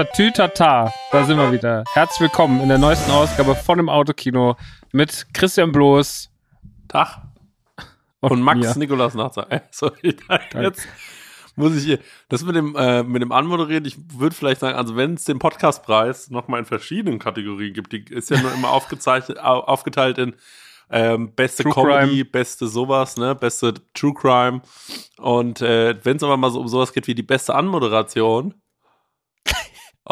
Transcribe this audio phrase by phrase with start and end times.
[0.00, 1.84] Tatütata, da sind wir wieder.
[1.92, 4.56] Herzlich willkommen in der neuesten Ausgabe von dem Autokino
[4.92, 6.30] mit Christian Bloß.
[6.88, 7.18] Tag.
[8.20, 8.78] Und, und Max mir.
[8.78, 9.46] Nikolas Nachzer.
[9.70, 10.16] Sorry,
[10.54, 10.88] jetzt
[11.54, 11.98] muss ich hier,
[12.30, 15.38] das mit dem, äh, mit dem Anmoderieren, ich würde vielleicht sagen, also wenn es den
[15.38, 20.34] Podcastpreis nochmal in verschiedenen Kategorien gibt, die ist ja nur immer aufgezeichnet, aufgeteilt in
[20.88, 22.24] ähm, beste True Comedy, Crime.
[22.24, 24.62] beste sowas, ne, beste True Crime.
[25.18, 28.54] Und äh, wenn es aber mal so um sowas geht wie die beste Anmoderation,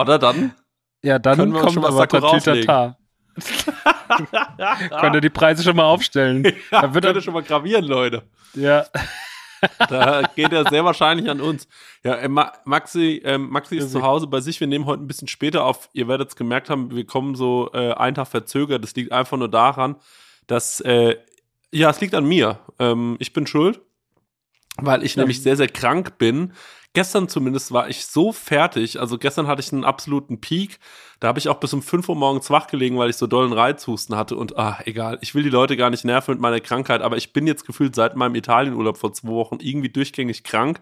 [0.03, 0.55] oder dann?
[1.03, 2.97] Ja, dann können wir kommt schon aber Tatütata.
[5.01, 6.43] Könnt ihr die Preise schon mal aufstellen.
[6.73, 8.23] Ja, da wird könnt ihr schon mal gravieren, Leute.
[8.55, 8.87] Ja.
[9.89, 11.69] da geht er sehr wahrscheinlich an uns.
[12.05, 14.61] Ja, äh, Maxi, äh, Maxi ist zu Hause bei sich.
[14.61, 15.89] Wir nehmen heute ein bisschen später auf.
[15.93, 18.83] Ihr werdet es gemerkt haben, wir kommen so äh, einen Tag verzögert.
[18.83, 19.97] Das liegt einfach nur daran,
[20.47, 21.17] dass, äh,
[21.73, 22.59] ja, es liegt an mir.
[22.79, 23.81] Ähm, ich bin schuld,
[24.77, 25.23] weil ich ja.
[25.23, 26.53] nämlich sehr, sehr krank bin.
[26.99, 28.99] Gestern zumindest war ich so fertig.
[28.99, 30.81] Also gestern hatte ich einen absoluten Peak.
[31.21, 33.53] Da habe ich auch bis um 5 Uhr morgens wach gelegen, weil ich so dollen
[33.53, 34.35] Reizhusten hatte.
[34.35, 37.33] Und ah, egal, ich will die Leute gar nicht nerven mit meiner Krankheit, aber ich
[37.33, 40.81] bin jetzt gefühlt seit meinem Italienurlaub vor zwei Wochen irgendwie durchgängig krank.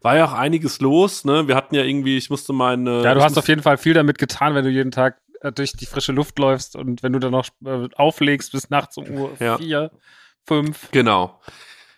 [0.00, 1.46] War ja auch einiges los, ne?
[1.46, 3.02] Wir hatten ja irgendwie, ich musste meine.
[3.02, 5.72] Ja, du hast auf jeden Fall viel damit getan, wenn du jeden Tag äh, durch
[5.72, 9.32] die frische Luft läufst und wenn du dann noch äh, auflegst bis nachts um Uhr
[9.40, 9.58] ja.
[9.58, 9.90] vier,
[10.46, 10.90] fünf.
[10.90, 11.38] Genau.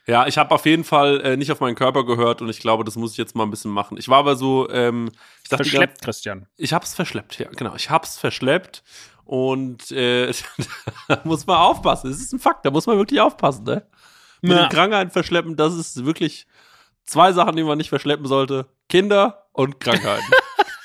[0.07, 2.85] Ja, ich habe auf jeden Fall äh, nicht auf meinen Körper gehört und ich glaube,
[2.85, 3.99] das muss ich jetzt mal ein bisschen machen.
[3.99, 5.11] Ich war aber so, ähm,
[5.43, 6.47] ich dachte, verschleppt, Christian.
[6.57, 7.75] Ich hab's verschleppt, ja, genau.
[7.75, 8.85] Ich hab's verschleppt
[9.25, 10.33] und äh,
[11.09, 12.09] da muss man aufpassen.
[12.11, 13.85] Das ist ein Fakt, da muss man wirklich aufpassen, ne?
[14.43, 14.69] Mit ja.
[14.69, 16.47] Krankheiten verschleppen, das ist wirklich
[17.05, 20.31] zwei Sachen, die man nicht verschleppen sollte: Kinder und Krankheiten.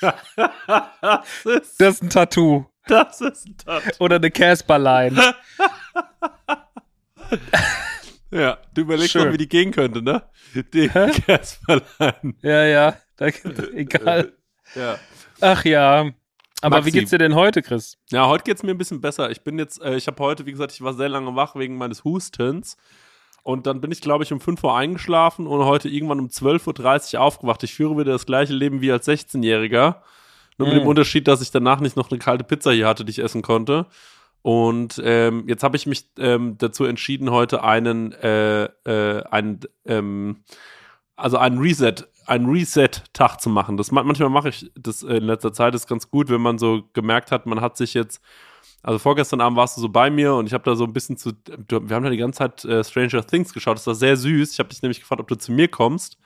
[0.00, 2.66] das, ist, das ist ein Tattoo.
[2.88, 4.04] Das ist ein Tattoo.
[4.04, 5.34] Oder eine Casper-Line.
[8.32, 10.22] Ja, du überlegst mal, wie die gehen könnte, ne?
[10.54, 12.34] Die Casperlein.
[12.40, 13.26] Ja, ja, da,
[13.74, 14.32] egal.
[14.74, 14.98] Ja.
[15.40, 16.10] Ach ja.
[16.62, 16.86] Aber Maxi.
[16.86, 17.98] wie geht's dir denn heute, Chris?
[18.10, 19.30] Ja, heute geht's mir ein bisschen besser.
[19.30, 21.76] Ich bin jetzt, äh, ich habe heute, wie gesagt, ich war sehr lange wach wegen
[21.76, 22.76] meines Hustens.
[23.42, 27.16] Und dann bin ich, glaube ich, um 5 Uhr eingeschlafen und heute irgendwann um 12.30
[27.16, 27.62] Uhr aufgewacht.
[27.64, 29.96] Ich führe wieder das gleiche Leben wie als 16-Jähriger.
[30.58, 30.70] Nur mm.
[30.70, 33.18] mit dem Unterschied, dass ich danach nicht noch eine kalte Pizza hier hatte, die ich
[33.18, 33.86] essen konnte.
[34.42, 40.42] Und ähm, jetzt habe ich mich ähm, dazu entschieden, heute einen, äh, äh, einen ähm,
[41.16, 41.94] also einen Reset,
[42.26, 43.76] einen Reset-Tag zu machen.
[43.76, 46.82] Das manchmal mache ich das in letzter Zeit, das ist ganz gut, wenn man so
[46.92, 48.20] gemerkt hat, man hat sich jetzt,
[48.82, 51.16] also vorgestern Abend warst du so bei mir und ich habe da so ein bisschen
[51.16, 54.52] zu, wir haben da die ganze Zeit äh, Stranger Things geschaut, das war sehr süß.
[54.52, 56.18] Ich habe dich nämlich gefragt, ob du zu mir kommst.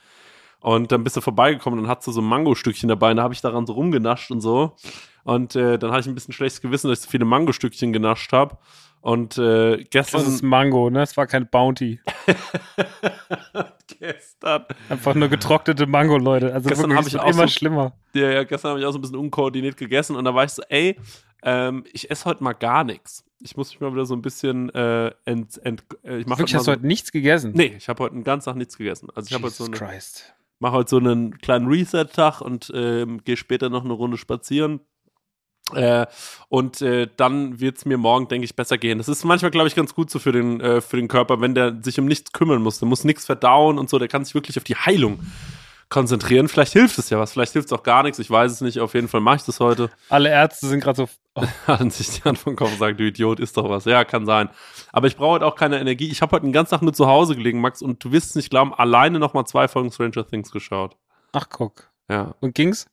[0.66, 3.22] Und dann bist du vorbeigekommen und dann hast du so ein Mango-Stückchen dabei und da
[3.22, 4.74] habe ich daran so rumgenascht und so.
[5.22, 8.32] Und äh, dann hatte ich ein bisschen schlechtes Gewissen, dass ich so viele Mango-Stückchen genascht
[8.32, 8.58] habe.
[9.00, 10.24] Und äh, gestern.
[10.24, 11.02] Das ist Mango, ne?
[11.02, 12.00] Es war kein Bounty.
[14.00, 14.64] gestern.
[14.88, 16.52] Einfach nur getrocknete Mango, Leute.
[16.52, 17.92] Also gestern habe ich auch immer so, schlimmer.
[18.14, 20.50] Ja, ja, gestern habe ich auch so ein bisschen unkoordiniert gegessen und da war ich
[20.50, 20.98] so, ey,
[21.44, 23.24] ähm, ich esse heute mal gar nichts.
[23.40, 26.64] Ich muss mich mal wieder so ein bisschen äh, ent, ent, äh, ich Wirklich, hast
[26.64, 27.52] so, du heute nichts gegessen?
[27.54, 29.10] Nee, ich habe heute einen ganzen Tag nichts gegessen.
[29.14, 30.34] Also ich habe heute so eine, Christ.
[30.58, 34.80] Mache heute so einen kleinen Reset-Tag und ähm, gehe später noch eine Runde spazieren
[35.72, 36.06] äh,
[36.48, 38.98] und äh, dann wird es mir morgen, denke ich, besser gehen.
[38.98, 41.54] Das ist manchmal, glaube ich, ganz gut so für den, äh, für den Körper, wenn
[41.54, 42.78] der sich um nichts kümmern muss.
[42.78, 45.18] Der muss nichts verdauen und so, der kann sich wirklich auf die Heilung
[45.88, 46.48] konzentrieren.
[46.48, 48.18] Vielleicht hilft es ja was, vielleicht hilft es auch gar nichts.
[48.18, 48.80] Ich weiß es nicht.
[48.80, 49.90] Auf jeden Fall mache ich das heute.
[50.08, 51.08] Alle Ärzte sind gerade so.
[51.38, 51.46] Oh.
[51.66, 53.84] Hatten sich die Hand vom Kopf und sagen, du Idiot, ist doch was.
[53.84, 54.48] Ja, kann sein.
[54.90, 56.08] Aber ich brauche heute auch keine Energie.
[56.08, 58.36] Ich habe heute den ganzen Tag nur zu Hause gelegen, Max, und du wirst es
[58.36, 60.96] nicht glauben, alleine nochmal zwei Folgen Stranger Things geschaut.
[61.34, 61.90] Ach, guck.
[62.08, 62.34] Ja.
[62.40, 62.86] Und ging's?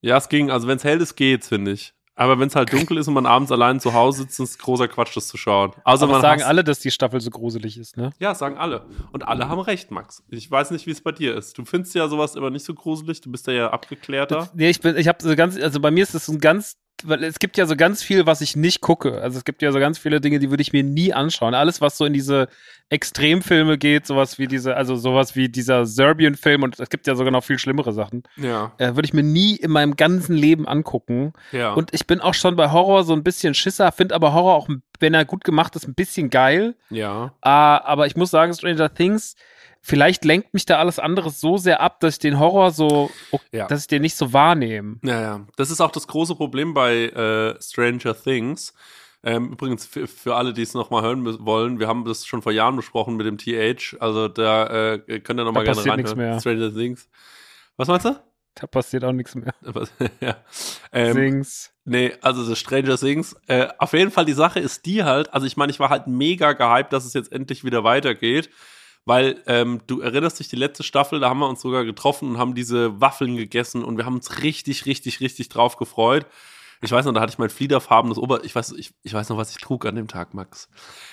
[0.00, 0.50] Ja, es ging.
[0.50, 1.92] Also wenn es hell ist, geht's, finde ich.
[2.20, 4.58] Aber wenn es halt dunkel ist und man abends allein zu Hause sitzt, ist es
[4.58, 5.72] großer Quatsch, das zu schauen.
[5.84, 8.10] Also Aber sagen alle, dass die Staffel so gruselig ist, ne?
[8.18, 8.84] Ja, sagen alle.
[9.12, 10.22] Und alle haben recht, Max.
[10.28, 11.56] Ich weiß nicht, wie es bei dir ist.
[11.56, 13.22] Du findest ja sowas immer nicht so gruselig.
[13.22, 14.50] Du bist ja ja abgeklärter.
[14.52, 16.76] Nee, ich bin, ich habe so ganz, also bei mir ist das ein ganz
[17.08, 19.20] weil es gibt ja so ganz viel, was ich nicht gucke.
[19.20, 21.54] Also es gibt ja so ganz viele Dinge, die würde ich mir nie anschauen.
[21.54, 22.48] Alles, was so in diese
[22.90, 27.30] Extremfilme geht, sowas wie diese, also sowas wie dieser Serbian-Film und es gibt ja sogar
[27.30, 28.24] noch viel schlimmere Sachen.
[28.36, 28.72] Ja.
[28.78, 31.32] Äh, würde ich mir nie in meinem ganzen Leben angucken.
[31.52, 31.72] Ja.
[31.74, 34.68] Und ich bin auch schon bei Horror so ein bisschen Schisser, finde aber Horror auch,
[34.98, 36.74] wenn er gut gemacht ist, ein bisschen geil.
[36.90, 37.32] Ja.
[37.42, 39.36] Äh, aber ich muss sagen, Stranger Things
[39.80, 43.10] vielleicht lenkt mich da alles andere so sehr ab, dass ich den Horror so,
[43.52, 43.66] ja.
[43.66, 44.96] dass ich den nicht so wahrnehme.
[45.02, 45.46] Ja, ja.
[45.56, 48.74] Das ist auch das große Problem bei äh, Stranger Things.
[49.22, 52.52] Ähm, übrigens, für, für alle, die es nochmal hören wollen, wir haben das schon vor
[52.52, 53.96] Jahren besprochen mit dem TH.
[54.00, 56.40] Also da äh, könnt ihr nochmal gerne reinhören.
[56.40, 57.08] Stranger Things.
[57.76, 58.16] Was meinst du?
[58.54, 59.54] Da passiert auch nichts mehr.
[60.20, 60.36] ja.
[60.92, 61.72] Ähm, Things.
[61.84, 63.36] Nee, also das Stranger Things.
[63.46, 66.06] Äh, auf jeden Fall, die Sache ist die halt, also ich meine, ich war halt
[66.06, 68.50] mega gehypt, dass es jetzt endlich wieder weitergeht
[69.04, 72.38] weil ähm, du erinnerst dich, die letzte Staffel, da haben wir uns sogar getroffen und
[72.38, 76.26] haben diese Waffeln gegessen und wir haben uns richtig, richtig, richtig drauf gefreut.
[76.82, 78.42] Ich weiß noch, da hatte ich mein fliederfarbenes Ober.
[78.42, 80.70] Ich weiß, ich, ich weiß noch, was ich trug an dem Tag, Max.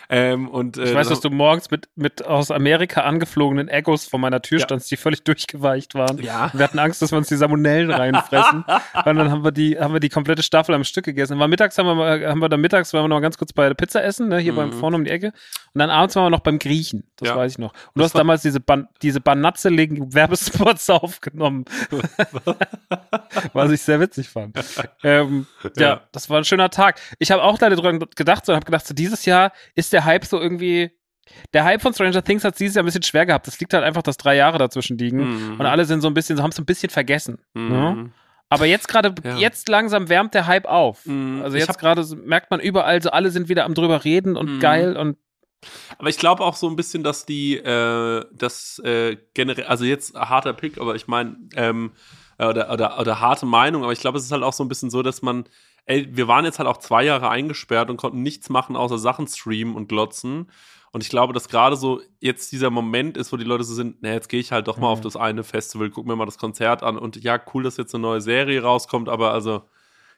[0.09, 4.17] Ähm, und, äh, ich weiß, dass du morgens mit, mit aus Amerika angeflogenen Egos vor
[4.17, 4.63] meiner Tür ja.
[4.65, 6.19] standst, die völlig durchgeweicht waren.
[6.19, 6.51] Ja.
[6.53, 8.63] Wir hatten Angst, dass wir uns die Salmonellen reinfressen.
[9.05, 11.37] und dann haben wir die, haben wir die komplette Staffel am Stück gegessen.
[11.37, 13.75] War mittags haben wir, haben wir dann mittags waren wir noch ganz kurz bei der
[13.75, 14.57] Pizza essen, ne, hier mhm.
[14.57, 15.33] beim vorne um die Ecke.
[15.73, 17.03] Und dann abends waren wir noch beim Griechen.
[17.17, 17.35] Das ja.
[17.35, 17.73] weiß ich noch.
[17.73, 21.65] Und du das hast damals diese, Ban diese banatzeligen Werbespots aufgenommen.
[23.51, 24.57] was ich sehr witzig fand.
[25.03, 25.45] ähm,
[25.77, 26.01] ja.
[26.11, 26.99] das war ein schöner Tag.
[27.19, 30.39] Ich habe auch darüber gedacht und habe gedacht, so dieses Jahr ist der Hype so
[30.39, 30.91] irgendwie.
[31.53, 33.47] Der Hype von Stranger Things hat dieses Jahr ein bisschen schwer gehabt.
[33.47, 35.59] Das liegt halt einfach, dass drei Jahre dazwischen liegen mhm.
[35.59, 37.39] und alle sind so ein bisschen, haben es ein bisschen vergessen.
[37.53, 37.69] Mhm.
[37.69, 38.11] Ne?
[38.49, 39.35] Aber jetzt gerade, ja.
[39.35, 41.05] jetzt langsam wärmt der Hype auf.
[41.05, 41.41] Mhm.
[41.43, 44.59] Also jetzt gerade merkt man überall, so alle sind wieder am drüber reden und mhm.
[44.61, 45.17] geil und
[45.97, 50.15] aber ich glaube auch so ein bisschen, dass die, äh, das äh, generell, also jetzt
[50.15, 51.93] harter Pick, aber ich meine, ähm,
[52.39, 54.89] oder, oder, oder harte Meinung, aber ich glaube, es ist halt auch so ein bisschen
[54.89, 55.45] so, dass man
[55.87, 59.27] ey, wir waren jetzt halt auch zwei Jahre eingesperrt und konnten nichts machen, außer Sachen
[59.27, 60.51] streamen und glotzen.
[60.91, 63.97] Und ich glaube, dass gerade so jetzt dieser Moment ist, wo die Leute so sind,
[64.01, 64.93] na, jetzt gehe ich halt doch mal mhm.
[64.93, 67.95] auf das eine Festival, guck mir mal das Konzert an und ja, cool, dass jetzt
[67.95, 69.63] eine neue Serie rauskommt, aber also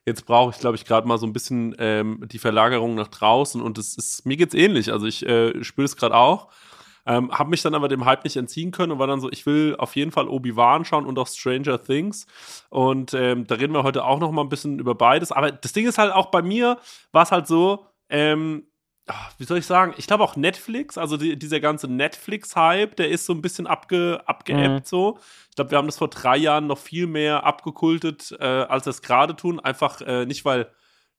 [0.05, 3.61] jetzt brauche ich, glaube ich, gerade mal so ein bisschen ähm, die Verlagerung nach draußen
[3.61, 4.91] und es ist, mir geht's ähnlich.
[4.91, 6.49] Also ich äh, spüre es gerade auch.
[7.09, 9.47] Ähm, habe mich dann aber dem Hype nicht entziehen können und war dann so, ich
[9.47, 12.27] will auf jeden Fall Obi-Wan schauen und auch Stranger Things.
[12.69, 15.31] Und ähm, da reden wir heute auch noch mal ein bisschen über beides.
[15.31, 16.77] Aber das Ding ist halt auch bei mir,
[17.11, 18.67] war es halt so, ähm,
[19.07, 23.09] ah, wie soll ich sagen, ich glaube auch Netflix, also die, dieser ganze Netflix-Hype, der
[23.09, 24.85] ist so ein bisschen abge, abgeebbt mhm.
[24.85, 25.17] so.
[25.49, 28.91] Ich glaube, wir haben das vor drei Jahren noch viel mehr abgekultet, äh, als wir
[28.91, 29.59] es gerade tun.
[29.59, 30.71] Einfach äh, nicht, weil,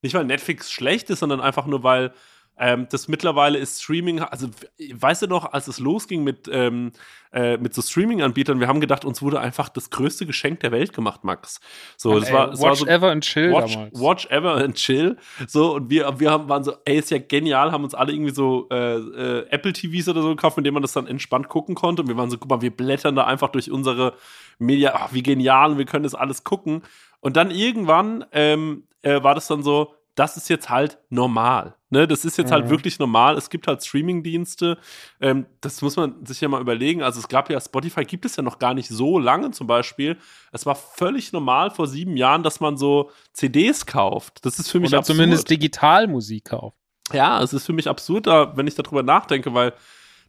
[0.03, 2.13] nicht, weil Netflix schlecht ist, sondern einfach nur, weil
[2.59, 4.49] ähm, das mittlerweile ist Streaming, also
[4.93, 6.93] weißt du noch, als es losging mit, ähm,
[7.33, 10.93] äh, mit so Streaming-Anbietern, wir haben gedacht, uns wurde einfach das größte Geschenk der Welt
[10.93, 11.61] gemacht, Max.
[11.97, 14.01] So, das ey, war, das watch war so, Ever and Chill watch, damals.
[14.01, 15.17] Watch Ever and Chill.
[15.47, 18.35] So, und wir, wir haben, waren so, ey, ist ja genial, haben uns alle irgendwie
[18.35, 21.75] so äh, äh, Apple TVs oder so gekauft, mit denen man das dann entspannt gucken
[21.75, 22.03] konnte.
[22.03, 24.13] Und wir waren so, guck mal, wir blättern da einfach durch unsere
[24.59, 26.83] Media, ach, wie genial, wir können das alles gucken.
[27.21, 31.77] Und dann irgendwann ähm, äh, war das dann so, das ist jetzt halt normal.
[31.89, 32.69] Ne, das ist jetzt halt mhm.
[32.69, 33.39] halt wirklich normal.
[33.39, 34.77] Es gibt halt Streaming-Dienste.
[35.19, 37.03] Ähm, das muss man sich ja mal überlegen.
[37.03, 40.19] Also es gab ja Spotify gibt es ja noch gar nicht so lange zum Beispiel.
[40.53, 44.45] Es war völlig normal vor sieben Jahren, dass man so CDs kauft.
[44.45, 45.17] Das ist für mich Oder absurd.
[45.17, 46.77] zumindest Digitalmusik kauft.
[47.15, 49.73] Ja, es ist für mich absurd, wenn ich darüber nachdenke, weil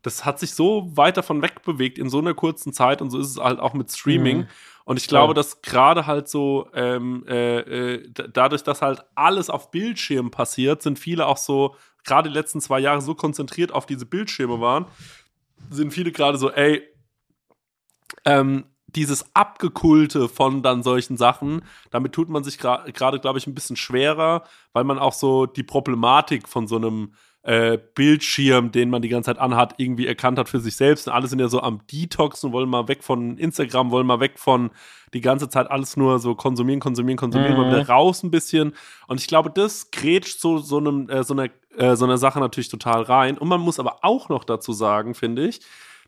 [0.04, 3.28] das hat sich so weit davon wegbewegt in so einer kurzen Zeit und so ist
[3.28, 4.38] es halt auch mit Streaming.
[4.38, 4.48] Mhm.
[4.92, 5.36] Und ich glaube, ja.
[5.36, 11.00] dass gerade halt so, ähm, äh, äh, dadurch, dass halt alles auf Bildschirmen passiert, sind
[11.00, 14.88] viele auch so, gerade die letzten zwei Jahre so konzentriert auf diese Bildschirme waren,
[15.70, 16.86] sind viele gerade so, ey,
[18.26, 21.62] ähm, dieses Abgekulte von dann solchen Sachen,
[21.92, 24.44] damit tut man sich gerade, glaube ich, ein bisschen schwerer,
[24.74, 29.28] weil man auch so die Problematik von so einem äh, Bildschirm, den man die ganze
[29.28, 31.08] Zeit anhat, irgendwie erkannt hat für sich selbst.
[31.08, 34.38] Und alle sind ja so am Detoxen, wollen mal weg von Instagram, wollen mal weg
[34.38, 34.70] von
[35.14, 37.62] die ganze Zeit alles nur so konsumieren, konsumieren, konsumieren, mhm.
[37.62, 38.74] mal wieder raus ein bisschen.
[39.08, 42.40] Und ich glaube, das grätscht so, so, einem, äh, so, einer, äh, so einer Sache
[42.40, 43.38] natürlich total rein.
[43.38, 45.62] Und man muss aber auch noch dazu sagen, finde ich,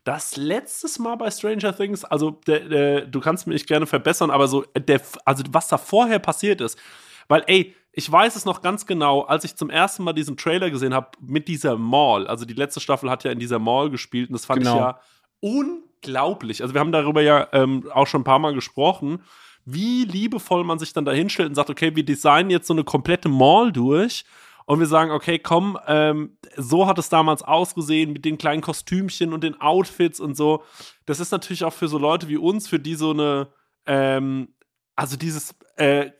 [0.04, 4.48] das letztes Mal bei Stranger Things, also der, der, du kannst mich gerne verbessern, aber
[4.48, 6.78] so, der, also was da vorher passiert ist,
[7.26, 10.70] weil, ey, ich weiß es noch ganz genau, als ich zum ersten Mal diesen Trailer
[10.70, 12.26] gesehen habe mit dieser Mall.
[12.26, 14.74] Also die letzte Staffel hat ja in dieser Mall gespielt und das fand genau.
[14.74, 15.00] ich ja
[15.40, 16.62] unglaublich.
[16.62, 19.22] Also wir haben darüber ja ähm, auch schon ein paar Mal gesprochen,
[19.64, 22.84] wie liebevoll man sich dann da hinstellt und sagt, okay, wir designen jetzt so eine
[22.84, 24.24] komplette Mall durch
[24.66, 29.32] und wir sagen, okay, komm, ähm, so hat es damals ausgesehen mit den kleinen Kostümchen
[29.32, 30.64] und den Outfits und so.
[31.06, 33.48] Das ist natürlich auch für so Leute wie uns, für die so eine,
[33.86, 34.48] ähm,
[34.96, 36.10] also dieses äh,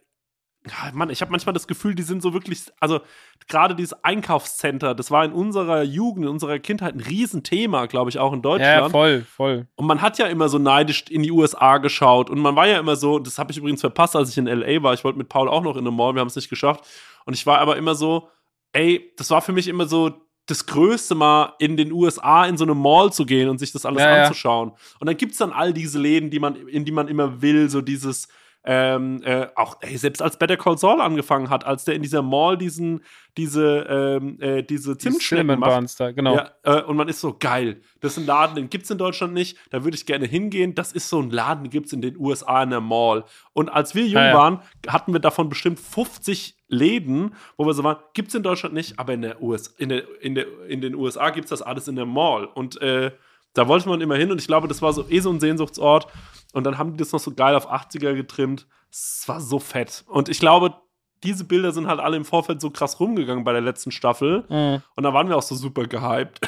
[0.66, 3.00] ja, Mann, ich habe manchmal das Gefühl, die sind so wirklich, also
[3.49, 8.18] gerade dieses Einkaufscenter, das war in unserer Jugend, in unserer Kindheit ein Riesenthema, glaube ich,
[8.18, 8.85] auch in Deutschland.
[8.85, 9.68] Ja, voll, voll.
[9.75, 12.78] Und man hat ja immer so neidisch in die USA geschaut und man war ja
[12.78, 14.94] immer so, das habe ich übrigens verpasst, als ich in LA war.
[14.94, 16.87] Ich wollte mit Paul auch noch in eine Mall, wir haben es nicht geschafft.
[17.26, 18.28] Und ich war aber immer so,
[18.73, 22.64] ey, das war für mich immer so das Größte mal in den USA in so
[22.64, 24.71] eine Mall zu gehen und sich das alles ja, anzuschauen.
[24.71, 24.76] Ja.
[25.00, 27.68] Und dann gibt es dann all diese Läden, die man, in die man immer will,
[27.68, 28.28] so dieses
[28.64, 32.23] ähm, äh, auch ey, selbst als Better Call Saul angefangen hat, als der in dieser
[32.23, 33.04] Mall diesen,
[33.37, 36.00] diese, ähm, äh, diese Zimtschnecken macht.
[36.00, 36.37] Da, genau.
[36.37, 37.83] Ja, äh, und man ist so geil.
[38.00, 39.59] Das ist ein Laden, den gibt es in Deutschland nicht.
[39.71, 40.75] Da würde ich gerne hingehen.
[40.75, 43.25] Das ist so ein Laden, den gibt es in den USA in der Mall.
[43.52, 44.35] Und als wir jung ah, ja.
[44.35, 48.75] waren, hatten wir davon bestimmt 50 Läden, wo wir so waren, gibt es in Deutschland
[48.75, 51.61] nicht, aber in, der US, in, der, in, der, in den USA gibt es das
[51.61, 52.47] alles in der Mall.
[52.47, 53.11] Und äh,
[53.54, 56.09] Da wollte man immer hin und ich glaube, das war so eh so ein Sehnsuchtsort.
[56.54, 58.66] Und dann haben die das noch so geil auf 80er getrimmt.
[58.90, 60.04] Es war so fett.
[60.06, 60.75] Und ich glaube,
[61.23, 64.44] diese Bilder sind halt alle im Vorfeld so krass rumgegangen bei der letzten Staffel.
[64.49, 64.82] Mhm.
[64.94, 66.40] Und da waren wir auch so super gehypt.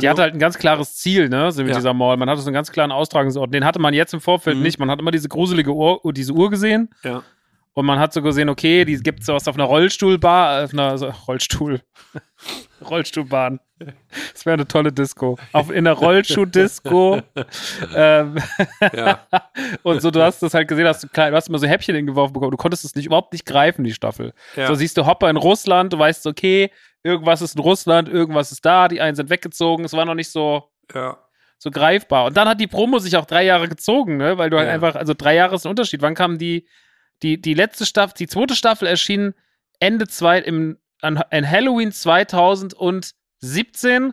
[0.00, 1.76] Die hatte halt ein ganz klares Ziel, ne, so mit Ja.
[1.76, 2.16] dieser Mall.
[2.16, 3.52] Man hatte so einen ganz klaren Austragungsort.
[3.52, 4.62] Den hatte man jetzt im Vorfeld Mhm.
[4.62, 4.78] nicht.
[4.78, 6.90] Man hat immer diese gruselige Uhr, diese Uhr gesehen.
[7.02, 7.22] ja.
[7.74, 11.06] Und man hat so gesehen, okay, die gibt's sowas auf einer Rollstuhlbar, auf einer so,
[11.28, 11.80] Rollstuhl.
[12.88, 13.60] Rollstuhlbahn.
[14.32, 15.38] Das wäre eine tolle Disco.
[15.52, 17.22] Auf, in der Rollschuh-Disco.
[17.96, 18.36] ähm,
[18.92, 19.26] ja.
[19.82, 21.94] und so, du hast das halt gesehen, hast du, klein, du hast immer so Häppchen
[21.96, 22.50] hingeworfen bekommen.
[22.50, 24.34] Du konntest es nicht überhaupt nicht greifen, die Staffel.
[24.56, 24.66] Ja.
[24.66, 26.70] So siehst du Hopper in Russland, du weißt, okay,
[27.02, 29.84] irgendwas ist in Russland, irgendwas ist da, die einen sind weggezogen.
[29.84, 30.64] Es war noch nicht so,
[30.94, 31.16] ja.
[31.58, 32.26] so greifbar.
[32.26, 34.38] Und dann hat die Promo sich auch drei Jahre gezogen, ne?
[34.38, 34.74] Weil du halt Ja.
[34.74, 36.02] einfach, also drei Jahre ist ein Unterschied.
[36.02, 36.66] Wann kam die,
[37.22, 39.34] die, die letzte Staffel, die zweite Staffel erschien
[39.80, 43.14] Ende zwei, im, an, an Halloween 2017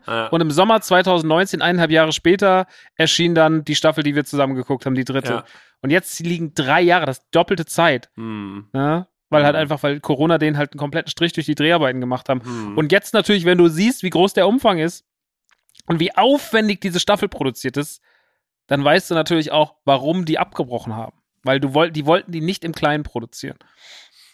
[0.08, 0.28] Ja.
[0.28, 4.86] und im Sommer 2019, eineinhalb Jahre später, erschien dann die Staffel, die wir zusammen geguckt
[4.86, 5.32] haben, die dritte.
[5.34, 5.46] Ja.
[5.82, 8.10] Und jetzt liegen drei Jahre, das ist doppelte Zeit.
[8.16, 8.68] Hm.
[8.74, 9.08] Ne?
[9.30, 9.62] Weil halt Mhm.
[9.62, 12.42] einfach, weil Corona den halt einen kompletten Strich durch die Dreharbeiten gemacht haben.
[12.44, 12.78] Hm.
[12.78, 15.06] Und jetzt natürlich, wenn du siehst, wie groß der Umfang ist
[15.86, 18.01] und wie aufwendig diese Staffel produziert ist,
[18.68, 21.18] dann weißt du natürlich auch, warum die abgebrochen haben.
[21.43, 23.58] Weil du wollt, die wollten die nicht im Kleinen produzieren.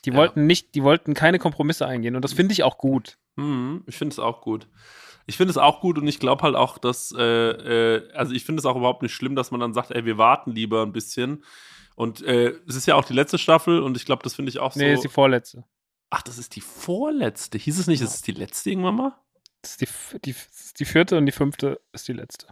[0.05, 0.15] Die Ja.
[0.17, 2.15] wollten nicht, die wollten keine Kompromisse eingehen.
[2.15, 3.17] Und das finde ich auch gut.
[3.37, 4.67] Hm, ich finde es auch gut.
[5.27, 8.45] Ich finde es auch gut und ich glaube halt auch, dass, äh, äh, also ich
[8.45, 10.93] finde es auch überhaupt nicht schlimm, dass man dann sagt, ey, wir warten lieber ein
[10.93, 11.43] bisschen.
[11.95, 14.59] Und äh, es ist ja auch die letzte Staffel und ich glaube, das finde ich
[14.59, 14.93] auch Nee, so.
[14.95, 15.63] ist die vorletzte.
[16.11, 17.57] Ach, das ist die vorletzte.
[17.57, 19.15] Hieß es nicht, es ist die letzte irgendwann mal?
[19.61, 20.35] Das ist die, die,
[20.77, 22.47] die vierte und die fünfte ist die letzte.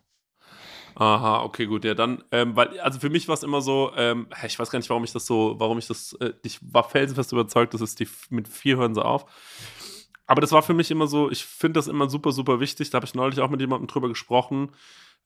[0.96, 4.28] Aha, okay, gut, ja, dann, ähm, weil, also für mich war es immer so, ähm,
[4.46, 7.32] ich weiß gar nicht, warum ich das so, warum ich das, äh, ich war felsenfest
[7.32, 9.26] überzeugt, dass es die, mit vier hören sie auf.
[10.28, 12.90] Aber das war für mich immer so, ich finde das immer super, super wichtig.
[12.90, 14.72] Da habe ich neulich auch mit jemandem drüber gesprochen,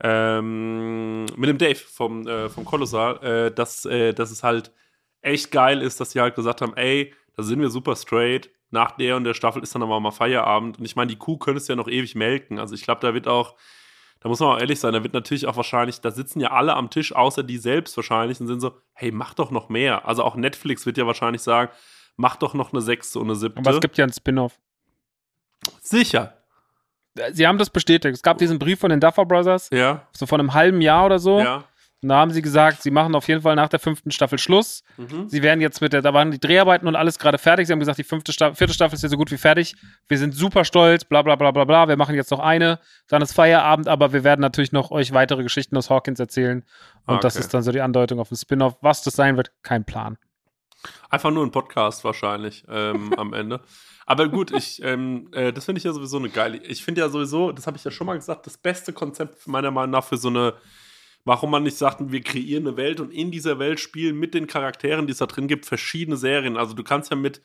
[0.01, 4.71] ähm, mit dem Dave vom, äh, vom Kolossal, äh, dass, äh, dass es halt
[5.21, 8.49] echt geil ist, dass sie halt gesagt haben, ey, da sind wir super straight.
[8.69, 10.79] Nach der und der Staffel ist dann aber mal Feierabend.
[10.79, 12.59] Und ich meine, die Kuh könntest du ja noch ewig melken.
[12.59, 13.55] Also ich glaube, da wird auch,
[14.19, 16.75] da muss man auch ehrlich sein, da wird natürlich auch wahrscheinlich, da sitzen ja alle
[16.75, 20.07] am Tisch, außer die selbst wahrscheinlich, und sind so, hey, mach doch noch mehr.
[20.07, 21.71] Also auch Netflix wird ja wahrscheinlich sagen,
[22.15, 23.59] mach doch noch eine sechste und eine siebte.
[23.59, 24.59] Aber es gibt ja einen Spin-off.
[25.81, 26.33] Sicher.
[27.31, 28.13] Sie haben das bestätigt.
[28.15, 31.19] Es gab diesen Brief von den Duffer Brothers, Ja, so von einem halben Jahr oder
[31.19, 31.39] so.
[31.39, 31.63] ja.
[32.03, 34.83] Und da haben sie gesagt, sie machen auf jeden Fall nach der fünften Staffel Schluss.
[34.97, 35.27] Mhm.
[35.29, 37.65] Sie werden jetzt mit der, da waren die Dreharbeiten und alles gerade fertig.
[37.67, 39.75] Sie haben gesagt, die fünfte Staffel, vierte Staffel ist ja so gut wie fertig.
[40.07, 41.87] Wir sind super stolz, bla bla bla bla bla.
[41.87, 45.41] Wir machen jetzt noch eine, dann ist Feierabend, aber wir werden natürlich noch euch weitere
[45.41, 46.63] Geschichten aus Hawkins erzählen.
[47.07, 47.43] Und das Okay.
[47.45, 48.77] ist dann so die Andeutung auf ein Spin-off.
[48.81, 50.17] Was das sein wird, kein Plan.
[51.09, 53.61] Einfach nur ein Podcast wahrscheinlich ähm, am Ende.
[54.05, 56.57] Aber gut, ich, ähm, äh, das finde ich ja sowieso eine geile.
[56.57, 59.71] Ich finde ja sowieso, das habe ich ja schon mal gesagt, das beste Konzept meiner
[59.71, 60.53] Meinung nach für so eine,
[61.27, 64.47] warum man nicht sagt, wir kreieren eine Welt und in dieser Welt spielen mit den
[64.47, 66.57] Charakteren, die es da drin gibt, verschiedene Serien.
[66.57, 67.41] Also du kannst ja mit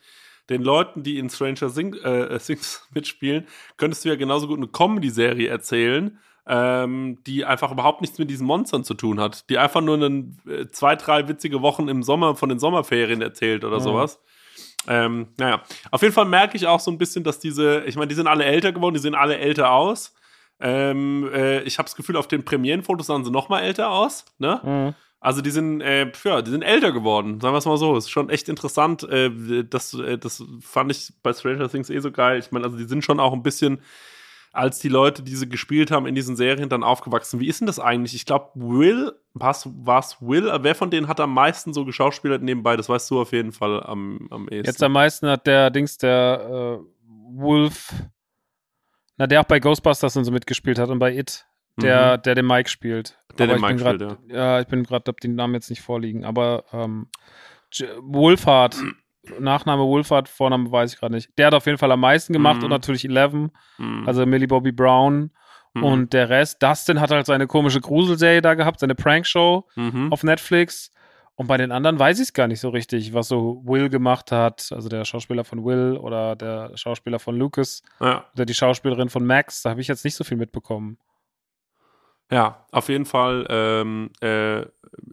[0.49, 3.45] den Leuten, die in Stranger Thing, äh, Things mitspielen,
[3.77, 8.45] könntest du ja genauso gut eine Comedy-Serie erzählen, ähm, die einfach überhaupt nichts mit diesen
[8.47, 12.35] Monstern zu tun hat, die einfach nur einen, äh, zwei, drei witzige Wochen im Sommer
[12.35, 13.83] von den Sommerferien erzählt oder Mhm.
[13.83, 14.19] sowas.
[14.87, 18.07] Ähm, naja, auf jeden Fall merke ich auch so ein bisschen, dass diese, ich meine,
[18.07, 20.13] die sind alle älter geworden, die sehen alle älter aus.
[20.59, 24.25] Ähm, äh, ich habe das Gefühl, auf den Premierenfotos sahen sie noch mal älter aus.
[24.37, 24.61] Ne?
[24.63, 24.95] Mhm.
[25.19, 27.95] Also die sind, äh, ja, die sind älter geworden, sagen wir es mal so.
[27.95, 29.03] Ist schon echt interessant.
[29.03, 32.39] Äh, das, äh, das fand ich bei Stranger Things eh so geil.
[32.39, 33.79] Ich meine, also die sind schon auch ein bisschen,
[34.51, 37.39] als die Leute, die sie gespielt haben, in diesen Serien dann aufgewachsen.
[37.39, 38.13] Wie ist denn das eigentlich?
[38.13, 40.51] Ich glaube, Will, war es Will?
[40.61, 42.77] Wer von denen hat am meisten so geschauspielert nebenbei?
[42.77, 44.67] Das weißt du auf jeden Fall am, am ehesten.
[44.67, 46.85] Jetzt am meisten hat der Dings, der äh,
[47.35, 47.93] Wolf,
[49.17, 51.45] na, der auch bei Ghostbusters und so mitgespielt hat und bei It,
[51.77, 53.17] der, der den Mike spielt.
[53.31, 53.35] Mhm.
[53.37, 54.59] Der Aber den ich Mike bin grad, spielt, ja.
[54.61, 57.07] ich bin gerade, hab den Namen jetzt nicht vorliegen, aber ähm,
[57.71, 58.77] J- Wohlfahrt,
[59.39, 61.29] Nachname Wohlfahrt, Vorname weiß ich gerade nicht.
[61.37, 62.65] Der hat auf jeden Fall am meisten gemacht Mhm.
[62.65, 64.03] und natürlich Eleven, Mhm.
[64.07, 65.31] also Millie Bobby Brown
[65.73, 65.83] Mhm.
[65.83, 66.61] und der Rest.
[66.61, 70.11] Dustin hat halt seine komische Gruselserie da gehabt, seine Prankshow Mhm.
[70.11, 70.91] auf Netflix.
[71.35, 74.31] Und bei den anderen weiß ich es gar nicht so richtig, was so Will gemacht
[74.31, 78.25] hat, also der Schauspieler von Will oder der Schauspieler von Lucas Ja.
[78.35, 80.97] oder die Schauspielerin von Max, da habe ich jetzt nicht so viel mitbekommen.
[82.31, 83.45] Ja, auf jeden Fall.
[83.49, 84.61] Ähm, äh,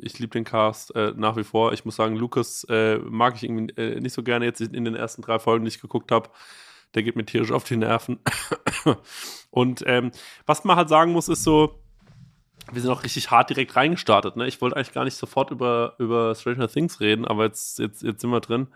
[0.00, 1.72] ich liebe den Cast äh, nach wie vor.
[1.72, 4.94] Ich muss sagen, Lukas äh, mag ich irgendwie äh, nicht so gerne jetzt in den
[4.94, 6.30] ersten drei Folgen, die ich geguckt habe.
[6.94, 8.20] Der geht mir tierisch auf die Nerven.
[9.50, 10.12] Und ähm,
[10.46, 11.80] was man halt sagen muss, ist so,
[12.72, 14.36] wir sind auch richtig hart direkt reingestartet.
[14.36, 14.46] Ne?
[14.46, 18.20] Ich wollte eigentlich gar nicht sofort über, über Stranger Things reden, aber jetzt, jetzt, jetzt
[18.20, 18.68] sind wir drin.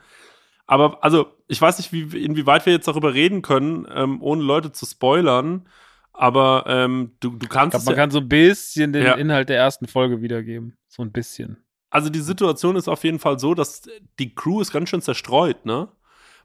[0.67, 4.73] Aber also, ich weiß nicht, wie, inwieweit wir jetzt darüber reden können, ähm, ohne Leute
[4.73, 5.69] zu spoilern.
[6.13, 9.15] Aber ähm, du, du kannst glaube, es man ja, kann so ein bisschen den Ja.
[9.15, 10.77] Inhalt der ersten Folge wiedergeben.
[10.89, 11.65] So ein bisschen.
[11.91, 13.83] also die Situation ist auf jeden Fall so, dass
[14.19, 15.89] die Crew ist ganz schön zerstreut, ne?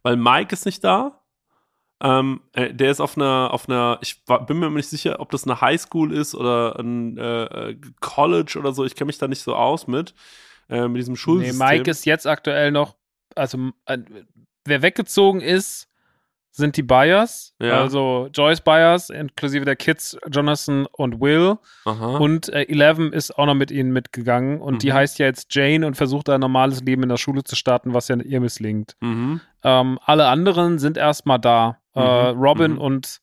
[0.03, 1.18] Weil Mike ist nicht da.
[2.01, 5.31] Ähm, äh, der ist auf einer, auf einer, ich war, bin mir nicht sicher, ob
[5.31, 8.85] das eine Highschool ist oder ein äh, College oder so.
[8.85, 10.13] Ich kenne mich da nicht so aus mit,
[10.69, 11.67] äh, mit diesem Nee, Schulsystem.
[11.67, 12.95] Mike ist jetzt aktuell noch,
[13.35, 13.97] also äh,
[14.65, 15.88] wer weggezogen ist,
[16.51, 17.53] sind die Byers.
[17.61, 17.79] Ja.
[17.79, 21.55] Also Joyce Byers, inklusive der Kids Jonathan und Will.
[21.85, 22.17] Aha.
[22.17, 24.59] Und äh, Eleven ist auch noch mit ihnen mitgegangen.
[24.59, 24.93] Und die Mhm.
[24.93, 27.93] heißt ja jetzt Jane und versucht da ein normales Leben in der Schule zu starten,
[27.93, 28.95] was ja ihr misslingt.
[28.99, 29.41] mhm.
[29.63, 31.77] Ähm, alle anderen sind erstmal da.
[31.95, 32.77] Äh, Mhm, Robin mhm.
[32.79, 33.19] und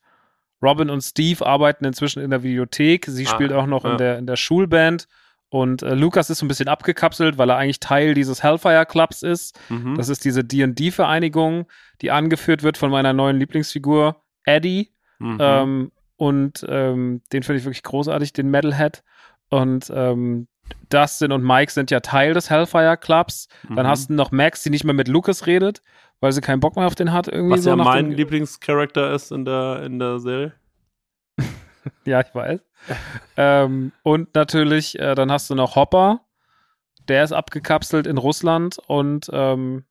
[0.62, 3.06] Robin und Steve arbeiten inzwischen in der Videothek.
[3.06, 3.92] Sie Ah, spielt auch noch ja.
[3.92, 5.06] in, der, in der Schulband.
[5.48, 9.22] Und äh, Lukas ist so ein bisschen abgekapselt, weil er eigentlich Teil dieses Hellfire Clubs
[9.22, 9.58] ist.
[9.68, 9.94] Mhm.
[9.96, 11.66] Das ist diese D&D-Vereinigung,
[12.02, 14.92] die angeführt wird von meiner neuen Lieblingsfigur, Eddie.
[15.18, 15.38] Mhm.
[15.40, 19.02] Ähm, und ähm, den finde ich wirklich großartig, den Metalhead.
[19.48, 20.48] Und ähm,
[20.88, 23.48] Dustin und Mike sind ja Teil des Hellfire Clubs.
[23.68, 23.88] Dann Mhm.
[23.88, 25.80] hast du noch Max, die nicht mehr mit Lucas redet,
[26.20, 27.28] weil sie keinen Bock mehr auf den hat.
[27.28, 30.54] Irgendwie Was so ja mein Lieblingscharakter ist in der, in der Serie.
[32.04, 32.60] Ja, ich weiß.
[33.36, 36.20] ähm, und natürlich, äh, dann hast du noch Hopper.
[37.08, 38.78] Der ist abgekapselt in Russland.
[38.86, 39.84] Und ähm,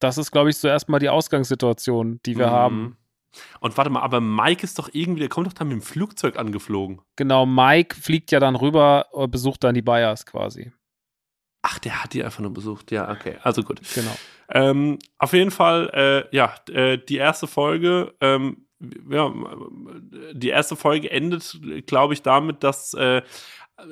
[0.00, 2.50] das ist, glaube ich, so erstmal die Ausgangssituation, die wir Mhm.
[2.52, 2.96] haben.
[3.60, 6.38] Und warte mal, aber Mike ist doch irgendwie, der kommt doch dann mit dem Flugzeug
[6.38, 7.00] angeflogen.
[7.16, 10.70] Genau, Mike fliegt ja dann rüber, äh, besucht dann die Bayers quasi.
[11.62, 12.90] Ach, der hat die einfach nur besucht.
[12.90, 13.38] Ja, okay.
[13.42, 13.80] Also gut.
[13.94, 14.14] Genau.
[14.50, 15.88] Ähm, auf jeden Fall,
[16.30, 18.66] äh, ja, äh, die erste Folge, ähm,
[19.10, 19.32] ja,
[20.32, 23.22] die erste Folge endet, glaube ich, damit, dass äh,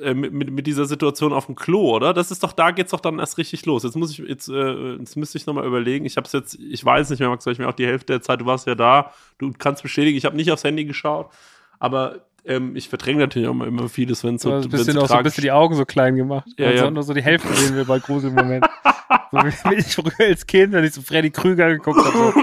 [0.01, 2.13] äh, mit, mit, mit dieser Situation auf dem Klo, oder?
[2.13, 3.83] Das ist doch, da geht's doch dann erst richtig los.
[3.83, 6.05] Jetzt muss ich, jetzt, äh, jetzt müsste ich nochmal überlegen.
[6.05, 8.13] Ich habe es jetzt, ich weiß nicht mehr, Max, weil ich mir auch die Hälfte
[8.13, 11.29] der Zeit, du warst ja da, du kannst bestätigen, ich habe nicht aufs Handy geschaut,
[11.79, 14.93] aber ähm, ich verdränge natürlich auch immer, vieles, wenn es so, So, ein wenn's bisschen
[14.93, 16.47] so auch so ein bisschen die Augen so klein gemacht.
[16.57, 16.91] Ja, also ja.
[16.91, 18.65] nur so die Hälfte sehen wir bei Gruselmoment.
[19.31, 22.33] so wie ich früher als Kind, wenn ich so Freddy Krüger geguckt habe, so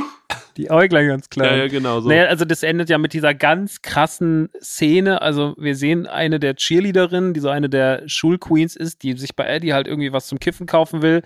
[0.58, 1.50] die Äuglein ganz klein.
[1.50, 2.08] Ja, ja, genau so.
[2.08, 5.22] Naja, also das endet ja mit dieser ganz krassen Szene.
[5.22, 9.46] Also wir sehen eine der Cheerleaderinnen, die so eine der Schulqueens ist, die sich bei
[9.46, 11.22] Eddie halt irgendwie was zum Kiffen kaufen will,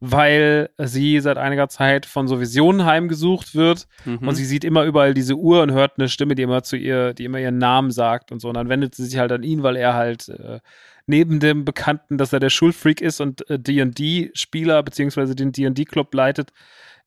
[0.00, 4.26] weil sie seit einiger Zeit von so Visionen heimgesucht wird Mhm.
[4.28, 7.14] und sie sieht immer überall diese Uhr und hört eine Stimme, die immer zu ihr,
[7.14, 8.48] die immer ihren Namen sagt und so.
[8.48, 10.58] Und dann wendet sie sich halt an ihn, weil er halt äh,
[11.06, 16.50] neben dem Bekannten, dass er der Schulfreak ist und äh, D&D-Spieler beziehungsweise den D&D-Club leitet,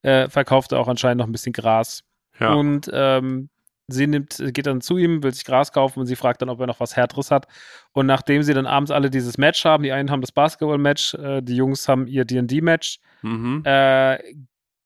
[0.05, 2.03] äh, verkauft er auch anscheinend noch ein bisschen Gras.
[2.39, 2.53] ja.
[2.53, 3.49] Und ähm,
[3.87, 6.59] sie nimmt, geht dann zu ihm, will sich Gras kaufen und sie fragt dann, ob
[6.59, 7.47] er noch was Härteres hat.
[7.91, 11.41] Und nachdem sie dann abends alle dieses Match haben, die einen haben das Basketball-Match, äh,
[11.41, 13.61] die Jungs haben ihr D&D-Match, mhm.
[13.63, 14.17] äh,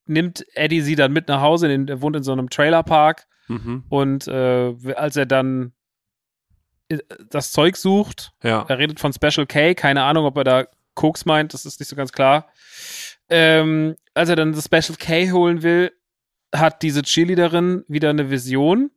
[0.06, 3.84] nimmt Eddie sie dann mit nach Hause, in, er wohnt in so einem Trailerpark Mhm.
[3.90, 5.72] und äh, als er dann
[6.90, 7.00] äh,
[7.32, 8.64] das Zeug sucht, Ja.
[8.68, 11.90] er redet von Special K, keine Ahnung, ob er da Koks meint, das ist nicht
[11.90, 12.48] so ganz klar.
[13.30, 15.92] Ähm, als er dann das Special K holen will,
[16.54, 18.92] hat diese Cheerleaderin wieder eine Vision.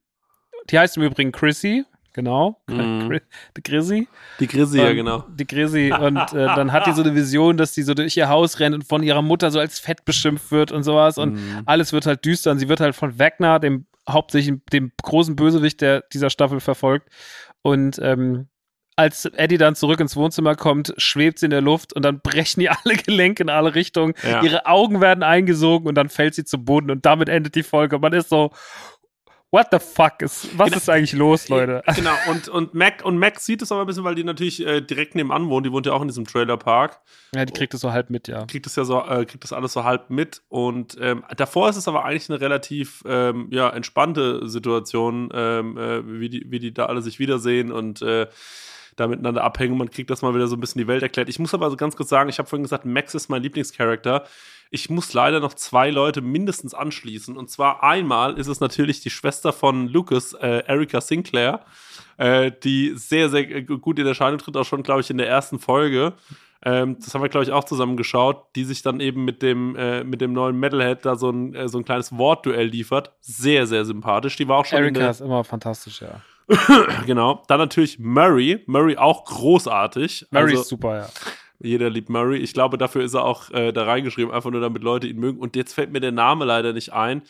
[0.70, 2.62] Die heißt im Übrigen Chrissy, genau.
[2.66, 3.20] Chris-
[3.56, 4.08] Die Chrissy.
[4.40, 5.24] Die Grisi, ja, genau.
[5.28, 5.92] Die Chrissy.
[5.92, 8.74] Und äh, dann hat die so eine Vision, dass die so durch ihr Haus rennt
[8.74, 11.18] und von ihrer Mutter so als fett beschimpft wird und sowas.
[11.18, 11.62] Und Mhm.
[11.66, 15.80] alles wird halt düster und sie wird halt von Wagner, dem hauptsächlich dem großen Bösewicht
[15.80, 17.08] der dieser Staffel verfolgt.
[17.62, 18.48] Und ähm,
[19.02, 22.60] als Eddie dann zurück ins Wohnzimmer kommt, schwebt sie in der Luft und dann brechen
[22.60, 24.14] ihr alle Gelenke in alle Richtungen.
[24.22, 24.42] Ja.
[24.42, 27.98] Ihre Augen werden eingesogen und dann fällt sie zu Boden und damit endet die Folge.
[27.98, 28.50] Man ist so,
[29.52, 30.76] what the fuck ist, was Genau.
[30.78, 31.82] ist eigentlich los, Leute?
[31.94, 34.80] Genau, und, und, Mac, und Mac sieht es aber ein bisschen, weil die natürlich äh,
[34.80, 35.66] direkt nebenan wohnt.
[35.66, 36.98] Die wohnt ja auch in diesem Trailerpark.
[37.34, 38.46] Ja, die kriegt es so halb mit, ja.
[38.46, 40.42] Kriegt das ja so, äh, kriegt das alles so halb mit.
[40.48, 46.20] Und ähm, davor ist es aber eigentlich eine relativ ähm, ja, entspannte Situation, ähm, äh,
[46.20, 48.28] wie, die, wie die da alle sich wiedersehen und äh,
[48.96, 49.76] da miteinander abhängen.
[49.76, 51.28] Man kriegt das mal wieder so ein bisschen die Welt erklärt.
[51.28, 54.24] Ich muss aber so ganz kurz sagen, ich habe vorhin gesagt, Max ist mein Lieblingscharakter.
[54.70, 57.36] Ich muss leider noch zwei Leute mindestens anschließen.
[57.36, 61.60] Und zwar einmal ist es natürlich die Schwester von Lucas, äh, Erika Sinclair,
[62.16, 65.58] äh, die sehr, sehr gut in Erscheinung tritt, auch schon, glaube ich, in der ersten
[65.58, 66.14] Folge.
[66.64, 69.74] Ähm, das haben wir, glaube ich, auch zusammen geschaut, die sich dann eben mit dem,
[69.74, 73.12] äh, mit dem neuen Metalhead da so ein, äh, so ein kleines Wortduell liefert.
[73.20, 74.36] Sehr, sehr sympathisch.
[74.36, 76.20] Die war auch schon Erika ist immer fantastisch, ja.
[77.06, 77.42] Genau.
[77.48, 78.62] Dann natürlich Murray.
[78.66, 80.26] Murray auch großartig.
[80.30, 81.08] Mary also, ist super, ja.
[81.60, 82.38] jeder liebt Murray.
[82.38, 85.38] Ich glaube, dafür ist er auch äh, da reingeschrieben, einfach nur damit Leute ihn mögen.
[85.38, 87.22] Und jetzt fällt mir der Name leider nicht ein.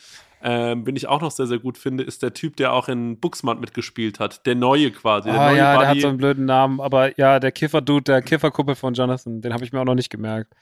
[0.45, 3.17] Ähm, wen ich auch noch sehr, sehr gut finde, ist der Typ, der auch in
[3.17, 4.45] Buxmart mitgespielt hat.
[4.45, 5.29] Der neue quasi.
[5.29, 6.01] Der Ah neue ja, der hat Buddy.
[6.01, 9.71] so einen blöden Namen, aber ja, der Kiffer-Dude, der Kifferkuppel von Jonathan, den habe ich
[9.71, 10.53] mir auch noch nicht gemerkt.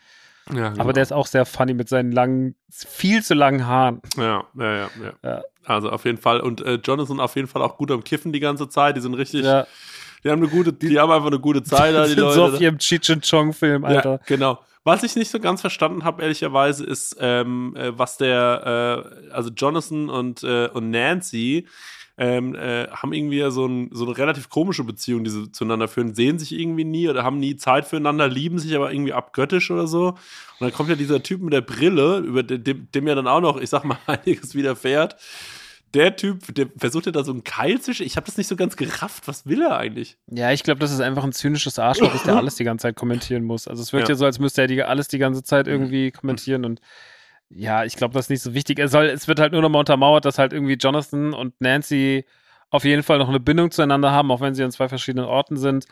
[0.50, 0.82] Ja, genau.
[0.82, 4.02] Aber der ist auch sehr funny mit seinen langen, viel zu langen Haaren.
[4.18, 5.14] Ja, ja, ja, ja.
[5.24, 5.42] Ja.
[5.66, 6.40] Also auf jeden Fall.
[6.42, 8.98] Und äh, Jonathan auf jeden Fall auch gut am Kiffen die ganze Zeit.
[8.98, 9.68] Die sind richtig, Ja,
[10.24, 12.34] die haben eine gute, die, haben einfach eine gute Zeit da, die sind Leute.
[12.36, 14.12] so auf ihrem Cheech and Chong Film, Alter.
[14.14, 14.60] Ja, genau.
[14.84, 19.52] Was ich nicht so ganz verstanden habe, ehrlicherweise, ist, ähm, äh, was der, äh, also
[19.52, 21.68] Jonathan und, äh, und Nancy
[22.18, 25.88] ähm, äh, haben irgendwie ja so, ein, so eine relativ komische Beziehung, die sie zueinander
[25.88, 29.72] führen, sehen sich irgendwie nie oder haben nie Zeit füreinander, lieben sich aber irgendwie abgöttisch
[29.72, 30.10] oder so.
[30.10, 30.18] Und
[30.60, 33.60] dann kommt ja dieser Typ mit der Brille, über dem, dem ja dann auch noch,
[33.60, 35.16] ich sag mal, einiges widerfährt.
[35.94, 38.06] Der Typ, der versucht ja da so einen Keil zwischen.
[38.06, 39.28] Ich habe das nicht so ganz gerafft.
[39.28, 40.18] Was will er eigentlich?
[40.28, 42.96] Ja, ich glaube, das ist einfach ein zynisches Arschloch, ist, der alles die ganze Zeit
[42.96, 43.68] kommentieren muss.
[43.68, 44.14] Also es wirkt Ja.
[44.14, 46.80] ja, so, als müsste er die, alles die ganze Zeit irgendwie kommentieren und
[47.54, 48.80] ja, ich glaube, das ist nicht so wichtig.
[48.80, 52.26] Er soll, es wird halt nur nochmal untermauert, dass halt irgendwie Jonathan und Nancy
[52.70, 55.58] auf jeden Fall noch eine Bindung zueinander haben, auch wenn sie an zwei verschiedenen Orten
[55.58, 55.86] sind.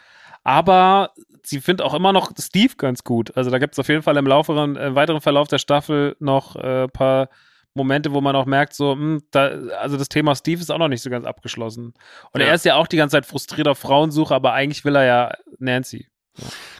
[0.44, 1.12] Aber
[1.44, 3.36] sie findet auch immer noch Steve ganz gut.
[3.36, 6.56] Also da gibt es auf jeden Fall im lauferen, im weiteren Verlauf der Staffel noch
[6.56, 7.30] äh, paar
[7.74, 10.88] Momente, wo man auch merkt, so, hm, da, also das Thema Steve ist auch noch
[10.88, 11.94] nicht so ganz abgeschlossen.
[12.32, 12.48] Und Ja.
[12.48, 15.34] er ist ja auch die ganze Zeit frustriert auf Frauensuche, aber eigentlich will er ja
[15.60, 16.08] Nancy.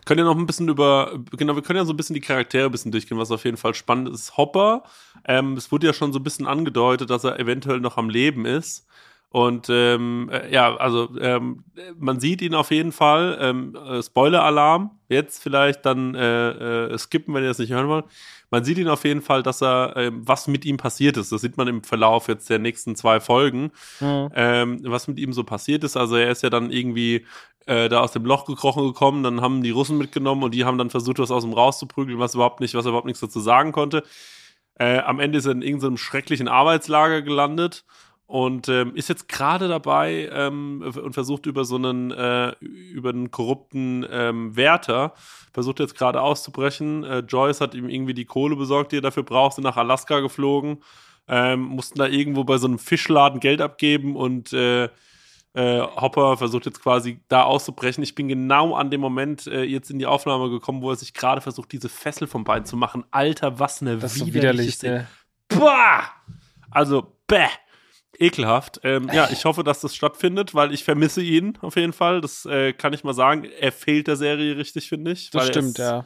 [0.06, 2.66] Können ja noch ein bisschen über, genau, wir können ja so ein bisschen die Charaktere
[2.66, 4.38] ein bisschen durchgehen, was auf jeden Fall spannend ist.
[4.38, 4.84] Hopper,
[5.26, 8.46] ähm, es wurde ja schon so ein bisschen angedeutet, dass er eventuell noch am Leben
[8.46, 8.86] ist.
[9.32, 11.64] Und ähm, äh, ja, also ähm,
[12.00, 13.38] man sieht ihn auf jeden Fall.
[13.40, 14.92] Ähm, äh, Spoiler-Alarm.
[15.08, 18.06] Jetzt vielleicht dann äh, äh, skippen, wenn ihr das nicht hören wollt.
[18.50, 21.32] Man sieht ihn auf jeden Fall, dass er, ähm, was mit ihm passiert ist.
[21.32, 25.44] Das sieht man im Verlauf jetzt der nächsten zwei Folgen ähm, was mit ihm so
[25.44, 25.96] passiert ist.
[25.96, 27.26] Also er ist ja dann irgendwie
[27.66, 30.78] äh, da aus dem Loch gekrochen gekommen, dann haben die Russen mitgenommen und die haben
[30.78, 33.72] dann versucht, was aus ihm rauszuprügeln, was überhaupt nicht, was er überhaupt nichts dazu sagen
[33.72, 34.04] konnte.
[34.76, 37.86] Äh, am Ende ist er in irgendeinem schrecklichen Arbeitslager gelandet
[38.30, 43.32] und ähm, ist jetzt gerade dabei ähm, und versucht über so einen äh, über einen
[43.32, 45.14] korrupten ähm, Wärter
[45.52, 47.04] versucht jetzt gerade auszubrechen.
[47.04, 50.20] Äh, Joyce hat ihm irgendwie die Kohle besorgt, die er dafür braucht, sind nach Alaska
[50.20, 50.84] geflogen,
[51.28, 54.90] ähm, mussten da irgendwo bei so einem Fischladen Geld abgeben und äh,
[55.60, 58.02] äh, Hopper versucht jetzt quasi da auszubrechen.
[58.02, 61.14] Ich bin genau an dem Moment äh, jetzt in die Aufnahme gekommen, wo er sich
[61.14, 63.04] gerade versucht, diese Fessel vom Bein zu machen.
[63.12, 65.08] Alter, was eine Das ist so widerliche widerlich.
[65.52, 65.58] Äh.
[65.58, 66.04] Boah!
[66.72, 67.48] Also, bäh!
[68.18, 68.82] Ekelhaft.
[68.84, 72.22] Ähm, ja, ich hoffe, dass das stattfindet, weil ich vermisse ihn auf jeden Fall.
[72.22, 73.46] Das äh, kann ich mal sagen.
[73.46, 75.30] Er fehlt der Serie richtig, finde ich.
[75.30, 76.06] Das stimmt, ja.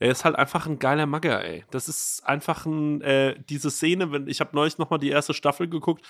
[0.00, 1.64] Er ist halt einfach ein geiler Magger, ey.
[1.70, 5.68] Das ist einfach ein, äh, diese Szene, wenn, ich habe neulich nochmal die erste Staffel
[5.68, 6.06] geguckt,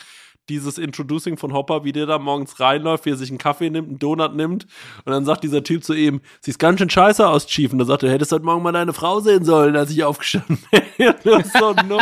[0.49, 3.89] dieses Introducing von Hopper, wie der da morgens reinläuft, wie er sich einen Kaffee nimmt,
[3.89, 4.67] einen Donut nimmt
[5.05, 7.73] und dann sagt dieser Typ zu ihm, siehst ganz schön scheiße aus, Chief.
[7.73, 10.59] Und dann sagt er, hättest heute Morgen mal deine Frau sehen sollen, als ich aufgestanden
[10.71, 11.15] bin.
[11.25, 11.99] das so no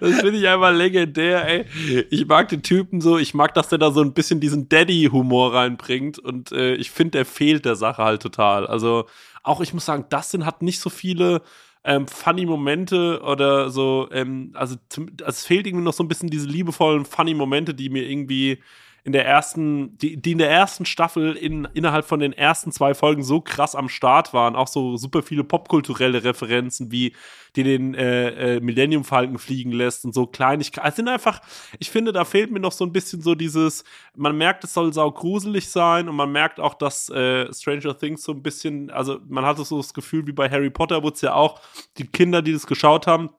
[0.00, 2.06] das finde ich einfach legendär, ey.
[2.10, 5.54] Ich mag den Typen so, ich mag, dass der da so ein bisschen diesen Daddy-Humor
[5.54, 8.66] reinbringt und äh, ich finde, der fehlt der Sache halt total.
[8.66, 9.06] Also
[9.42, 11.42] auch, ich muss sagen, Dustin hat nicht so viele
[11.84, 16.30] ähm, funny Momente oder so, ähm, also, also es fehlt irgendwie noch so ein bisschen
[16.30, 18.62] diese liebevollen funny Momente, die mir irgendwie
[19.04, 22.94] in der ersten, die, die in der ersten Staffel in, innerhalb von den ersten zwei
[22.94, 27.12] Folgen so krass am Start waren, auch so super viele popkulturelle Referenzen, wie
[27.56, 30.88] die den äh, äh, Millennium Falcon fliegen lässt und so Kleinigkeiten.
[30.88, 31.40] Es sind einfach,
[31.80, 33.82] ich finde, da fehlt mir noch so ein bisschen so dieses,
[34.14, 38.22] man merkt, es soll sau gruselig sein und man merkt auch, dass äh, Stranger Things
[38.22, 41.22] so ein bisschen, also man hatte so das Gefühl, wie bei Harry Potter wurde es
[41.22, 41.60] ja auch,
[41.98, 43.30] die Kinder, die das geschaut haben,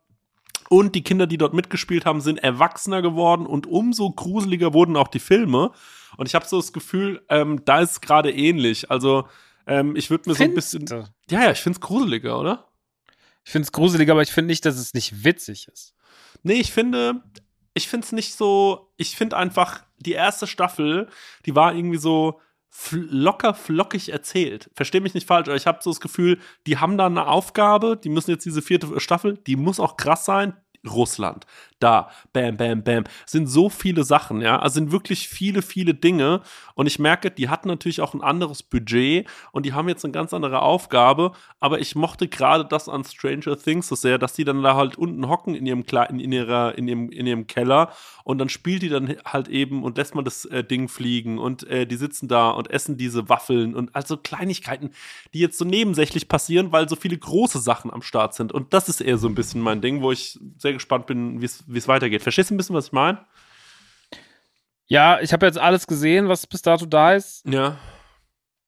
[0.69, 5.07] und die Kinder, die dort mitgespielt haben, sind erwachsener geworden und umso gruseliger wurden auch
[5.07, 5.71] die Filme.
[6.17, 8.91] Und ich habe so das Gefühl, ähm, da ist es gerade ähnlich.
[8.91, 9.27] Also
[9.65, 10.85] ähm, ich würde mir so ein bisschen.
[11.29, 12.67] Ja, ja, ich finde es gruseliger, oder?
[13.45, 15.95] Ich finde es gruselig, aber ich finde nicht, dass es nicht witzig ist.
[16.43, 17.23] Nee, ich finde,
[17.73, 18.91] ich finde es nicht so.
[18.97, 21.09] Ich finde einfach, die erste Staffel,
[21.45, 22.39] die war irgendwie so
[22.75, 24.71] fl locker flockig erzählt.
[24.73, 27.95] Versteh mich nicht falsch, aber ich habe so das Gefühl, die haben da eine Aufgabe,
[27.95, 30.57] die müssen jetzt diese vierte Staffel, die muss auch krass sein.
[30.87, 31.45] Russland,
[31.79, 36.41] da, bam, bam, bam, sind so viele Sachen, ja, also sind wirklich viele, viele Dinge.
[36.75, 40.11] Und ich merke, die hatten natürlich auch ein anderes Budget und die haben jetzt eine
[40.11, 44.43] ganz andere Aufgabe, aber ich mochte gerade das an Stranger Things so sehr, dass die
[44.43, 47.91] dann da halt unten hocken in ihrem kleinen, in ihrer, in ihrem, in ihrem Keller.
[48.23, 51.67] Und dann spielt die dann halt eben und lässt man das äh, Ding fliegen und
[51.67, 54.91] äh, die sitzen da und essen diese Waffeln und also Kleinigkeiten,
[55.33, 58.51] die jetzt so nebensächlich passieren, weil so viele große Sachen am Start sind.
[58.51, 61.45] Und das ist eher so ein bisschen mein Ding, wo ich sehr gespannt bin, wie
[61.45, 62.21] es weitergeht.
[62.21, 63.25] Verstehst du ein bisschen, was ich meine?
[64.85, 67.45] Ja, ich habe jetzt alles gesehen, was bis dato da ist.
[67.47, 67.77] Ja.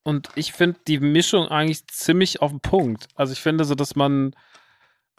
[0.03, 3.07] Und ich finde die Mischung eigentlich ziemlich auf den Punkt.
[3.15, 4.35] Also ich finde so, dass man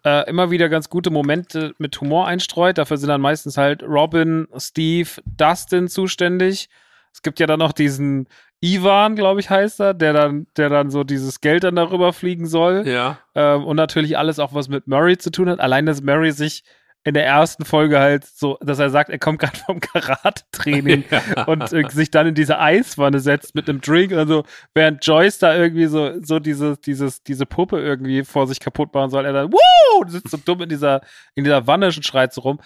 [0.05, 2.79] äh, immer wieder ganz gute Momente mit Humor einstreut.
[2.79, 6.69] Dafür sind dann meistens halt Robin, Steve, Dustin zuständig.
[7.13, 8.29] Es gibt ja dann noch diesen
[8.61, 12.47] Ivan, glaube ich, heißt er, der dann, der dann so dieses Geld dann darüber fliegen
[12.47, 12.87] soll.
[12.87, 13.19] Ja.
[13.35, 15.61] Ähm, und natürlich alles auch, was mit Murray zu tun hat.
[15.61, 16.65] Allein, dass Murray sich
[17.05, 21.45] in der ersten Folge halt so, dass er sagt, er kommt gerade vom Karate-Training Ja.
[21.45, 24.43] und äh, sich dann in diese Eiswanne setzt mit einem Drink und so,
[24.75, 29.11] während Joyce da irgendwie so, so diese, dieses, diese Puppe irgendwie vor sich kaputt machen
[29.11, 31.01] soll, er dann, wuh, sitzt so dumm in dieser,
[31.35, 32.59] in dieser Wanne und schreit so rum.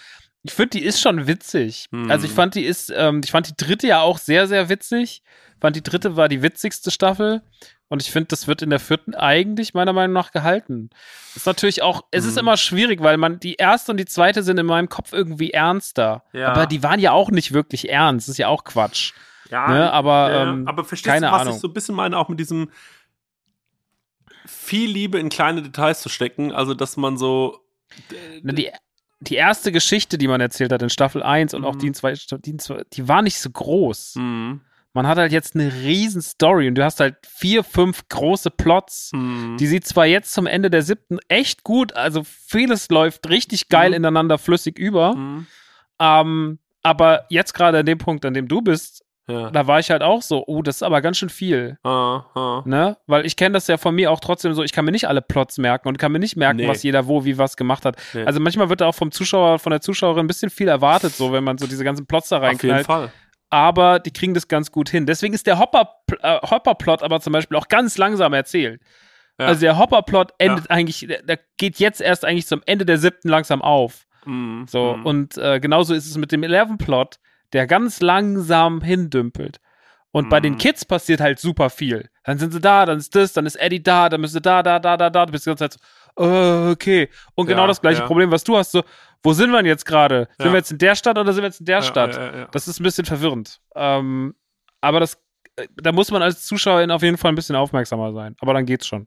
[0.43, 1.87] Ich finde, die ist schon witzig.
[1.91, 2.11] Hm.
[2.11, 5.23] Also ich fand, die ist, ähm, ich fand die dritte ja auch sehr, sehr witzig.
[5.61, 7.43] Fand die dritte war die witzigste Staffel.
[7.89, 10.91] Und ich finde, das wird in der vierten eigentlich meiner Meinung nach gehalten.
[11.35, 12.39] Ist natürlich auch, es ist Mhm.
[12.41, 16.23] immer schwierig, weil man, die erste und die zweite sind in meinem Kopf irgendwie ernster.
[16.33, 16.49] Ja.
[16.53, 18.29] Aber die waren ja auch nicht wirklich ernst.
[18.29, 19.13] Das ist ja auch Quatsch.
[19.51, 21.55] Ja, Ne, aber, ja, ähm, aber verstehst keine du, was Ahnung.
[21.57, 22.71] ich so ein bisschen meine, auch mit diesem
[24.47, 27.59] viel Liebe in kleine Details zu stecken, also dass man so
[28.43, 28.71] Die,
[29.21, 31.79] die erste Geschichte, die man erzählt hat in Staffel 1 und auch Mhm.
[31.79, 34.15] die in zwei, die, in zwei, die war nicht so groß.
[34.17, 34.61] hm,
[34.93, 39.11] Man hat halt jetzt eine riesen Story und du hast halt vier, fünf große Plots.
[39.13, 43.69] hm, Die sieht zwar jetzt zum Ende der siebten echt gut, also vieles läuft richtig
[43.69, 43.97] geil Mhm.
[43.97, 45.13] ineinander flüssig über.
[45.13, 45.47] hm,
[46.01, 49.51] Ähm, aber jetzt gerade an dem Punkt, an dem du bist, ja.
[49.51, 51.79] da war ich halt auch so, oh, das ist aber ganz schön viel.
[51.85, 52.63] Ah, ah.
[52.65, 52.97] Ne?
[53.07, 55.23] Weil ich kenne das ja von mir auch trotzdem so, ich kann mir nicht alle
[55.23, 56.69] Plots merken und kann mir nicht merken, Nee.
[56.69, 57.97] was jeder wo, wie was gemacht hat.
[58.15, 58.25] Nee.
[58.25, 61.33] Also manchmal wird da auch vom Zuschauer, von der Zuschauerin ein bisschen viel erwartet, so
[61.33, 62.87] wenn man so diese ganzen Plots da Auf jeden reinknallt.
[62.87, 63.13] Fall.
[63.51, 65.07] Aber die kriegen das ganz gut hin.
[65.07, 68.81] Deswegen ist der Hopper, äh, Hopper-Plot aber zum Beispiel auch ganz langsam erzählt.
[69.41, 69.47] Ja.
[69.47, 73.61] Also der Hopper-Plot endet eigentlich, der, geht jetzt erst eigentlich zum Ende der siebten langsam
[73.63, 74.07] auf.
[74.25, 75.07] Hm, So, hm.
[75.07, 77.17] und äh, genauso ist es mit dem Eleven-Plot,
[77.53, 79.61] der ganz langsam hindümpelt.
[80.13, 80.59] Und bei den Mhm.
[80.59, 82.11] Kids passiert halt super viel.
[82.25, 84.61] Dann sind sie da, dann ist das, dann ist Eddie da, dann müssen sie da,
[84.63, 85.27] da, da, da, da.
[85.27, 85.81] Du bist die ganze Zeit
[86.17, 87.09] so, äh, okay.
[87.37, 88.07] Und genau Ja, das gleiche ja.
[88.07, 88.83] Problem, was du hast, so,
[89.23, 90.27] wo sind wir denn jetzt gerade?
[90.37, 90.53] Sind Ja.
[90.53, 92.19] wir jetzt in der Stadt oder sind wir jetzt in der Stadt?
[92.53, 93.61] Das ist ein bisschen verwirrend.
[93.77, 94.35] Ähm,
[94.81, 95.15] aber das,
[95.55, 98.35] äh, da muss man als Zuschauerin auf jeden Fall ein bisschen aufmerksamer sein.
[98.41, 99.07] Aber dann geht's schon.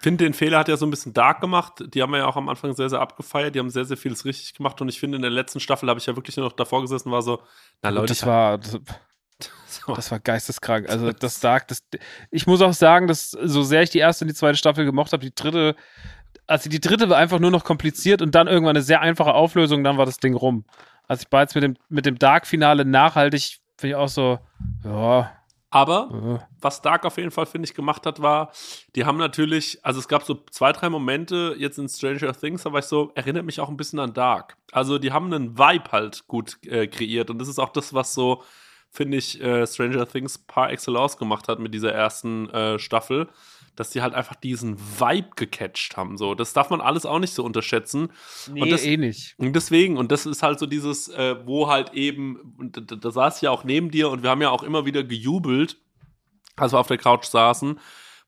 [0.00, 1.84] Finde, den Fehler hat ja so ein bisschen Dark gemacht.
[1.94, 3.54] Die haben wir ja auch am Anfang sehr, sehr abgefeiert.
[3.54, 4.80] Die haben sehr, sehr vieles richtig gemacht.
[4.80, 7.12] Und ich finde, in der letzten Staffel habe ich ja wirklich nur noch davor gesessen
[7.12, 7.42] war so,
[7.82, 8.58] na Leute, das war,
[9.86, 10.88] das, war geisteskrank.
[10.88, 11.82] Also das Dark, das,
[12.30, 15.12] ich muss auch sagen, dass so sehr ich die erste und die zweite Staffel gemocht
[15.12, 15.76] habe, die dritte,
[16.46, 19.84] also die dritte war einfach nur noch kompliziert und dann irgendwann eine sehr einfache Auflösung,
[19.84, 20.64] dann war das Ding rum.
[21.06, 24.38] Also ich war jetzt mit dem, mit dem Dark-Finale nachhaltig, finde ich auch so,
[24.84, 25.30] ja,
[25.70, 28.50] aber äh, was Dark auf jeden Fall, finde ich, gemacht hat, war,
[28.96, 32.72] die haben natürlich, also es gab so zwei, drei Momente jetzt in Stranger Things, da
[32.72, 34.56] war ich so, erinnert mich auch ein bisschen an Dark.
[34.72, 38.14] Also die haben einen Vibe halt gut äh, kreiert und das ist auch das, was
[38.14, 38.42] so,
[38.90, 43.28] finde ich, äh, Stranger Things par excellence gemacht hat mit dieser ersten äh, Staffel,
[43.76, 46.16] dass die halt einfach diesen Vibe gecatcht haben.
[46.18, 48.10] So, das darf man alles auch nicht so unterschätzen.
[48.52, 49.34] nee, das- eh nicht.
[49.38, 53.10] Und deswegen, und das ist halt so dieses, äh, wo halt eben, und da, da
[53.10, 55.78] saß ich ja auch neben dir und wir haben ja auch immer wieder gejubelt,
[56.56, 57.78] als wir auf der Couch saßen,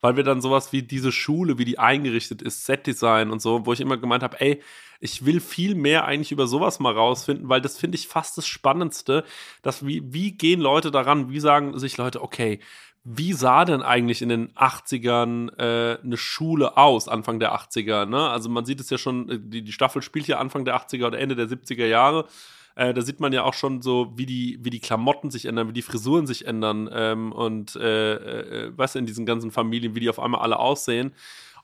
[0.00, 3.72] weil wir dann sowas wie diese Schule, wie die eingerichtet ist, Setdesign und so, wo
[3.72, 4.62] ich immer gemeint habe, ey,
[5.00, 8.46] ich will viel mehr eigentlich über sowas mal rausfinden, weil das finde ich fast das
[8.46, 9.24] Spannendste,
[9.62, 12.60] dass wie, wie gehen Leute daran, wie sagen sich Leute, okay,
[13.04, 18.06] wie sah denn eigentlich in den 80ern äh, eine Schule aus, Anfang der 80er?
[18.06, 18.28] Ne?
[18.28, 21.06] Also man sieht es ja schon, äh, die, die Staffel spielt ja Anfang der 80er
[21.06, 22.26] oder Ende der 70er Jahre.
[22.74, 25.68] Äh, da sieht man ja auch schon so, wie die, wie die Klamotten sich ändern,
[25.68, 30.00] wie die Frisuren sich ändern ähm, und äh, äh, was in diesen ganzen Familien, wie
[30.00, 31.12] die auf einmal alle aussehen.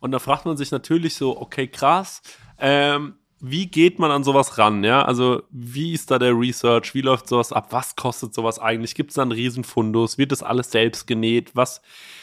[0.00, 2.22] Und da fragt man sich natürlich so, okay, krass,
[2.58, 5.04] ähm, wie geht man an sowas ran, ja?
[5.04, 6.94] Also, wie ist da der Research?
[6.94, 7.68] Wie läuft sowas ab?
[7.70, 8.96] Was kostet sowas eigentlich?
[8.96, 10.18] Gibt es da einen Riesenfundus?
[10.18, 11.54] Wird das alles selbst genäht?
[11.54, 11.80] Was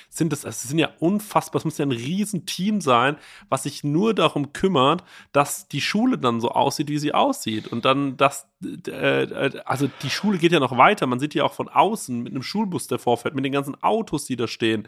[0.10, 0.43] sind das?
[0.43, 3.15] Es sind ja unfassbar, es muss ja ein Riesenteam sein,
[3.47, 7.69] was sich nur darum kümmert, dass die Schule dann so aussieht, wie sie aussieht.
[7.69, 8.49] Und dann, dass,
[8.88, 11.08] äh, äh, also die Schule geht ja noch weiter.
[11.08, 14.25] Man sieht die auch von außen mit einem Schulbus, der vorfährt, mit den ganzen Autos,
[14.25, 14.88] die da stehen,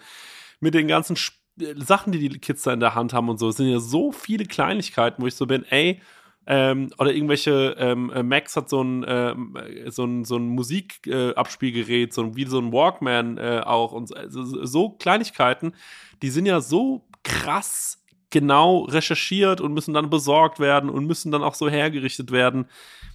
[0.59, 1.37] mit den ganzen Sp
[1.75, 3.49] Sachen, die die Kids da in der Hand haben und so.
[3.49, 6.01] Es sind ja so viele Kleinigkeiten, wo ich so bin, ey,
[6.47, 10.47] ähm, oder irgendwelche, ähm, äh, Max hat so ein, ähm, äh, so ein, so ein
[10.47, 15.73] Musikabspielgerät, äh, so ein, wie so ein Walkman äh, auch und so, also so Kleinigkeiten,
[16.21, 21.43] die sind ja so krass genau recherchiert und müssen dann besorgt werden und müssen dann
[21.43, 22.67] auch so hergerichtet werden.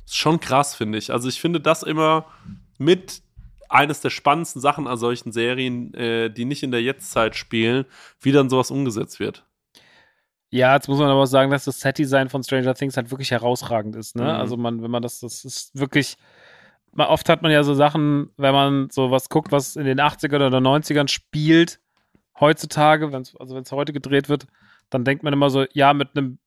[0.04, 1.10] Ist schon krass, finde ich.
[1.10, 2.26] Also ich finde das immer
[2.78, 3.22] mit
[3.70, 7.86] eines der spannendsten Sachen an solchen Serien, äh, die nicht in der Jetztzeit spielen,
[8.20, 9.46] wie dann sowas umgesetzt wird.
[10.52, 13.30] Ja, jetzt muss man aber auch sagen, dass das Set-Design von Stranger Things halt wirklich
[13.30, 14.16] herausragend ist.
[14.16, 14.24] Ne?
[14.24, 14.28] Mhm.
[14.28, 16.18] Also man, wenn man das, das ist wirklich,
[16.92, 19.98] man, oft hat man ja so Sachen, wenn man so was guckt, was in den
[19.98, 21.80] 80ern oder 90ern spielt,
[22.38, 24.46] heutzutage, wenn's, also wenn es heute gedreht wird,
[24.90, 26.38] dann denkt man immer so, ja, mit einem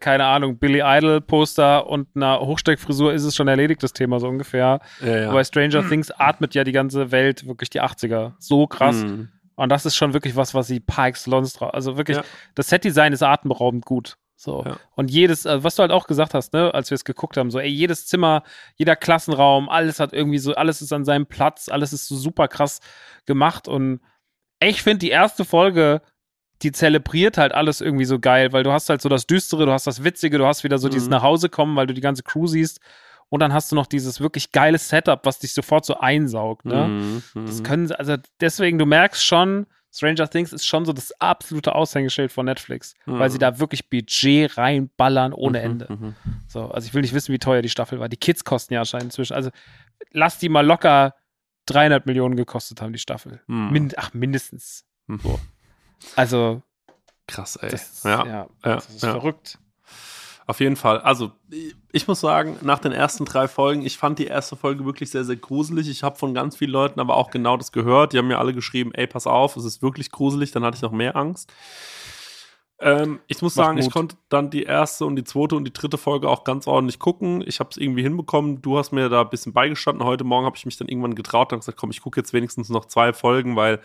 [0.00, 4.28] keine Ahnung, Billy Idol Poster und einer Hochsteckfrisur ist es schon erledigt, das Thema so
[4.28, 4.80] ungefähr.
[5.00, 5.32] Ja, ja.
[5.32, 8.32] Bei Stranger Things atmet ja die ganze Welt wirklich die 80er.
[8.38, 9.04] So krass.
[9.04, 9.28] Mhm.
[9.56, 11.74] Und das ist schon wirklich was, was sie par excellence drauf.
[11.74, 12.24] Also wirklich, Ja.
[12.54, 14.16] das Setdesign ist atemberaubend gut.
[14.36, 14.64] So.
[14.66, 14.76] Ja.
[14.96, 17.50] Und jedes, äh, was du halt auch gesagt hast, ne, als wir es geguckt haben,
[17.50, 18.42] so, ey, jedes Zimmer,
[18.76, 22.48] jeder Klassenraum, alles hat irgendwie so, alles ist an seinem Platz, alles ist so super
[22.48, 22.80] krass
[23.24, 23.68] gemacht.
[23.68, 24.00] Und
[24.60, 26.02] ich finde die erste Folge,
[26.62, 29.72] die zelebriert halt alles irgendwie so geil, weil du hast halt so das Düstere, du
[29.72, 31.12] hast das Witzige, du hast wieder so dieses Mhm.
[31.12, 32.80] nach Hause kommen, weil du die ganze Crew siehst.
[33.32, 36.88] Und dann hast du noch dieses wirklich geile Setup, was dich sofort so einsaugt, ne?
[36.88, 37.22] Mhm.
[37.46, 37.62] Das Mhm.
[37.62, 42.30] können sie, also deswegen, du merkst schon, Stranger Things ist schon so das absolute Aushängeschild
[42.30, 43.40] von Netflix, weil sie Mhm.
[43.40, 45.86] da wirklich Budget reinballern ohne Mhm, Ende.
[45.88, 46.14] mhm.
[46.46, 48.10] So, also ich will nicht wissen, wie teuer die Staffel war.
[48.10, 49.48] Die Kids kosten ja anscheinend inzwischen, also
[50.10, 51.14] lass die mal locker
[51.66, 53.40] 300 Millionen gekostet haben, die Staffel.
[53.46, 53.70] Mhm.
[53.72, 54.84] Mind, ach, mindestens.
[55.06, 55.20] Mhm.
[56.16, 56.60] Also,
[57.26, 57.70] Krass, ey.
[57.70, 58.26] das ist, ja.
[58.26, 59.12] ja, ja, das ist ja.
[59.12, 59.58] verrückt.
[60.46, 60.98] Auf jeden Fall.
[61.00, 61.32] Also,
[61.92, 65.24] ich muss sagen, nach den ersten drei Folgen, ich fand die erste Folge wirklich sehr,
[65.24, 65.88] sehr gruselig.
[65.88, 68.12] Ich habe von ganz vielen Leuten aber auch genau das gehört.
[68.12, 70.50] Die haben mir alle geschrieben, ey, pass auf, es ist wirklich gruselig.
[70.50, 71.52] Dann hatte ich noch mehr Angst.
[72.82, 73.92] Ähm, ich muss Macht sagen, ich Mut.
[73.92, 77.44] konnte dann die erste und die zweite und die dritte Folge auch ganz ordentlich gucken.
[77.46, 78.60] Ich habe es irgendwie hinbekommen.
[78.60, 80.04] Du hast mir da ein bisschen beigestanden.
[80.04, 82.68] Heute Morgen habe ich mich dann irgendwann getraut und gesagt, komm, ich gucke jetzt wenigstens
[82.68, 83.80] noch zwei Folgen, weil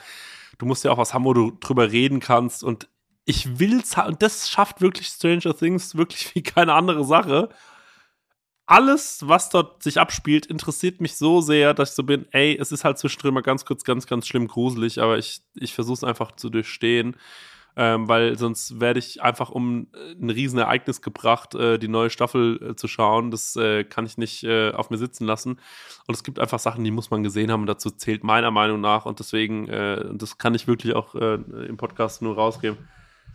[0.57, 2.63] du musst ja auch was haben, wo du drüber reden kannst.
[2.63, 2.89] Und
[3.27, 7.49] ich will's und das schafft wirklich Stranger Things wirklich wie keine andere Sache.
[8.65, 12.71] Alles, was dort sich abspielt, interessiert mich so sehr, dass ich so bin, ey, es
[12.71, 16.03] ist halt zwischendrin mal ganz kurz ganz, ganz schlimm gruselig, aber ich, ich versuche es
[16.03, 17.15] einfach zu durchstehen,
[17.77, 22.71] ähm, weil sonst werde ich einfach um äh, ein Riesenereignis gebracht, äh, die neue Staffel
[22.71, 23.31] äh, zu schauen.
[23.31, 25.59] Das äh, kann ich nicht äh, auf mir sitzen lassen.
[26.07, 28.81] Und es gibt einfach Sachen, die muss man gesehen haben und dazu zählt meiner Meinung
[28.81, 32.77] nach und deswegen, äh, das kann ich wirklich auch im Podcast nur rausgeben.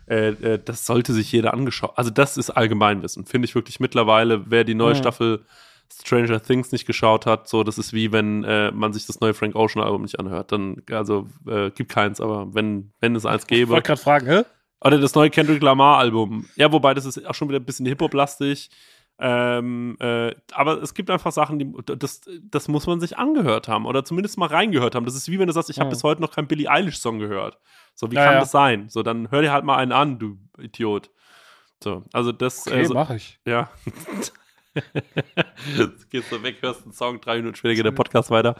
[0.07, 1.93] Äh, äh, das sollte sich jeder angeschaut.
[1.95, 4.43] Also das ist Allgemeinwissen, finde ich wirklich mittlerweile.
[4.49, 4.97] Wer die neue Mhm.
[4.97, 5.45] Staffel
[5.93, 9.33] Stranger Things nicht geschaut hat, so das ist wie wenn äh, man sich das neue
[9.33, 10.51] Frank Ocean Album nicht anhört.
[10.51, 14.25] Dann also äh, gibt keins, aber wenn wenn es eins Ich gäbe wollte gerade fragen,
[14.27, 14.41] hä?
[14.81, 16.47] oder das neue Kendrick Lamar Album.
[16.55, 18.69] Ja, wobei das ist auch schon wieder ein bisschen Hip Hop lastig.
[19.19, 23.85] Ähm, äh, aber es gibt einfach Sachen, die das, das muss man sich angehört haben
[23.85, 25.05] oder zumindest mal reingehört haben.
[25.05, 25.91] Das ist wie wenn du sagst, ich habe Ja.
[25.91, 27.57] bis heute noch keinen Billie Eilish Song gehört.
[27.95, 28.89] So, wie Ja, kann das sein?
[28.89, 31.11] So, dann hör dir halt mal einen an, du Idiot.
[31.83, 33.39] So, also das, Okay, äh, so, mach ich.
[33.45, 33.69] ja.
[35.77, 38.55] Jetzt gehst du weg, hörst einen Song, drei Minuten später geht der Podcast weiter.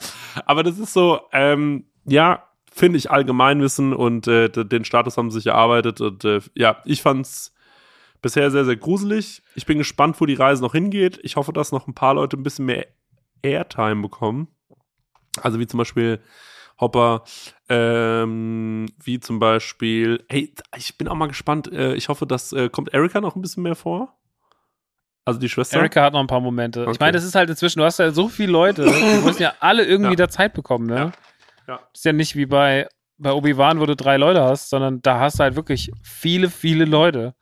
[0.46, 5.40] Aber das ist so, ähm, ja, finde ich Allgemeinwissen und äh, den Status haben sie
[5.40, 7.53] sich erarbeitet und äh, ja, ich fand's
[8.24, 9.44] bisher sehr, sehr gruselig.
[9.54, 11.20] Ich bin gespannt, wo die Reise noch hingeht.
[11.22, 12.88] Ich hoffe, dass noch ein paar Leute ein bisschen mehr
[13.44, 14.48] Airtime bekommen.
[15.42, 16.20] Also wie zum Beispiel
[16.80, 17.24] Hopper,
[17.70, 21.72] ähm, wie zum Beispiel, hey, ich bin auch mal gespannt.
[21.72, 24.18] Äh, ich hoffe, dass äh, kommt Erika noch ein bisschen mehr vor.
[25.26, 25.78] Also die Schwester.
[25.80, 26.82] Erika hat noch ein paar Momente.
[26.82, 26.92] Okay.
[26.92, 29.54] Ich meine, das ist halt inzwischen, du hast ja so viele Leute, die müssen ja
[29.60, 30.18] alle irgendwie Ja.
[30.18, 30.96] da Zeit bekommen, ne?
[30.96, 31.12] Ja.
[31.68, 31.78] Ja.
[31.92, 35.20] Das ist ja nicht wie bei, bei Obi-Wan, wo du drei Leute hast, sondern da
[35.20, 37.36] hast du halt wirklich viele, viele Leute.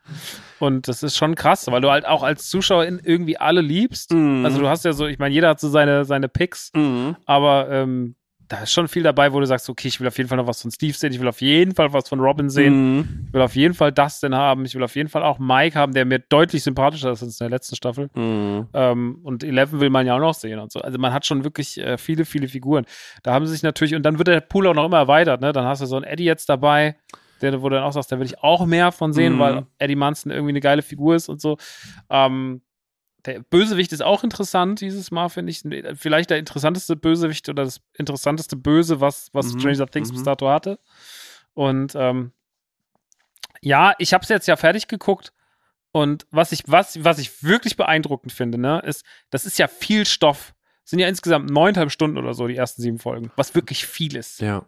[0.62, 4.12] Und das ist schon krass, weil du halt auch als Zuschauerin irgendwie alle liebst.
[4.12, 4.44] Mhm.
[4.44, 7.16] Also du hast ja so, ich meine, jeder hat so seine, seine Picks, Mhm.
[7.26, 8.14] aber ähm,
[8.46, 10.46] da ist schon viel dabei, wo du sagst, okay, ich will auf jeden Fall noch
[10.46, 12.96] was von Steve sehen, ich will auf jeden Fall was von Robin sehen.
[12.96, 13.24] Mhm.
[13.26, 14.64] Ich will auf jeden Fall Dustin haben.
[14.66, 17.44] Ich will auf jeden Fall auch Mike haben, der mir deutlich sympathischer ist als in
[17.48, 18.08] der letzten Staffel.
[18.14, 18.68] Mhm.
[18.74, 20.80] Ähm, und Eleven will man ja auch noch sehen und so.
[20.80, 22.84] Also man hat schon wirklich äh, viele, viele Figuren.
[23.24, 25.52] Da haben sie sich natürlich, und dann wird der Pool auch noch immer erweitert, ne?
[25.52, 26.94] Dann hast du so einen Eddie jetzt dabei,
[27.42, 29.38] der, wo du dann auch sagst, da will ich auch mehr von sehen, Mhm.
[29.38, 31.58] weil Eddie Munson irgendwie eine geile Figur ist und so.
[32.08, 32.62] Ähm,
[33.24, 35.62] der Bösewicht ist auch interessant dieses Mal, finde ich.
[35.94, 40.14] Vielleicht der interessanteste Bösewicht oder das interessanteste Böse, was, was Mhm, Stranger Things mhm.
[40.14, 40.78] bis dato hatte.
[41.54, 42.32] Und ähm,
[43.60, 45.32] ja, ich habe es jetzt ja fertig geguckt.
[45.92, 50.06] Und was ich, was, was ich wirklich beeindruckend finde, ne, ist, das ist ja viel
[50.06, 50.54] Stoff.
[50.84, 54.16] Es sind ja insgesamt neuneinhalb Stunden oder so, die ersten sieben Folgen, was wirklich viel
[54.16, 54.40] ist.
[54.40, 54.64] Ja.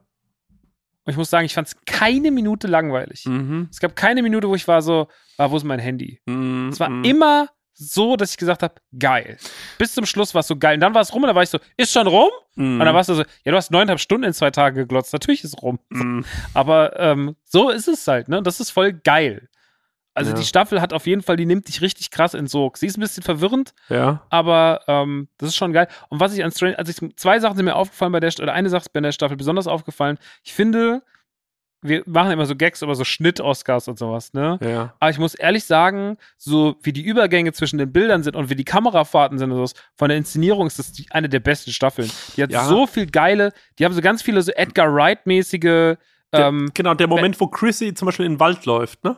[1.06, 3.24] Und ich muss sagen, ich fand es keine Minute langweilig.
[3.26, 3.68] Mhm.
[3.70, 6.20] Es gab keine Minute, wo ich war so, ah, wo ist mein Handy?
[6.26, 6.70] Mhm.
[6.72, 7.04] Es war Mhm.
[7.04, 9.36] immer so, dass ich gesagt habe, geil.
[9.78, 10.74] Bis zum Schluss war es so geil.
[10.74, 12.30] Und dann war es rum und dann war ich so, ist schon rum?
[12.54, 12.80] Mhm.
[12.80, 15.12] Und dann warst du so, ja, du hast neuneinhalb Stunden in zwei Tagen geglotzt.
[15.12, 15.78] Natürlich ist es rum.
[15.90, 16.24] Mhm.
[16.54, 18.42] Aber ähm, so ist es halt, ne?
[18.42, 19.48] Das ist voll geil.
[20.14, 20.36] Also Ja.
[20.36, 22.78] die Staffel hat auf jeden Fall, die nimmt dich richtig krass in Sog.
[22.78, 24.22] Sie ist ein bisschen verwirrend, Ja.
[24.30, 25.88] aber ähm, das ist schon geil.
[26.08, 28.52] Und was ich an Strange, also ich, zwei Sachen sind mir aufgefallen bei der oder
[28.52, 30.18] eine Sache ist mir in der Staffel besonders aufgefallen.
[30.44, 31.02] Ich finde,
[31.82, 34.58] wir machen immer so Gags über so Schnitt-Oscars und sowas, ne?
[34.62, 34.94] Ja.
[35.00, 38.54] Aber ich muss ehrlich sagen, so wie die Übergänge zwischen den Bildern sind und wie
[38.54, 42.10] die Kamerafahrten sind und sowas, von der Inszenierung ist das die, eine der besten Staffeln.
[42.36, 42.64] Die hat Ja.
[42.64, 45.96] so viel geile, die haben so ganz viele so Edgar Wright-mäßige
[46.32, 49.16] ähm, genau, der Moment, wo Chrissy zum Beispiel in den Wald läuft, ne?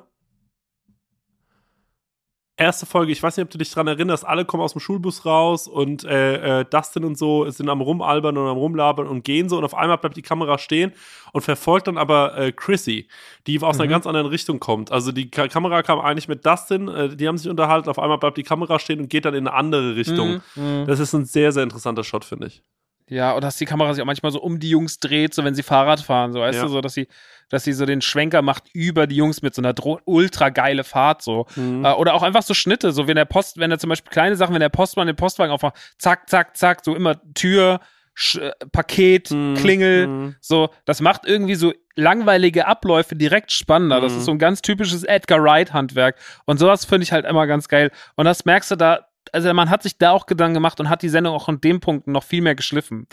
[2.57, 5.27] Erste Folge, ich weiß nicht, ob du dich dran erinnerst, alle kommen aus dem Schulbus
[5.27, 9.49] raus und äh, äh, Dustin und so sind am Rumalbern und am Rumlabern und gehen
[9.49, 10.93] so und auf einmal bleibt die Kamera stehen
[11.33, 13.09] und verfolgt dann aber äh, Chrissy,
[13.47, 13.83] die aus mhm.
[13.83, 14.91] einer ganz anderen Richtung kommt.
[14.91, 18.19] Also die Ka Kamera kam eigentlich mit Dustin, äh, die haben sich unterhalten, auf einmal
[18.19, 20.41] bleibt die Kamera stehen und geht dann in eine andere Richtung.
[20.55, 20.81] Mhm.
[20.81, 20.87] mhm.
[20.87, 22.63] Das ist ein sehr, sehr interessanter Shot, finde ich.
[23.09, 25.55] Ja, und dass die Kamera sich auch manchmal so um die Jungs dreht, so wenn
[25.55, 26.63] sie Fahrrad fahren, so weißt ja.
[26.65, 27.07] du, so dass sie,
[27.49, 29.75] dass sie so den Schwenker macht über die Jungs mit so einer
[30.07, 31.47] ultra geile Fahrt, so.
[31.55, 31.85] Mhm.
[31.85, 34.35] Äh, oder auch einfach so Schnitte, so wenn der Post, wenn er zum Beispiel kleine
[34.35, 37.81] Sachen, wenn der Postmann den Postwagen aufmacht, zack, zack, zack, so immer Tür,
[38.15, 39.55] Sch äh, Paket, mhm.
[39.55, 40.37] Klingel, mhm.
[40.41, 44.01] so, das macht irgendwie so langweilige Abläufe direkt spannender.
[44.01, 44.19] Das mhm.
[44.19, 46.17] ist so ein ganz typisches Edgar Wright-Handwerk.
[46.45, 47.93] Und sowas finde ich halt immer ganz geil.
[48.17, 51.03] Und das merkst du da, also man hat sich da auch Gedanken gemacht und hat
[51.03, 53.07] die Sendung auch an dem Punkt noch viel mehr geschliffen.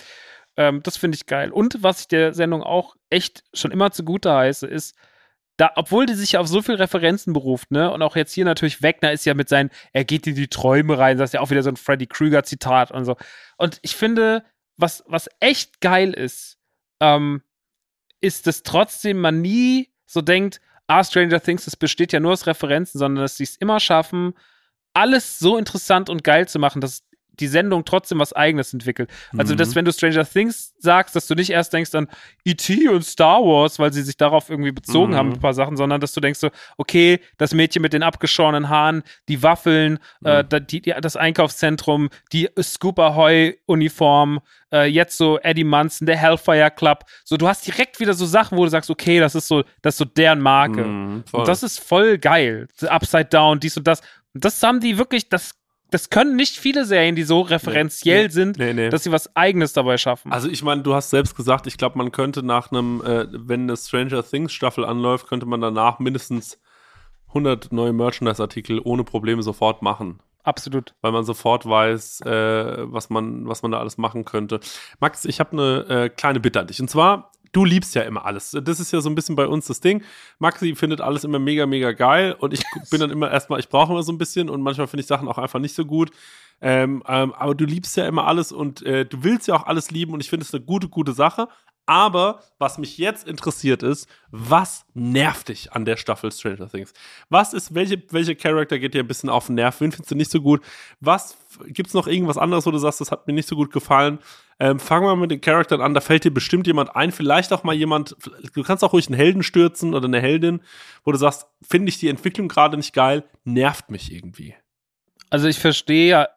[0.57, 1.51] Ähm, das finde ich geil.
[1.51, 4.95] Und was ich der Sendung auch echt schon immer zugute heiße, ist,
[5.57, 8.82] da, obwohl die sich auf so viele Referenzen beruft, ne, und auch jetzt hier natürlich
[8.82, 11.51] Wegner ist ja mit seinen, er geht in die Träume rein, das ist ja auch
[11.51, 13.18] wieder so ein Freddy Krüger-Zitat und so.
[13.57, 14.43] Und ich finde,
[14.78, 16.57] was, was echt geil ist,
[16.99, 17.43] ähm,
[18.20, 22.47] ist, dass trotzdem man nie so denkt, ah, Stranger Things, das besteht ja nur aus
[22.47, 24.34] Referenzen, sondern dass sie es immer schaffen,
[24.94, 27.04] alles so interessant und geil zu machen, dass
[27.39, 29.10] die Sendung trotzdem was Eigenes entwickelt.
[29.38, 29.58] Also, mhm.
[29.58, 32.08] dass wenn du Stranger Things sagst, dass du nicht erst denkst an
[32.46, 32.88] E.T.
[32.89, 35.18] und Star Wars, weil sie sich darauf irgendwie bezogen mhm.
[35.18, 38.70] haben, ein paar Sachen, sondern dass du denkst so, okay, das Mädchen mit den abgeschorenen
[38.70, 40.50] Haaren, die Waffeln, äh, mhm.
[40.52, 44.39] äh, die, die, das Einkaufszentrum, die Scoop Ahoy-Uniform,
[44.72, 47.06] äh, jetzt so Eddie Munson, der Hellfire Club.
[47.24, 49.96] So, du hast direkt wieder so Sachen, wo du sagst, okay, das ist so, das
[49.96, 50.84] ist so deren Marke.
[50.84, 52.68] Mhm, und das ist voll geil.
[52.82, 54.02] Upside Down, dies und das.
[54.34, 55.55] Das haben die wirklich, das,
[55.91, 58.89] das können nicht viele Serien, die so referenziell nee, sind, nee, nee.
[58.89, 60.31] dass sie was Eigenes dabei schaffen.
[60.31, 63.63] Also ich meine, du hast selbst gesagt, ich glaube, man könnte nach einem, äh, wenn
[63.63, 66.59] eine Stranger Things Staffel anläuft, könnte man danach mindestens
[67.29, 70.19] 100 neue Merchandise-Artikel ohne Probleme sofort machen.
[70.43, 70.93] Absolut.
[71.01, 74.59] Weil man sofort weiß, äh, was, man, was man da alles machen könnte.
[74.99, 76.81] Max, ich habe eine äh, kleine Bitte an dich.
[76.81, 78.51] Und zwar, du liebst ja immer alles.
[78.64, 80.04] Das ist ja so ein bisschen bei uns das Ding.
[80.39, 83.93] Maxi findet alles immer mega, mega geil und ich bin dann immer erstmal, ich brauche
[83.93, 86.12] immer so ein bisschen und manchmal finde ich Sachen auch einfach nicht so gut.
[86.62, 89.91] Ähm, ähm, aber du liebst ja immer alles und äh, du willst ja auch alles
[89.91, 91.47] lieben und ich finde es eine gute, gute Sache.
[91.86, 96.93] Aber was mich jetzt interessiert ist, was nervt dich an der Staffel Stranger Things?
[97.30, 99.82] Was ist, welche, welche Charakter geht dir ein bisschen auf den Nerv?
[99.82, 100.62] Wen findest du nicht so gut?
[101.01, 101.38] Was
[101.68, 104.20] gibt es noch irgendwas anderes, wo du sagst, das hat mir nicht so gut gefallen?
[104.60, 105.93] Ähm, fangen wir mit den Charakteren an.
[105.93, 107.12] Da fällt dir bestimmt jemand ein.
[107.12, 108.16] Vielleicht auch mal jemand,
[108.54, 110.62] du kannst auch ruhig einen Helden stürzen oder eine Heldin,
[111.04, 114.56] wo du sagst, finde ich die Entwicklung gerade nicht geil, nervt mich irgendwie.
[115.30, 116.28] Also ich verstehe ja,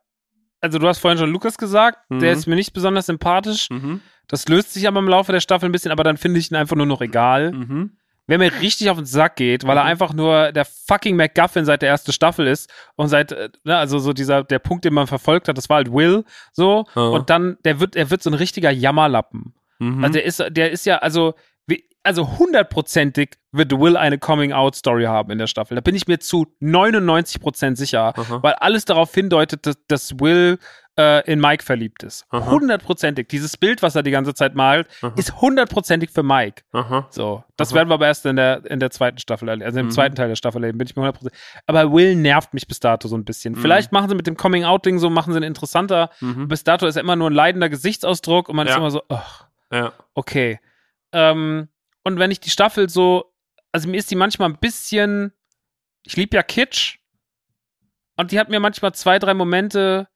[0.61, 2.21] also du hast vorhin schon Lukas gesagt, mhm.
[2.21, 3.71] der ist mir nicht besonders sympathisch.
[3.71, 4.01] Mhm.
[4.29, 6.57] Das löst sich aber im Laufe der Staffel ein bisschen, aber dann finde ich ihn
[6.57, 7.53] einfach nur noch egal.
[7.53, 7.97] Mhm.
[8.29, 9.91] Wer mir richtig auf den Sack geht, weil er mhm.
[9.91, 13.99] einfach nur der fucking MacGuffin seit der ersten Staffel ist und seit, äh, ne, also
[13.99, 16.87] so dieser, der Punkt, den man verfolgt hat, das war halt Will, so.
[16.97, 17.01] Oh.
[17.01, 19.55] Und dann, der wird, er wird so ein richtiger Jammerlappen.
[19.79, 20.03] Mhm.
[20.03, 21.35] Also der ist, der ist ja, also,
[22.07, 25.75] also hundertprozentig wird Will eine Coming-out-Story haben in der Staffel.
[25.75, 28.43] Da bin ich mir zu 99% sicher, Aha.
[28.43, 30.59] weil alles darauf hindeutet, dass, dass Will
[30.99, 32.27] äh, in Mike verliebt ist.
[32.33, 33.29] Hundertprozentig.
[33.29, 35.13] Dieses Bild, was er die ganze Zeit malt, Aha.
[35.17, 36.63] ist hundertprozentig für Mike.
[36.73, 37.07] Aha.
[37.11, 37.45] So.
[37.57, 39.91] Das werden wir aber erst in der, in der zweiten Staffel erleben, also im mhm.
[39.91, 41.39] zweiten Teil der Staffel erleben, bin ich mir hundertprozentig.
[41.67, 43.55] Aber Will nervt mich bis dato so ein bisschen.
[43.55, 43.59] Mhm.
[43.59, 46.11] Vielleicht machen sie mit dem Coming-out-Ding so, machen sie ihn interessanter.
[46.21, 46.49] Mhm.
[46.49, 48.73] Bis dato ist er immer nur ein leidender Gesichtsausdruck und man ja.
[48.73, 49.93] ist immer so, ach, ja.
[50.15, 50.61] okay.
[51.13, 51.69] Ähm,
[52.05, 53.33] und wenn ich die Staffel so,
[53.73, 55.33] also mir ist die manchmal ein bisschen,
[56.05, 56.99] ich liebe ja Kitsch.
[58.17, 60.09] Und die hat mir manchmal zwei, drei Momente,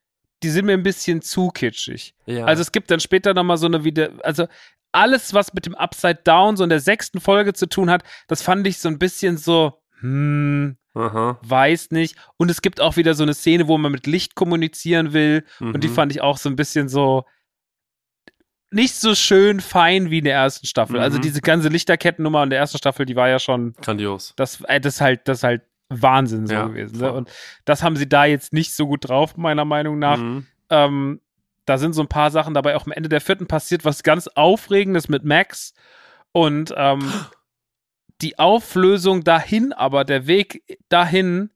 [0.43, 2.15] die sind mir ein bisschen zu kitschig.
[2.27, 2.45] Ja.
[2.45, 4.47] Also es gibt dann später nochmal so eine wieder, also
[4.93, 8.43] alles, was mit dem Upside Down so in der sechsten Folge zu tun hat, das
[8.43, 11.39] fand ich so ein bisschen so, hm, Aha.
[11.43, 12.17] weiß nicht.
[12.37, 15.45] Und es gibt auch wieder so eine Szene, wo man mit Licht kommunizieren will.
[15.61, 15.75] Mhm.
[15.75, 15.95] Und die mhm.
[15.95, 17.25] fand ich auch so ein bisschen so
[18.73, 20.97] nicht so schön fein wie in der ersten Staffel.
[20.97, 21.21] Also mhm.
[21.21, 24.33] Also diese ganze Lichterkettennummer in der ersten Staffel, die war ja schon grandios.
[24.37, 26.99] Das, äh, das halt, das halt Wahnsinn so ja, gewesen.
[26.99, 27.13] Ne?
[27.13, 27.31] Und
[27.65, 30.19] das haben sie da jetzt nicht so gut drauf, meiner Meinung nach.
[30.19, 30.47] Mhm.
[30.71, 31.21] Ähm,
[31.67, 32.77] da sind so ein paar Sachen dabei.
[32.77, 35.75] Auch am Ende der vierten passiert was ganz Aufregendes mit Max.
[36.33, 37.01] Und ähm,
[38.23, 41.51] die Auflösung dahin, aber der Weg dahin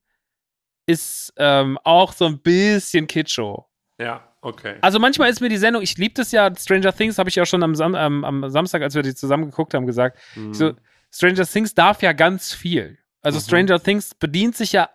[0.87, 3.67] ist ähm, auch so ein bisschen kitscho.
[3.99, 4.77] Ja, okay.
[4.81, 7.47] Also manchmal ist mir die Sendung, ich liebe das ja, Stranger Things habe ich ja
[7.47, 10.19] schon am, Sam ähm, am, Samstag, als wir die zusammen geguckt haben, gesagt.
[10.35, 10.53] Mhm.
[10.53, 10.73] So,
[11.11, 12.99] Stranger Things darf ja ganz viel.
[13.25, 13.43] Also mhm.
[13.43, 14.89] Stranger Things bedient sich ja,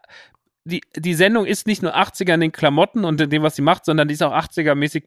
[0.64, 3.62] die, die Sendung ist nicht nur 80er in den Klamotten und in dem, was sie
[3.62, 5.04] macht, sondern die ist auch 80er-mäßig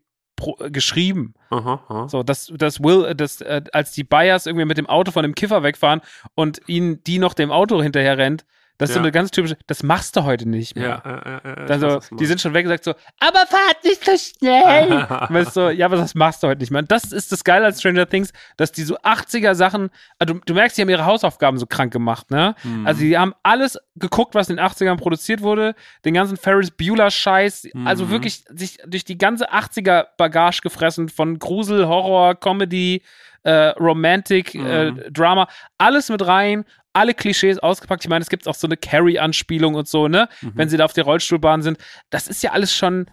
[0.59, 1.35] äh, geschrieben.
[1.51, 2.09] Aha, aha.
[2.09, 5.35] So, dass das Will, das, äh, als die Byers irgendwie mit dem Auto von dem
[5.35, 6.01] Kiffer wegfahren
[6.35, 8.45] und ihnen die noch dem Auto hinterher rennt,
[8.79, 9.05] Das ist so Ja.
[9.05, 11.03] eine ganz typische, das machst du heute nicht mehr.
[11.05, 12.71] Ja, ja, ja, ja, ich Dann so, weiß, was du die sind schon weg und
[12.71, 14.91] sagt so, aber fahrt nicht so schnell.
[15.29, 16.81] weißt du, ja, aber das machst du heute nicht mehr.
[16.81, 20.41] Und das ist das Geile an Stranger Things, dass die so 80er Sachen, also du,
[20.45, 22.55] du merkst, die haben ihre Hausaufgaben so krank gemacht, ne?
[22.65, 22.87] Mhm.
[22.87, 27.11] Also die haben alles geguckt, was in den 80ern produziert wurde, den ganzen Ferris Bueller
[27.11, 28.11] Scheiß, also Mhm.
[28.11, 33.03] wirklich sich durch die ganze 80er Bagage gefressen von Grusel, Horror, Comedy,
[33.45, 34.67] äh, Romantic, Mhm.
[34.67, 35.49] äh, Drama,
[35.79, 38.05] alles mit rein, alle Klischees ausgepackt.
[38.05, 40.29] Ich meine, es gibt auch so eine Carrie-Anspielung und so, ne?
[40.41, 40.53] Mhm.
[40.55, 41.79] Wenn sie da auf der Rollstuhlbahn sind.
[42.11, 43.11] Das ist ja alles schon.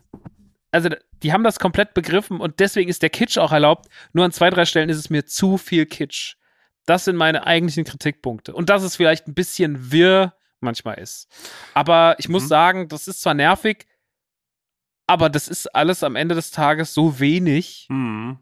[0.71, 0.89] Also,
[1.23, 3.87] die haben das komplett begriffen und deswegen ist der Kitsch auch erlaubt.
[4.13, 6.35] Nur an zwei, drei Stellen ist es mir zu viel Kitsch.
[6.85, 8.53] Das sind meine eigentlichen Kritikpunkte.
[8.53, 11.27] Und dass es vielleicht ein bisschen wirr manchmal ist.
[11.73, 12.47] Aber ich muss Mhm.
[12.47, 13.87] sagen, das ist zwar nervig,
[15.07, 18.39] aber das ist alles am Ende des Tages so wenig, Mhm.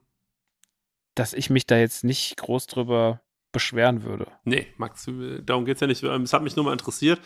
[1.15, 3.21] dass ich mich da jetzt nicht groß drüber
[3.51, 4.27] beschweren würde.
[4.43, 5.09] Nee, Max,
[5.43, 6.03] darum geht's ja nicht.
[6.03, 7.19] Es hat mich nur mal interessiert.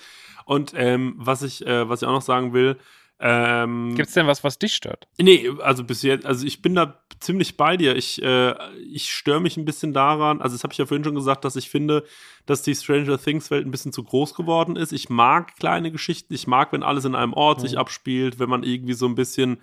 [0.45, 2.77] Und ähm, was, ich, äh, was ich auch noch sagen will,
[3.23, 5.07] ähm, Gibt es denn was, was dich stört?
[5.19, 7.95] Nee, also bis jetzt, also ich bin da ziemlich bei dir.
[7.95, 8.55] Ich, äh,
[8.91, 11.55] ich störe mich ein bisschen daran, also das habe ich ja vorhin schon gesagt, dass
[11.55, 12.03] ich finde,
[12.47, 14.91] dass die Stranger Things Welt ein bisschen zu groß geworden ist.
[14.91, 17.77] Ich mag kleine Geschichten, ich mag, wenn alles in einem Ort sich Mhm.
[17.77, 19.61] abspielt, wenn man irgendwie so ein bisschen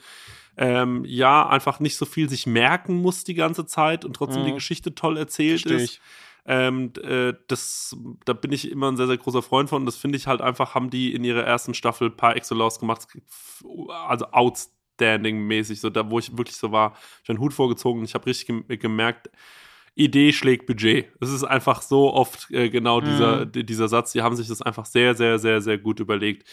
[0.57, 4.47] ähm, ja, einfach nicht so viel sich merken muss die ganze Zeit und trotzdem Mhm.
[4.47, 6.01] die Geschichte toll erzählt Versteh ist.
[6.51, 7.95] Ähm, äh, das,
[8.25, 9.85] da bin ich immer ein sehr, sehr großer Freund von.
[9.85, 13.07] Das finde ich halt einfach, haben die in ihrer ersten Staffel par excellence gemacht.
[14.07, 18.07] Also outstanding-mäßig, so da, wo ich wirklich so war, ich habe den Hut vorgezogen und
[18.07, 19.31] ich habe richtig gem gemerkt,
[19.95, 21.09] Idee schlägt Budget.
[21.21, 23.53] Es ist einfach so oft äh, genau dieser, Mhm.
[23.53, 24.13] di- dieser Satz.
[24.13, 26.49] Die haben sich das einfach sehr, sehr, sehr, sehr gut überlegt.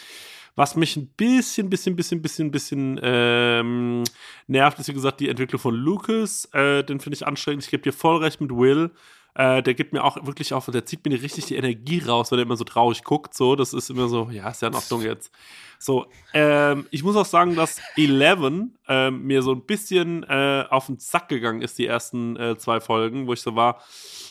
[0.56, 4.02] Was mich ein bisschen, bisschen, bisschen, bisschen, bisschen ähm,
[4.46, 6.46] nervt, ist wie gesagt die Entwicklung von Lucas.
[6.52, 7.62] Äh, den finde ich anstrengend.
[7.64, 8.90] Ich gebe dir voll recht mit Will.
[9.36, 12.38] Äh, der gibt mir auch wirklich auf, der zieht mir richtig die Energie raus, wenn
[12.38, 13.34] er immer so traurig guckt.
[13.34, 15.30] So, das ist immer so, ja, ist ja in Ordnung jetzt.
[15.78, 20.86] So, ähm, ich muss auch sagen, dass Eleven ähm, mir so ein bisschen äh, auf
[20.86, 23.82] den Sack gegangen ist, die ersten äh, zwei Folgen, wo ich so war,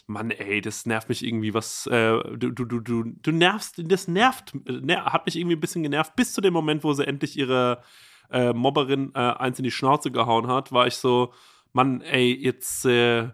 [0.07, 4.07] Mann, ey, das nervt mich irgendwie, was, äh, du, du, du, du, du nervst, das
[4.07, 7.05] nervt, äh, ner hat mich irgendwie ein bisschen genervt, bis zu dem Moment, wo sie
[7.05, 7.83] endlich ihre
[8.31, 11.31] äh, Mobberin äh, eins in die Schnauze gehauen hat, war ich so,
[11.73, 13.29] Mann, ey, jetzt äh,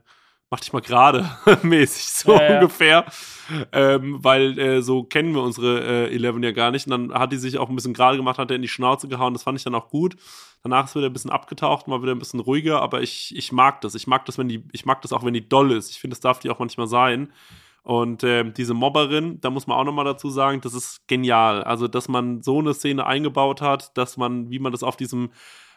[0.51, 1.29] mach dich mal gerade
[1.63, 2.53] mäßig, so Ja, ja.
[2.55, 3.05] ungefähr.
[3.71, 5.79] Ähm, weil äh, so kennen wir unsere
[6.09, 6.85] äh, Eleven ja gar nicht.
[6.87, 9.07] Und dann hat die sich auch ein bisschen gerade gemacht, hat er in die Schnauze
[9.07, 9.33] gehauen.
[9.33, 10.15] Das fand ich dann auch gut.
[10.63, 13.81] Danach ist wieder ein bisschen abgetaucht, mal wieder ein bisschen ruhiger, aber ich, ich mag
[13.81, 13.95] das.
[13.95, 15.89] Ich mag das, wenn die, ich mag das auch, wenn die doll ist.
[15.89, 17.33] Ich finde, das darf die auch manchmal sein.
[17.83, 21.63] Und ähm, diese Mobberin, da muss man auch nochmal dazu sagen, das ist genial.
[21.63, 25.31] Also, dass man so eine Szene eingebaut hat, dass man, wie man das auf diesem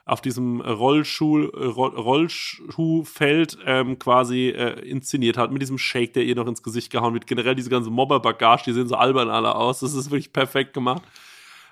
[0.06, 6.24] auf diesem Rollschuh, äh, Roll, Rollschuhfeld ähm, quasi äh, inszeniert hat, mit diesem Shake, der
[6.24, 7.26] ihr noch ins Gesicht gehauen wird.
[7.26, 9.80] Generell diese ganze Mobber-Bagage, die sehen so albern alle aus.
[9.80, 11.02] Das ist wirklich perfekt gemacht.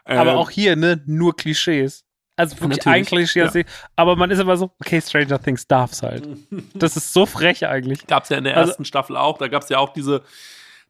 [0.05, 2.05] Aber Ähm, auch hier, ne, nur Klischees.
[2.35, 3.51] Also wirklich ein Klischee, ja.
[3.95, 6.27] aber man ist immer so, okay, Stranger Things darf's halt.
[6.75, 8.07] Das ist so frech eigentlich.
[8.07, 9.37] Gab es ja in der Also- ersten Staffel auch.
[9.39, 10.23] Da gab es ja auch diese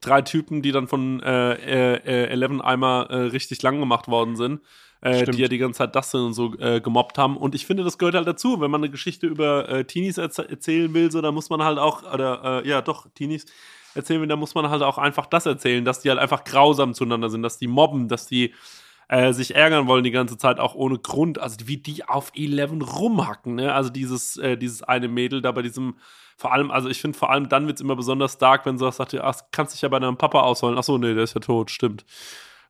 [0.00, 4.36] drei Typen, die dann von äh, äh, äh, Eleven einmal äh, richtig lang gemacht worden
[4.36, 4.60] sind.
[5.02, 7.36] Äh, die ja die ganze Zeit Dustin und so äh, gemobbt haben.
[7.36, 8.60] Und ich finde, das gehört halt dazu.
[8.60, 11.78] Wenn man eine Geschichte über äh, Teenies erz erzählen will, so, dann muss man halt
[11.78, 13.46] auch, oder äh, ja, doch, Teenies
[13.96, 16.94] erzählen will, dann muss man halt auch einfach das erzählen, dass die halt einfach grausam
[16.94, 18.54] zueinander sind, dass die mobben, dass die
[19.08, 21.40] äh, sich ärgern wollen die ganze Zeit auch ohne Grund.
[21.40, 23.74] Also wie die auf Eleven rumhacken, ne?
[23.74, 25.96] Also dieses, äh, dieses eine Mädel da bei diesem,
[26.36, 28.98] vor allem, also ich finde vor allem dann wird es immer besonders stark, wenn sowas
[28.98, 30.78] sagt, ach, kannst dich ja bei deinem Papa ausholen.
[30.78, 32.04] Ach so, nee, der ist ja tot, stimmt.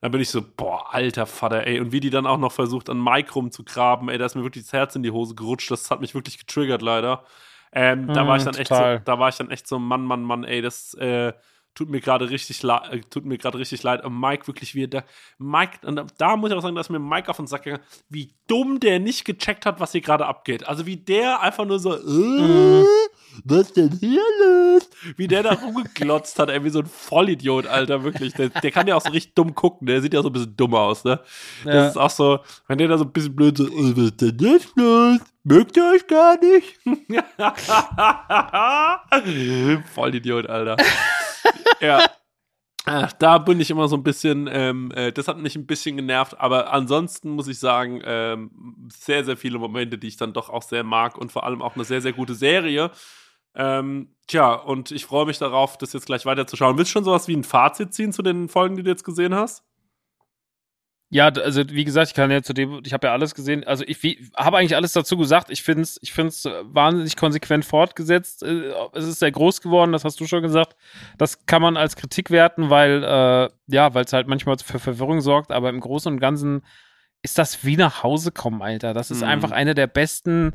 [0.02, 1.80] Dann bin ich so, boah, alter Vater, ey.
[1.80, 4.64] Und wie die dann auch noch versucht, an Mike rumzugraben, ey, da ist mir wirklich
[4.64, 5.70] das Herz in die Hose gerutscht.
[5.70, 7.24] Das hat mich wirklich getriggert, leider.
[7.72, 9.02] Ähm, da Mm, war ich dann echt so, total.
[9.04, 11.32] da war ich dann echt so, Mann, Mann, Mann, ey, das äh,
[11.74, 14.04] tut mir gerade richtig leid, äh, tut mir gerade richtig leid.
[14.04, 15.04] Und Mike wirklich wie da,
[15.38, 17.82] Mike, und da- da muss ich auch sagen, dass mir Mike auf den Sack gegangen,
[18.10, 20.66] wie dumm der nicht gecheckt hat, was hier gerade abgeht.
[20.68, 22.86] Also wie der einfach nur so, äh,
[23.44, 24.88] was denn hier los?
[25.16, 28.34] Wie der da rumgeglotzt hat, ey, wie so ein Vollidiot, Alter, wirklich.
[28.34, 30.56] Der, der kann ja auch so richtig dumm gucken, der sieht ja so ein bisschen
[30.56, 31.20] dumm aus, ne?
[31.64, 31.72] Ja.
[31.72, 34.20] Das ist auch so, wenn der da so ein bisschen blöd so, äh, was ist
[34.20, 35.20] denn jetzt los?
[35.44, 36.78] Mögt ihr euch gar nicht?
[39.94, 40.76] Vollidiot, Alter.
[41.80, 42.06] ja.
[42.84, 45.96] Ach, da bin ich immer so ein bisschen, ähm, äh, das hat mich ein bisschen
[45.96, 48.50] genervt, aber ansonsten muss ich sagen, ähm,
[48.92, 51.76] sehr, sehr viele Momente, die ich dann doch auch sehr mag und vor allem auch
[51.76, 52.90] eine sehr, sehr gute Serie.
[53.54, 56.78] Ähm, tja, und ich freue mich darauf, das jetzt gleich weiterzuschauen.
[56.78, 59.34] Willst du schon sowas wie ein Fazit ziehen zu den Folgen, die du jetzt gesehen
[59.34, 59.64] hast?
[61.14, 63.64] Ja, also wie gesagt, ich kann ja zu dem, ich habe ja alles gesehen.
[63.64, 63.98] Also ich
[64.34, 65.50] habe eigentlich alles dazu gesagt.
[65.50, 68.42] Ich finde es ich find's äh, wahnsinnig konsequent fortgesetzt.
[68.42, 70.74] Äh, Es ist sehr groß geworden, das hast du schon gesagt.
[71.18, 75.20] Das kann man als Kritik werten, weil äh, ja, weil es halt manchmal für Verwirrung
[75.20, 75.52] sorgt.
[75.52, 76.64] Aber im Großen und Ganzen
[77.20, 78.94] ist das wie nach Hause kommen, Alter.
[78.94, 79.28] Das ist Mhm.
[79.28, 80.54] einfach eine der besten,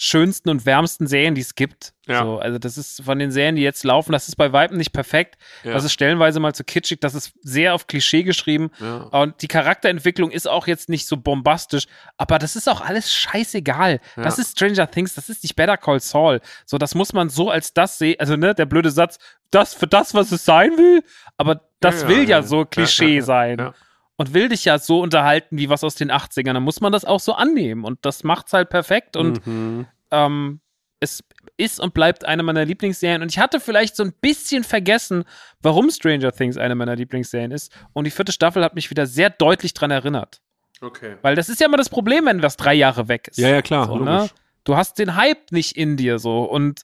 [0.00, 1.92] schönsten und wärmsten Serien, die es gibt.
[2.06, 2.22] Ja.
[2.22, 4.92] So, also das ist von den Serien, die jetzt laufen, das ist bei Weitem nicht
[4.92, 5.36] perfekt.
[5.64, 5.72] Ja.
[5.72, 8.70] Das ist stellenweise mal zu kitschig, das ist sehr auf Klischee geschrieben.
[8.78, 8.98] ja.
[8.98, 11.86] Und die Charakterentwicklung ist auch jetzt nicht so bombastisch,
[12.16, 14.00] aber das ist auch alles scheißegal.
[14.14, 16.40] Das ist Stranger Things, das ist nicht Better Call Saul.
[16.64, 18.20] So, das muss man so als das sehen.
[18.20, 19.18] Also, ne, der blöde Satz,
[19.50, 21.02] das für das, was es sein will,
[21.36, 23.72] aber das will ja, so Klischee sein.
[24.18, 26.52] Und will dich ja so unterhalten wie was aus den 80ern.
[26.52, 27.84] Dann muss man das auch so annehmen.
[27.84, 29.16] Und das macht's halt perfekt.
[29.16, 29.86] Und Mhm.
[30.10, 30.60] ähm,
[31.00, 31.22] es
[31.56, 33.22] ist und bleibt eine meiner Lieblingsserien.
[33.22, 35.24] Und ich hatte vielleicht so ein bisschen vergessen,
[35.62, 37.72] warum Stranger Things eine meiner Lieblingsserien ist.
[37.92, 40.40] Und die vierte Staffel hat mich wieder sehr deutlich dran erinnert.
[40.80, 41.16] Okay.
[41.22, 43.38] Weil das ist ja immer das Problem, wenn das drei Jahre weg ist.
[43.38, 43.86] Ja, ja, klar.
[43.86, 44.28] So, ne?
[44.64, 46.42] Du hast den Hype nicht in dir so.
[46.42, 46.82] Und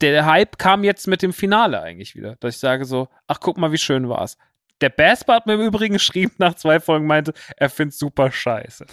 [0.00, 2.36] der Hype kam jetzt mit dem Finale eigentlich wieder.
[2.40, 4.38] Dass ich sage so, ach, guck mal, wie schön war's.
[4.80, 8.86] Der Basper hat mir im Übrigen geschrieben nach zwei Folgen, meinte, er find's super scheiße.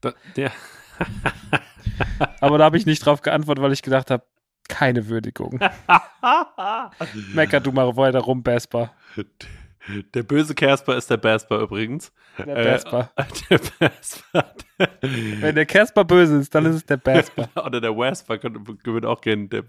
[0.00, 0.50] Da, der,
[2.40, 4.24] Aber da habe ich nicht drauf geantwortet, weil ich gedacht habe,
[4.68, 5.58] keine Würdigung.
[7.34, 8.94] Mecker du mal weiter rum, Basper.
[10.14, 12.12] der böse Casper ist der Basper übrigens.
[12.38, 13.10] Der Äh, Basper.
[13.50, 14.54] der Basper.
[15.00, 17.48] Wenn der Casper böse ist, dann ist es der Basper.
[17.66, 19.48] Oder der Wasper könnte, würde auch gehen.
[19.50, 19.64] Der,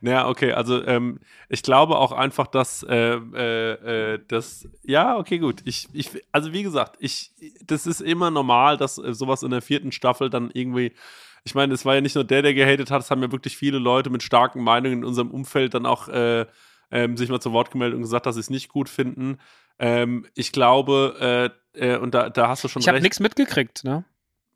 [0.00, 5.38] naja, okay, also ähm, ich glaube auch einfach, dass äh, äh, äh, das, ja, okay,
[5.38, 5.62] gut.
[5.64, 7.32] Ich, ich, also wie gesagt, ich,
[7.66, 10.92] das ist immer normal, dass äh, sowas in der vierten Staffel dann irgendwie,
[11.44, 13.56] ich meine, es war ja nicht nur der, der gehatet hat, es haben ja wirklich
[13.56, 16.46] viele Leute mit starken Meinungen in unserem Umfeld dann auch äh,
[16.94, 19.38] ähm, sich mal zu Wort gemeldet und gesagt, dass sie es nicht gut finden.
[19.78, 23.02] Ähm, ich glaube, äh, äh, und da, da hast du schon Ich habe recht.
[23.02, 24.04] nichts mitgekriegt, ne?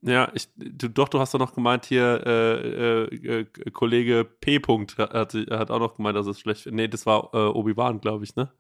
[0.01, 4.59] Ja, ich, du, doch, du hast doch noch gemeint hier, äh, äh, äh, Kollege P.
[4.59, 8.23] -Punkt hat, hat, auch noch gemeint, dass es schlecht Nee, das war äh, Obi-Wan, glaube
[8.23, 8.53] ich, ne?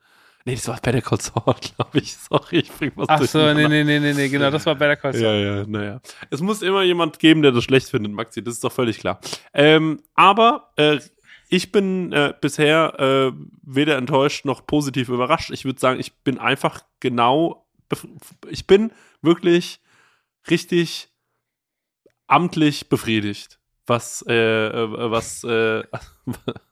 [0.45, 2.17] Nee, das war Better Call Saul, glaube ich.
[2.17, 5.13] Sorry, ich bring was Ach so, nee, nee, nee, nee, genau, das war Better Call
[5.13, 5.23] Saul.
[5.23, 6.01] Ja, ja, naja.
[6.31, 9.21] Es muss immer jemand geben, der das schlecht findet, Maxi, das ist doch völlig klar.
[9.55, 10.99] Ähm, aber äh,
[11.49, 13.33] ich bin äh, bisher äh,
[13.63, 15.51] weder enttäuscht noch positiv überrascht.
[15.51, 17.67] Ich würde sagen, ich bin einfach genau,
[18.49, 18.93] ich bin
[19.23, 19.81] wirklich
[20.51, 21.09] richtig
[22.27, 25.85] amtlich befriedigt, was, äh, äh, was, äh,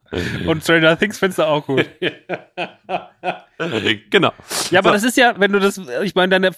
[0.46, 1.84] Und Stranger Things findest du auch gut.
[4.10, 4.32] genau.
[4.70, 4.94] Ja, aber So.
[4.94, 6.50] das ist ja, wenn du das, ich meine, deine,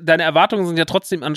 [0.00, 1.34] deine Erwartungen sind ja trotzdem, an,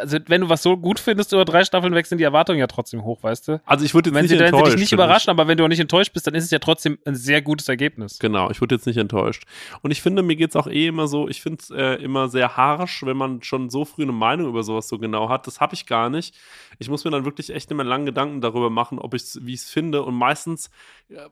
[0.00, 2.66] also wenn du was so gut findest über drei Staffeln weg, sind die Erwartungen ja
[2.66, 3.60] trotzdem hoch, weißt du?
[3.64, 4.72] Also ich würde jetzt Wenn nicht sie, dann sie enttäuscht.
[4.74, 5.06] dich nicht finde ich.
[5.06, 7.42] überraschen, aber wenn du auch nicht enttäuscht bist, dann ist es ja trotzdem ein sehr
[7.42, 8.18] gutes Ergebnis.
[8.18, 9.44] Genau, ich wurde jetzt nicht enttäuscht.
[9.82, 12.28] Und ich finde, mir geht es auch eh immer so, ich finde es äh, immer
[12.28, 15.46] sehr harsch, wenn man schon so früh eine Meinung über sowas so genau hat.
[15.46, 16.34] Das habe ich gar nicht.
[16.78, 19.60] Ich muss mir dann wirklich echt immer lange Gedanken darüber machen, ob ich wie ich
[19.60, 20.02] es finde.
[20.02, 20.70] Und meistens,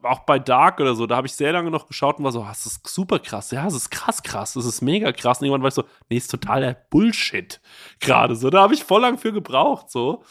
[0.03, 2.41] auch bei Dark oder so, da habe ich sehr lange noch geschaut und war so,
[2.41, 3.51] ah, das ist super krass.
[3.51, 5.39] Ja, das ist krass krass, das ist mega krass.
[5.39, 7.61] Und irgendwann war so, nee, ist totaler Bullshit.
[7.99, 8.49] Gerade so.
[8.49, 10.23] Da habe ich voll lang für gebraucht, so.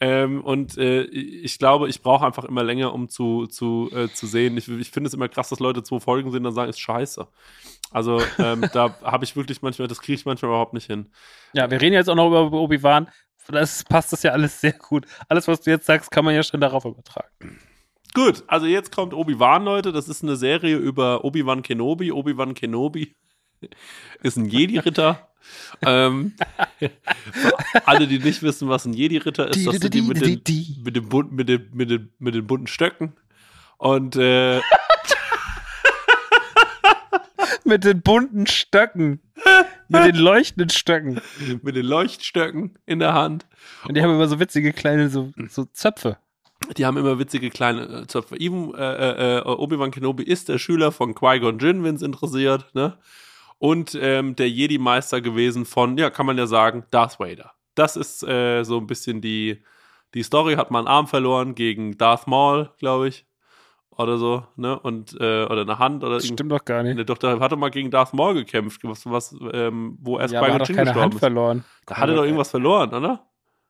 [0.00, 4.26] Ähm, und äh, ich glaube, ich brauche einfach immer länger, um zu, zu, äh, zu
[4.26, 4.56] sehen.
[4.56, 6.80] Ich, ich finde es immer krass, dass Leute zwei Folgen sehen und dann sagen, ist
[6.80, 7.26] scheiße.
[7.92, 11.10] Also ähm, da habe ich wirklich manchmal, das kriege ich manchmal überhaupt nicht hin.
[11.52, 13.08] Ja, wir reden jetzt auch noch über Obi-Wan.
[13.48, 15.06] Das passt das ja alles sehr gut.
[15.28, 17.60] Alles, was du jetzt sagst, kann man ja schon darauf übertragen.
[18.16, 19.92] Gut, also jetzt kommt Obi-Wan, Leute.
[19.92, 22.12] Das ist eine Serie über Obi-Wan Kenobi.
[22.12, 23.14] Obi-Wan Kenobi
[24.22, 25.28] ist ein Jedi-Ritter.
[25.82, 26.32] ähm,
[27.84, 30.42] alle, die nicht wissen, was ein Jedi-Ritter ist, das sind die mit den,
[30.82, 33.12] mit den, bunten, mit den, mit den, mit den bunten Stöcken.
[33.76, 34.62] Und äh,
[37.64, 39.20] Mit den bunten Stöcken.
[39.88, 41.20] Mit den leuchtenden Stöcken.
[41.62, 43.44] mit den Leuchtstöcken in der Hand.
[43.84, 46.16] Und die haben immer so witzige kleine so, so Zöpfe.
[46.76, 48.36] Die haben immer witzige kleine äh, Zöpfe.
[48.40, 52.98] Even, äh, äh, Obi-Wan Kenobi ist der Schüler von Qui-Gon Jinn, wenn es interessiert, ne?
[53.58, 57.52] Und ähm, der Jedi-Meister gewesen von, ja, kann man ja sagen, Darth Vader.
[57.74, 59.62] Das ist äh, so ein bisschen die,
[60.14, 60.56] die Story.
[60.56, 63.26] Hat mal einen Arm verloren gegen Darth Maul, glaube ich.
[63.90, 64.78] Oder so, ne?
[64.78, 66.96] Und, äh, oder eine Hand oder Das stimmt doch gar nicht.
[66.96, 70.34] Ne, doch, da hat er mal gegen Darth Maul gekämpft, was, was ähm, wo erst
[70.34, 71.20] Ja, Qui-Gon Jinn gestorben Hand ist.
[71.20, 71.64] verloren.
[71.86, 73.26] Da hat er doch irgendwas verloren, oder?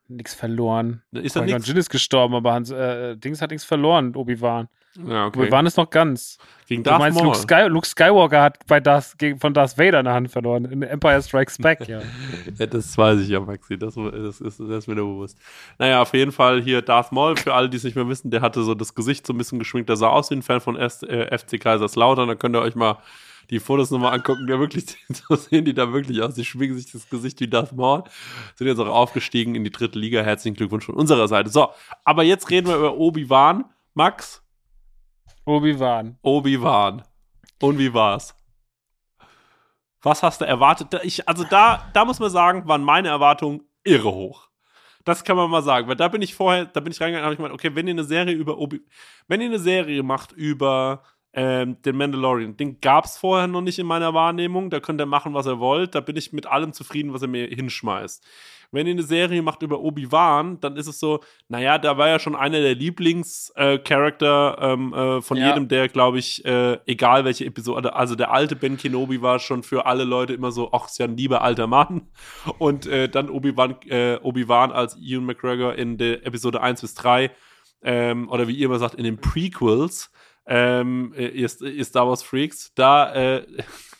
[0.09, 1.03] Nix verloren.
[1.13, 1.67] Ist Qui-Gon nichts?
[1.67, 4.69] Jinn ist gestorben, aber Hans, äh, Dings hat nichts verloren, Obi-Wan.
[5.05, 5.41] Ja, okay.
[5.41, 6.39] Obi-Wan ist noch ganz.
[6.69, 7.27] Gegen Du Darth meinst, Maul.
[7.27, 10.65] Luke, Sky Luke Skywalker hat bei Darth, gegen, von Darth Vader eine Hand verloren.
[10.65, 12.01] In Empire Strikes Back, ja.
[12.59, 13.79] Ja, das weiß ich ja, Maxi.
[13.79, 15.39] Das, das, ist, das ist mir nur bewusst.
[15.79, 18.41] Naja, auf jeden Fall hier Darth Maul, für alle, die es nicht mehr wissen, der
[18.41, 19.89] hatte so das Gesicht so ein bisschen geschminkt.
[19.89, 22.29] Der sah aus wie ein Fan von S, äh, FC Kaiserslautern.
[22.29, 22.99] Da könnt ihr euch mal
[23.51, 26.34] die Fotos nochmal angucken, ja wirklich, so sehen die da wirklich aus.
[26.34, 28.05] Die schminken sich das Gesicht wie Darth Maul.
[28.55, 30.22] Sind jetzt auch aufgestiegen in die dritte Liga.
[30.22, 31.51] Herzlichen Glückwunsch von unserer Seite.
[31.51, 31.70] So,
[32.05, 33.64] aber jetzt reden wir über Obi-Wan.
[33.94, 34.42] Max?
[35.44, 36.18] Obi-Wan.
[36.22, 37.03] Obi-Wan.
[37.61, 38.34] Und wie war's?
[40.03, 41.01] Was hast du erwartet?
[41.03, 44.49] Ich, also da, da muss man sagen, waren meine Erwartungen irre hoch.
[45.05, 47.34] Das kann man mal sagen, weil da bin ich vorher, da bin ich reingegangen, habe
[47.34, 48.84] ich gemeint, okay, wenn ihr eine Serie über Obi,
[49.28, 51.03] wenn ihr eine Serie macht über
[51.37, 55.07] ähm, den Mandalorian, den gab es vorher noch nicht in meiner Wahrnehmung, da könnt ihr
[55.07, 58.24] machen, was ihr wollt, da bin ich mit allem zufrieden, was ihr mir hinschmeißt
[58.72, 62.18] wenn ihr eine Serie macht über Obi-Wan, dann ist es so, naja, da war ja
[62.18, 65.49] schon einer der Lieblingscharakter äh, ähm, äh, von ja.
[65.49, 69.62] jedem, der, glaube ich, äh, egal welche Episode, also der alte Ben Kenobi war schon
[69.62, 72.09] für alle Leute immer so, ach, ist ja ein lieber alter Mann.
[72.59, 77.30] Und äh, dann Obi-Wan äh, Obi als Ewan McGregor in der Episode 1 bis 3,
[77.82, 80.11] ähm, oder wie ihr immer sagt, in den Prequels,
[80.47, 83.47] ähm, ihr, ihr Star Wars Freaks, da äh,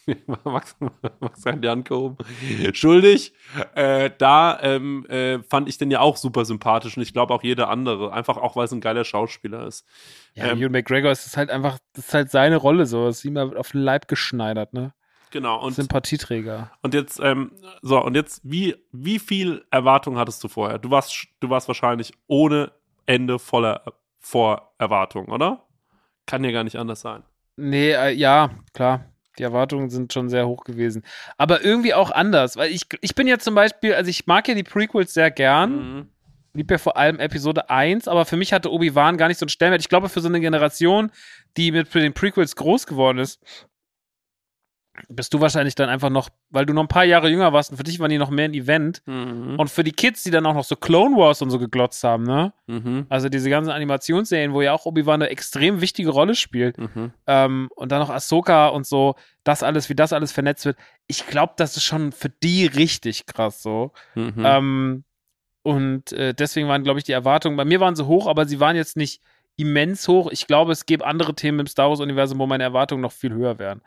[0.45, 0.77] Max,
[1.21, 2.17] Max hat die Hand gehoben.
[2.73, 3.33] Schuldig.
[3.75, 7.43] Äh, da ähm, äh, fand ich den ja auch super sympathisch und ich glaube auch
[7.43, 8.13] jeder andere.
[8.13, 9.85] Einfach auch, weil es ein geiler Schauspieler ist.
[10.35, 13.07] Ja, ähm, Ewan McGregor ist halt einfach, das ist halt seine Rolle so.
[13.07, 14.93] Das ist ihm auf den Leib geschneidert, ne?
[15.31, 15.61] Genau.
[15.61, 16.71] Und, Sympathieträger.
[16.83, 17.51] Und jetzt, ähm,
[17.83, 20.79] so, und jetzt, wie, wie viel Erwartung hattest du vorher?
[20.79, 22.73] Du warst, du warst wahrscheinlich ohne
[23.07, 23.83] Ende voller
[24.21, 25.66] Vorerwartung, oder?
[26.27, 27.23] Kann ja gar nicht anders sein.
[27.57, 29.05] Nee, äh, ja, klar.
[29.39, 31.05] Die Erwartungen sind schon sehr hoch gewesen.
[31.37, 34.55] Aber irgendwie auch anders, weil ich, ich bin ja zum Beispiel, also ich mag ja
[34.55, 35.95] die Prequels sehr gern.
[35.95, 36.09] Mhm.
[36.55, 39.51] Lieb ja vor allem Episode 1, aber für mich hatte Obi-Wan gar nicht so einen
[39.51, 39.83] Stellenwert.
[39.83, 41.11] Ich glaube, für so eine Generation,
[41.59, 43.41] die mit den Prequels groß geworden ist,
[45.09, 47.77] bist du wahrscheinlich dann einfach noch, weil du noch ein paar Jahre jünger warst und
[47.77, 49.03] für dich waren die noch mehr ein Event.
[49.07, 49.59] Mhm.
[49.59, 52.25] Und für die Kids, die dann auch noch so Clone Wars und so geglotzt haben,
[52.25, 52.53] ne?
[52.67, 53.07] Mhm.
[53.09, 56.79] Also diese ganzen Animationsserien, wo ja auch Obi-Wan eine extrem wichtige Rolle spielt.
[56.79, 57.13] Mhm.
[57.27, 60.77] Ähm, und dann noch Ahsoka und so, das alles, wie das alles vernetzt wird.
[61.07, 63.93] Ich glaube, das ist schon für die richtig krass so.
[64.15, 64.43] Mhm.
[64.45, 65.05] Ähm,
[65.63, 68.61] und äh, deswegen waren, glaube ich, die Erwartungen, bei mir waren sie hoch, aber sie
[68.61, 69.21] waren jetzt nicht
[69.57, 70.31] immens hoch.
[70.31, 73.59] Ich glaube, es gäbe andere Themen im Star Wars-Universum, wo meine Erwartungen noch viel höher
[73.59, 73.81] wären.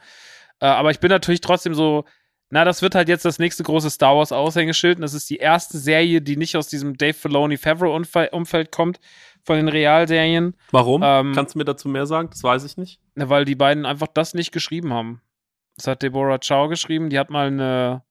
[0.59, 2.05] Äh, aber ich bin natürlich trotzdem so,
[2.51, 4.97] na, das wird halt jetzt das nächste große Star Wars Aushängeschild.
[4.97, 8.99] Und das ist die erste Serie, die nicht aus diesem Dave Filoni Favreau Umfeld kommt,
[9.43, 10.55] von den Realserien.
[10.71, 11.01] Warum?
[11.03, 12.29] Ähm, Kannst du mir dazu mehr sagen?
[12.31, 12.99] Das weiß ich nicht.
[13.15, 15.21] Na, weil die beiden einfach das nicht geschrieben haben.
[15.77, 17.09] Das hat Deborah Chow geschrieben.
[17.09, 18.03] Die hat mal eine,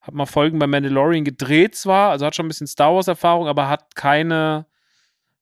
[0.00, 3.46] hat mal Folgen bei Mandalorian gedreht zwar, also hat schon ein bisschen Star Wars Erfahrung,
[3.46, 4.66] aber hat keine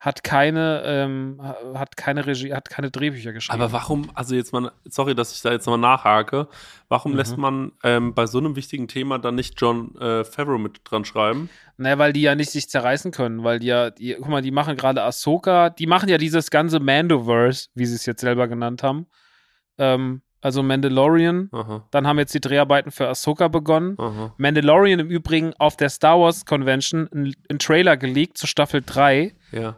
[0.00, 1.38] hat keine, ähm,
[1.74, 3.60] hat keine Regie, hat keine Drehbücher geschrieben.
[3.60, 6.48] Aber warum, also jetzt mal, sorry, dass ich da jetzt nochmal nachhake,
[6.88, 7.18] warum mhm.
[7.18, 11.04] lässt man ähm, bei so einem wichtigen Thema dann nicht John äh, Favreau mit dran
[11.04, 11.50] schreiben?
[11.76, 14.50] Naja, weil die ja nicht sich zerreißen können, weil die ja, die, guck mal, die
[14.50, 18.82] machen gerade Ahsoka, die machen ja dieses ganze Mandoverse, wie sie es jetzt selber genannt
[18.82, 19.06] haben.
[19.76, 21.50] Ähm, also Mandalorian.
[21.52, 21.86] Aha.
[21.90, 23.96] Dann haben jetzt die Dreharbeiten für Ahsoka begonnen.
[23.98, 24.32] Aha.
[24.38, 29.34] Mandalorian im Übrigen auf der Star Wars Convention ein Trailer geleakt zur Staffel 3.
[29.52, 29.76] Ja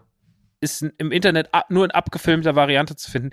[0.62, 3.30] ist im Internet nur in abgefilmter Variante zu finden.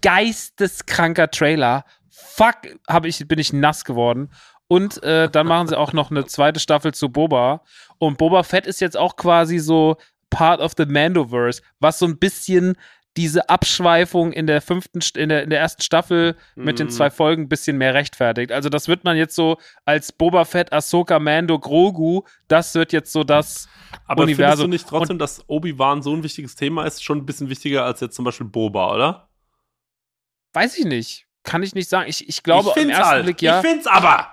[0.00, 1.84] Geisteskranker Trailer.
[2.10, 2.56] Fuck,
[2.88, 4.30] hab ich, bin ich nass geworden.
[4.68, 7.62] Und äh, dann machen sie auch noch eine zweite Staffel zu Boba.
[7.98, 9.96] Und Boba Fett ist jetzt auch quasi so
[10.30, 12.76] Part of the Mandoverse, was so ein bisschen
[13.16, 16.78] diese Abschweifung in der fünften, in der, in der ersten Staffel mit mm.
[16.78, 16.90] den mhm.
[16.90, 18.52] zwei Folgen ein bisschen mehr rechtfertigt.
[18.52, 23.12] Also das wird man jetzt so als Boba Fett, Ahsoka, Mando, Grogu, das wird jetzt
[23.12, 23.68] so das
[24.06, 24.44] Aber Universum.
[24.44, 27.26] Aber findest du nicht trotzdem, Und, dass Obi-Wan so ein wichtiges Thema ist, schon ein
[27.26, 29.28] bisschen wichtiger als jetzt zum Beispiel Boba, oder?
[30.52, 31.26] Weiß ich nicht.
[31.42, 32.08] Kann ich nicht sagen.
[32.08, 33.24] Ich, ich glaube, ich im ersten halt.
[33.24, 33.60] Blick ja.
[33.60, 34.28] Ich find's aber!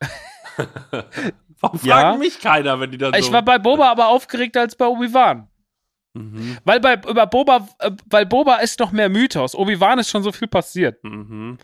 [1.60, 2.16] Warum ja.
[2.16, 5.48] mich keiner, wenn die dann so Ich war bei Boba aber aufgeregter als bei Obi-Wan.
[6.16, 6.58] Mhm.
[6.64, 9.54] Weil bei über Boba, äh, weil Boba ist noch mehr Mythos.
[9.54, 11.02] Obi-Wan ist schon so viel passiert.
[11.04, 11.58] Mhm.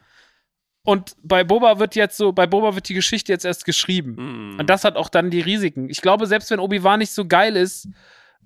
[0.84, 4.16] Und bei Boba wird jetzt so, bei Boba wird die Geschichte jetzt erst geschrieben.
[4.52, 4.60] Mhm.
[4.60, 5.88] Und das hat auch dann die Risiken.
[5.88, 7.88] Ich glaube, selbst wenn Obi-Wan nicht so geil ist,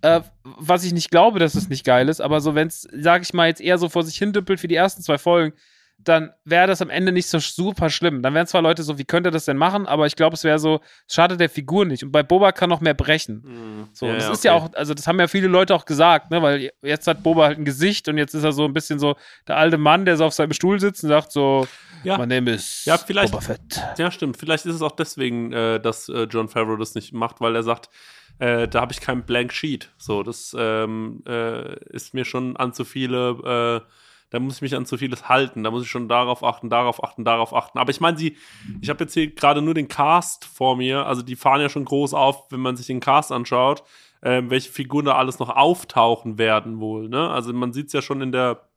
[0.02, 3.22] äh, was ich nicht glaube, dass es nicht geil ist, aber so, wenn es, sag
[3.22, 5.56] ich mal, jetzt eher so vor sich hin dümpelt wie die ersten zwei Folgen,
[5.98, 8.22] dann wäre das am Ende nicht so super schlimm.
[8.22, 10.58] Dann wären zwar Leute so, wie könnte das denn machen, aber ich glaube, es wäre
[10.58, 12.04] so, es schadet der Figur nicht.
[12.04, 13.42] Und bei Boba kann noch mehr brechen.
[13.44, 13.88] Mhm.
[13.92, 14.48] So, ja, das ist okay.
[14.48, 17.46] ja auch, also das haben ja viele Leute auch gesagt, ne, weil jetzt hat Boba
[17.46, 19.16] halt ein Gesicht und jetzt ist er so ein bisschen so
[19.48, 21.66] der alte Mann, der so auf seinem Stuhl sitzt und sagt so,
[22.04, 22.18] ja.
[22.18, 23.82] mein Name ist ja, vielleicht, Boba Fett.
[23.98, 24.36] Ja, stimmt.
[24.36, 27.62] Vielleicht ist es auch deswegen, äh, dass äh, John Favreau das nicht macht, weil er
[27.62, 27.90] sagt,
[28.38, 29.90] äh, da habe ich kein Blank Sheet.
[29.96, 33.90] So, das ähm, äh, ist mir schon an zu viele äh,
[34.30, 35.62] da muss ich mich an zu vieles halten.
[35.62, 37.78] Da muss ich schon darauf achten, darauf achten, darauf achten.
[37.78, 38.36] Aber ich meine, sie,
[38.80, 41.06] ich habe jetzt hier gerade nur den Cast vor mir.
[41.06, 43.84] Also die fahren ja schon groß auf, wenn man sich den Cast anschaut,
[44.22, 47.08] äh, welche Figuren da alles noch auftauchen werden wohl.
[47.08, 47.30] Ne?
[47.30, 48.68] Also man sieht es ja schon in der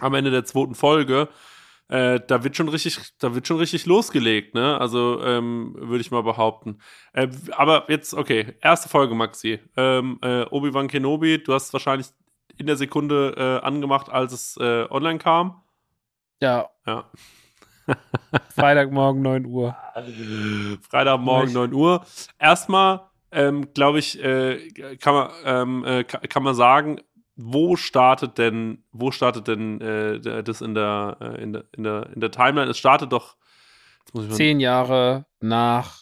[0.00, 1.28] am Ende der zweiten Folge.
[1.88, 4.80] äh, da wird schon richtig, da wird schon richtig losgelegt, ne?
[4.80, 6.78] Also ähm, würde ich mal behaupten.
[7.12, 9.60] Äh, aber jetzt, okay, erste Folge, Maxi.
[9.76, 12.06] Ähm, äh, Obi-Wan Kenobi, du hast wahrscheinlich
[12.58, 15.62] in der Sekunde äh, angemacht, als es äh, online kam.
[16.40, 16.68] Ja.
[16.86, 17.10] Ja.
[18.54, 19.76] Freitagmorgen 9 Uhr.
[20.88, 21.54] Freitagmorgen Nicht.
[21.54, 22.04] 9 Uhr.
[22.38, 27.00] Erstmal, ähm, glaube ich, äh, kann, man, ähm, äh, ka- kann man sagen,
[27.34, 32.10] wo startet denn, wo startet denn äh, das in der, äh, in, der, in, der,
[32.14, 32.70] in der Timeline?
[32.70, 33.36] Es startet doch,
[34.30, 36.00] Zehn Jahre nach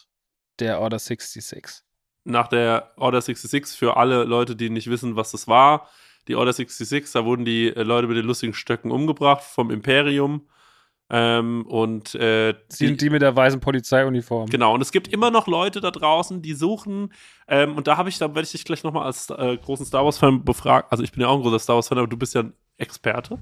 [0.59, 1.83] der Order 66.
[2.23, 5.87] nach der Order 66 für alle Leute, die nicht wissen, was das war.
[6.27, 10.47] Die Order 66, da wurden die äh, Leute mit den lustigen Stöcken umgebracht vom Imperium.
[11.13, 14.49] Ähm, und äh, Sind die mit der weißen Polizeiuniform.
[14.49, 17.11] Genau, und es gibt immer noch Leute da draußen, die suchen,
[17.49, 20.05] ähm, und da habe ich, da werde ich dich gleich nochmal als äh, großen Star
[20.05, 20.87] Wars-Fan befragen.
[20.89, 23.39] Also ich bin ja auch ein großer Star Wars-Fan, aber du bist ja ein Experte.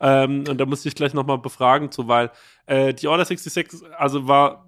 [0.00, 2.30] Ähm, und da muss ich dich gleich nochmal befragen zu, weil
[2.66, 4.67] äh, die Order 66, also war,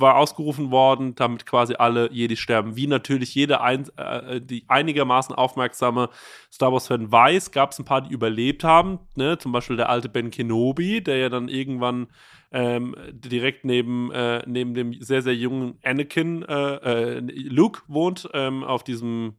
[0.00, 2.76] war ausgerufen worden, damit quasi alle Jedi sterben.
[2.76, 6.08] Wie natürlich jeder ein, äh, die einigermaßen aufmerksame
[6.52, 9.00] Star Wars-Fan weiß, gab es ein paar, die überlebt haben.
[9.14, 9.38] Ne?
[9.38, 12.08] Zum Beispiel der alte Ben Kenobi, der ja dann irgendwann
[12.52, 18.64] ähm, direkt neben, äh, neben dem sehr, sehr jungen Anakin, äh, äh, Luke wohnt, ähm,
[18.64, 19.36] auf diesem,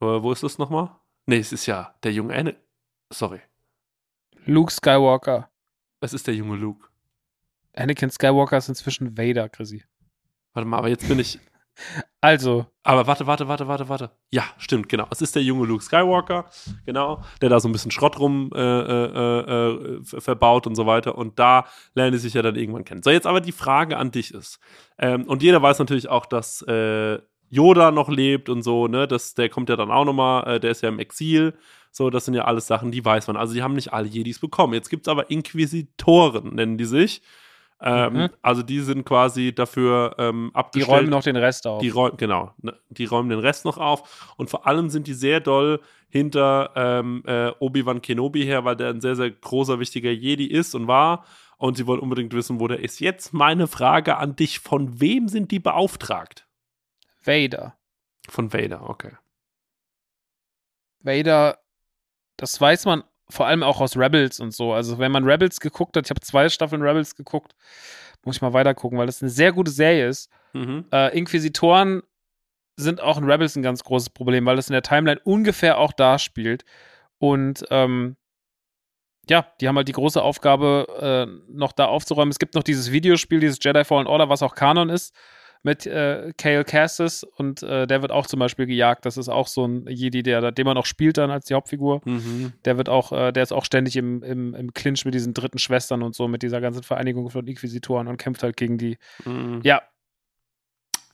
[0.00, 0.90] äh, wo ist das nochmal?
[1.26, 2.60] Nee, es ist ja der junge Anakin.
[3.12, 3.40] Sorry,
[4.44, 5.50] Luke Skywalker.
[6.00, 6.89] es ist der junge Luke.
[7.74, 9.84] Anakin Skywalker ist inzwischen Vader, Chrissy.
[10.52, 11.38] Warte mal, aber jetzt bin ich.
[12.20, 14.10] Also, Aber warte, warte, warte, warte, warte.
[14.30, 15.06] Ja, stimmt, genau.
[15.10, 16.50] Es ist der junge Luke Skywalker,
[16.84, 20.84] genau, der da so ein bisschen Schrott rum äh, äh, äh, ver- verbaut und so
[20.84, 21.16] weiter.
[21.16, 21.64] Und da
[21.94, 23.02] lernen die sich ja dann irgendwann kennen.
[23.02, 24.58] So, jetzt aber die Frage an dich ist,
[24.98, 27.18] ähm, und jeder weiß natürlich auch, dass äh,
[27.48, 29.08] Yoda noch lebt und so, ne?
[29.08, 31.56] Das, der kommt ja dann auch nochmal, äh, der ist ja im Exil.
[31.92, 33.36] So, das sind ja alles Sachen, die weiß man.
[33.38, 34.74] Also, die haben nicht alle Jedis bekommen.
[34.74, 37.22] Jetzt gibt es aber Inquisitoren, nennen die sich.
[37.82, 38.28] Ähm, Mhm.
[38.42, 40.98] Also, die sind quasi dafür ähm, die abgestellt.
[40.98, 41.80] räumen noch den Rest auf.
[41.80, 44.34] Die räumen, genau, ne, die räumen den Rest noch auf.
[44.36, 48.90] Und vor allem sind die sehr doll hinter ähm, äh, Obi-Wan Kenobi her, weil der
[48.90, 51.24] ein sehr, sehr großer, wichtiger Jedi ist und war.
[51.56, 53.00] Und sie wollen unbedingt wissen, wo der ist.
[53.00, 56.46] Jetzt meine Frage an dich: Von wem sind die beauftragt?
[57.22, 57.76] Vader.
[58.28, 59.12] Von Vader, okay.
[61.00, 61.58] Vader,
[62.36, 64.72] das weiß man vor allem auch aus Rebels und so.
[64.72, 67.54] Also, wenn man Rebels geguckt hat, ich habe zwei Staffeln Rebels geguckt,
[68.24, 70.30] muss ich mal weiter gucken, weil das eine sehr gute Serie ist.
[70.52, 70.84] Mhm.
[70.92, 72.02] Äh, Inquisitoren
[72.76, 75.92] sind auch in Rebels ein ganz großes Problem, weil das in der Timeline ungefähr auch
[75.92, 76.64] da spielt.
[77.18, 78.16] Und ähm,
[79.28, 82.30] ja, die haben halt die große Aufgabe, äh, noch da aufzuräumen.
[82.30, 85.14] Es gibt noch dieses Videospiel, dieses Jedi Fallen Order, was auch Kanon ist,
[85.62, 89.04] mit äh, Cale Cassis und äh, der wird auch zum Beispiel gejagt.
[89.04, 92.00] Das ist auch so ein Jedi, der, den man auch spielt dann als die Hauptfigur.
[92.04, 92.52] Mhm.
[92.64, 95.58] Der wird auch, äh, der ist auch ständig im, im, im Clinch mit diesen dritten
[95.58, 98.96] Schwestern und so, mit dieser ganzen Vereinigung von Inquisitoren und kämpft halt gegen die.
[99.24, 99.60] Mhm.
[99.62, 99.82] Ja,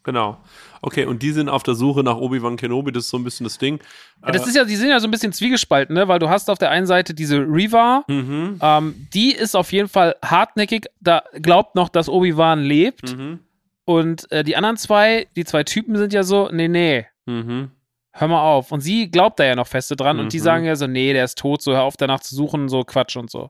[0.05, 0.39] Genau.
[0.83, 3.43] Okay, und die sind auf der Suche nach Obi-Wan Kenobi, das ist so ein bisschen
[3.43, 3.81] das Ding.
[4.25, 6.07] Ja, das ist ja, die sind ja so ein bisschen zwiegespalten, ne?
[6.07, 8.61] Weil du hast auf der einen Seite diese Reva, Mhm.
[8.63, 13.17] ähm, die ist auf jeden Fall hartnäckig, da glaubt noch, dass Obi-Wan lebt.
[13.19, 13.41] Mhm.
[13.87, 17.71] Und äh, die anderen zwei, die zwei Typen sind ja so, nee, nee, Mhm.
[18.13, 18.73] hör mal auf.
[18.73, 20.43] Und sie glaubt da ja noch feste dran und die Mhm.
[20.43, 23.17] sagen ja so, nee, der ist tot, so hör auf danach zu suchen, so Quatsch
[23.17, 23.49] und so.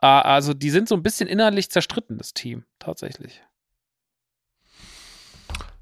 [0.00, 3.42] Äh, also die sind so ein bisschen innerlich zerstritten, das Team, tatsächlich.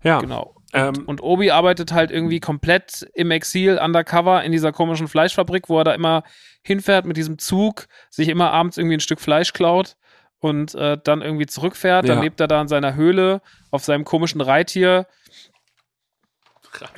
[0.03, 0.21] Ja.
[0.21, 0.55] Genau.
[0.73, 5.79] Ähm, Und Obi arbeitet halt irgendwie komplett im Exil, undercover, in dieser komischen Fleischfabrik, wo
[5.79, 6.25] er da immer
[6.63, 9.97] hinfährt mit diesem Zug, sich immer abends irgendwie ein Stück Fleisch klaut
[10.41, 12.09] und äh, dann irgendwie zurückfährt.
[12.09, 12.23] Dann Ja.
[12.23, 15.07] lebt er da in seiner Höhle auf seinem komischen Reittier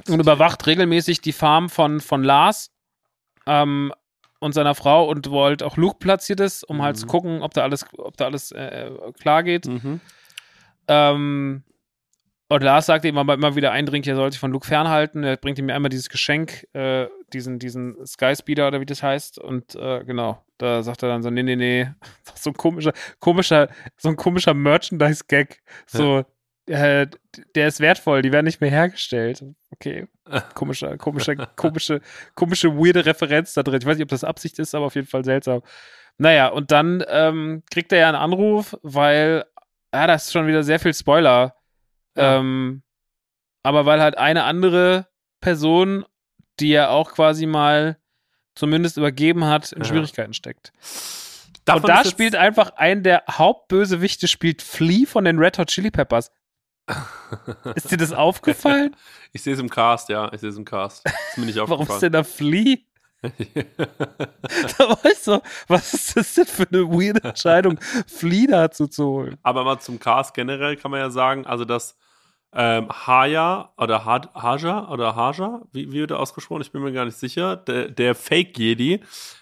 [0.08, 2.70] und überwacht regelmäßig die Farm von, von Lars
[3.46, 3.92] ähm,
[4.40, 7.00] und seiner Frau und wo halt auch Luke platziert ist, um halt Mhm.
[7.00, 9.66] zu gucken, ob da alles, ob da alles äh, klar geht.
[9.66, 10.00] Mhm.
[10.88, 11.62] Ähm,
[12.50, 15.22] und Lars sagt ihm aber immer wieder eindringlich, er soll sich von Luke fernhalten.
[15.22, 19.38] Er bringt ihm einmal dieses Geschenk, äh, diesen, diesen Skyspeeder oder wie das heißt.
[19.38, 21.86] Und äh, genau, da sagt er dann so, nee, nee, nee.
[22.34, 25.60] So ein komischer, komischer, so ein komischer Merchandise-Gag.
[25.86, 26.24] So,
[26.66, 27.06] äh,
[27.54, 29.44] der ist wertvoll, die werden nicht mehr hergestellt.
[29.70, 30.08] Okay.
[30.54, 32.00] Komischer, komischer, komische,
[32.34, 33.78] komische, weirde Referenz da drin.
[33.80, 35.62] Ich weiß nicht, ob das Absicht ist, aber auf jeden Fall seltsam.
[36.18, 39.44] Naja, und dann ähm, kriegt er ja einen Anruf, weil,
[39.94, 41.54] ja, das ist schon wieder sehr viel Spoiler.
[42.20, 42.36] Ja.
[42.38, 42.82] Ähm,
[43.62, 45.08] aber weil halt eine andere
[45.40, 46.04] Person,
[46.60, 47.98] die er auch quasi mal
[48.54, 49.88] zumindest übergeben hat, in Ja.
[49.88, 50.72] Schwierigkeiten steckt.
[51.64, 55.68] Darf und da das spielt einfach ein der Hauptbösewichte, spielt Flea von den Red Hot
[55.68, 56.30] Chili Peppers.
[57.74, 58.96] Ist dir das aufgefallen?
[59.32, 60.28] Ich sehe es im Cast, ja.
[60.32, 61.06] Ich sehe es im Cast.
[61.06, 61.96] Ist mir nicht Warum aufgefallen.
[61.96, 62.78] ist denn da Flea?
[63.22, 69.04] da war ich so, was ist das denn für eine weirde Entscheidung, Flea dazu zu
[69.06, 69.36] holen?
[69.44, 71.96] Aber mal zum Cast generell kann man ja sagen, also dass
[72.52, 76.62] ähm, Haya oder ha Haja oder Haja, wie, wie wird er ausgesprochen?
[76.62, 77.56] Ich bin mir gar nicht sicher.
[77.56, 79.00] Der, der Fake Jedi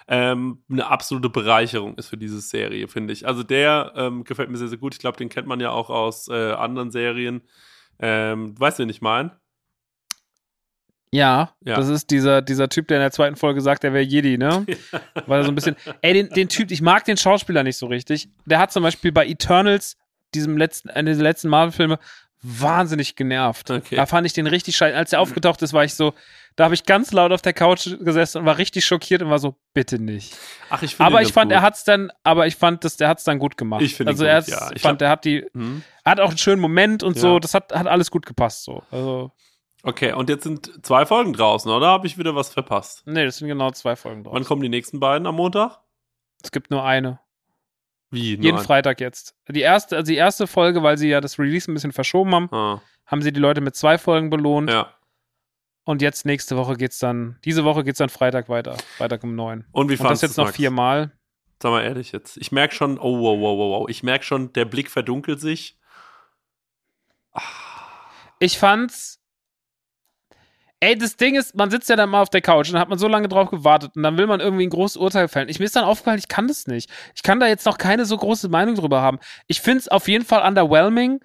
[0.08, 3.26] ähm, eine absolute Bereicherung ist für diese Serie, finde ich.
[3.26, 4.94] Also der ähm, gefällt mir sehr, sehr gut.
[4.94, 7.42] Ich glaube, den kennt man ja auch aus äh, anderen Serien.
[7.98, 9.32] Ähm, weißt du, wen ich meine?
[11.10, 11.76] Ja, Ja.
[11.76, 14.66] das ist dieser, dieser Typ, der in der zweiten Folge sagt, der wäre Jedi, ne?
[15.26, 15.76] Weil er so ein bisschen.
[16.02, 18.28] Ey, den, den Typ, ich mag den Schauspieler nicht so richtig.
[18.44, 19.96] Der hat zum Beispiel bei Eternals,
[20.34, 21.98] diesem letzten, einer dieser letzten Marvel-Filme,
[22.42, 23.70] wahnsinnig genervt.
[23.70, 23.96] Okay.
[23.96, 24.96] Da fand ich den richtig scheiße.
[24.96, 26.14] Als er aufgetaucht ist, war ich so,
[26.56, 29.38] da habe ich ganz laut auf der Couch gesessen und war richtig schockiert und war
[29.38, 30.36] so, bitte nicht.
[30.70, 31.56] Ach, ich finde Aber ich fand, gut.
[31.56, 33.82] er hat's dann, aber ich fand, das, der hat's dann gut gemacht.
[33.82, 34.70] Ich finde also gut, er hat's- ja.
[34.74, 35.82] Ich fand, er hat die, Hm?
[36.04, 37.22] hat auch einen schönen Moment und Ja.
[37.22, 37.38] so.
[37.38, 38.82] Das hat, hat alles gut gepasst, so.
[38.90, 39.32] Also,
[39.84, 41.86] Okay, und jetzt sind zwei Folgen draußen, oder?
[41.86, 43.02] Habe ich wieder was verpasst?
[43.06, 44.34] nee, das sind genau zwei Folgen drauf.
[44.34, 45.78] Wann kommen die nächsten beiden am Montag?
[46.42, 47.20] Es gibt nur eine.
[48.10, 48.36] Wie?
[48.36, 49.34] Jeden Freitag jetzt.
[49.48, 52.48] Die erste, also die erste Folge, weil sie ja das Release ein bisschen verschoben haben,
[52.52, 54.70] Ah, haben sie die Leute mit zwei Folgen belohnt.
[54.70, 54.94] ja.
[55.84, 58.76] Und jetzt nächste Woche geht's dann, diese Woche geht's dann Freitag weiter.
[58.98, 59.64] Freitag um neun.
[59.72, 60.56] Und wie Und das fandest jetzt noch Max?
[60.56, 61.12] viermal.
[61.62, 62.36] Sag mal ehrlich jetzt.
[62.36, 63.88] Ich merke schon, oh, wow, wow, wow, wow.
[63.88, 65.78] Ich merke schon, der Blick verdunkelt sich.
[68.38, 69.17] Ich fand's.
[70.80, 72.88] Ey, das Ding ist, man sitzt ja dann mal auf der Couch und dann hat
[72.88, 75.48] man so lange drauf gewartet und dann will man irgendwie ein großes Urteil fällen.
[75.48, 76.88] Ich mir ist dann aufgefallen, ich kann das nicht.
[77.16, 79.18] Ich kann da jetzt noch keine so große Meinung drüber haben.
[79.48, 81.20] Ich find's auf jeden Fall underwhelming,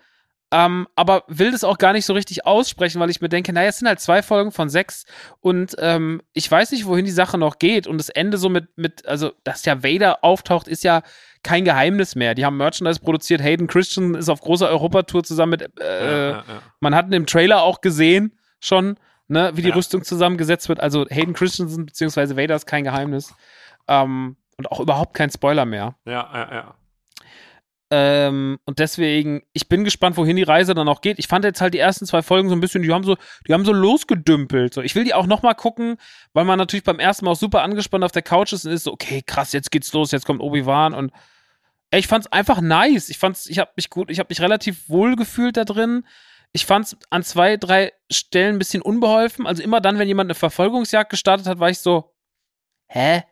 [0.54, 3.70] ähm, aber will das auch gar nicht so richtig aussprechen, weil ich mir denke, naja,
[3.70, 5.06] es sind halt zwei Folgen von sechs
[5.40, 8.76] und ähm, ich weiß nicht, wohin die Sache noch geht und das Ende so mit,
[8.76, 11.04] mit, also, dass ja Vader auftaucht, ist ja
[11.44, 12.34] kein Geheimnis mehr.
[12.36, 16.30] Die haben Merchandise produziert, Hayden Christian ist auf großer Europatour zusammen mit, äh, ja, ja,
[16.38, 16.44] ja.
[16.80, 18.98] man hat in dem Trailer auch gesehen, schon,
[19.28, 19.76] ne, wie die Ja.
[19.76, 20.80] Rüstung zusammengesetzt wird.
[20.80, 22.36] Also Hayden Christensen bzw.
[22.36, 23.34] Vader ist kein Geheimnis.
[23.88, 25.96] Ähm, und auch überhaupt kein Spoiler mehr.
[26.06, 26.76] Ja, ja, ja.
[27.96, 31.20] Ähm, und deswegen, ich bin gespannt, wohin die Reise dann auch geht.
[31.20, 33.18] Ich fand jetzt halt die ersten zwei Folgen so ein bisschen, die haben so,
[33.48, 34.74] die haben so losgedümpelt.
[34.74, 34.82] So.
[34.82, 35.98] Ich will die auch nochmal gucken,
[36.34, 38.86] weil man natürlich beim ersten Mal auch super angespannt auf der Couch ist und ist
[38.86, 41.12] so, okay, krass, jetzt geht's los, jetzt kommt Obi-Wan und
[41.92, 43.10] ich fand's einfach nice.
[43.10, 46.04] Ich fand's, ich habe mich gut, ich habe mich relativ wohl gefühlt da drin.
[46.54, 49.46] Ich fand's an zwei, drei Stellen ein bisschen unbeholfen.
[49.48, 52.14] Also immer dann, wenn jemand eine Verfolgungsjagd gestartet hat, war ich so,
[52.88, 53.24] hä?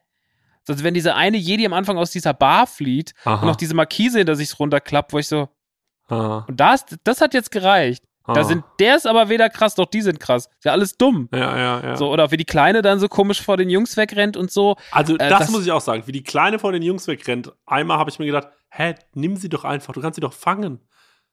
[0.67, 3.41] Also wenn dieser eine Jedi am Anfang aus dieser Bar flieht Aha.
[3.41, 5.49] und noch diese Markise hinter sich runterklappt, wo ich so,
[6.07, 8.03] Ah, und das, das hat jetzt gereicht.
[8.25, 8.43] Da ah.
[8.43, 10.47] sind, der ist aber weder krass, doch die sind krass.
[10.57, 11.29] Ist ja alles dumm.
[11.33, 11.95] Ja, ja, ja.
[11.95, 14.75] So, oder wie die Kleine dann so komisch vor den Jungs wegrennt und so.
[14.91, 16.03] Also, Äh, das, das- muss ich auch sagen.
[16.05, 17.51] Wie die Kleine vor den Jungs wegrennt.
[17.65, 19.93] Einmal habe ich mir gedacht, hä, nimm sie doch einfach.
[19.93, 20.79] Du kannst sie doch fangen.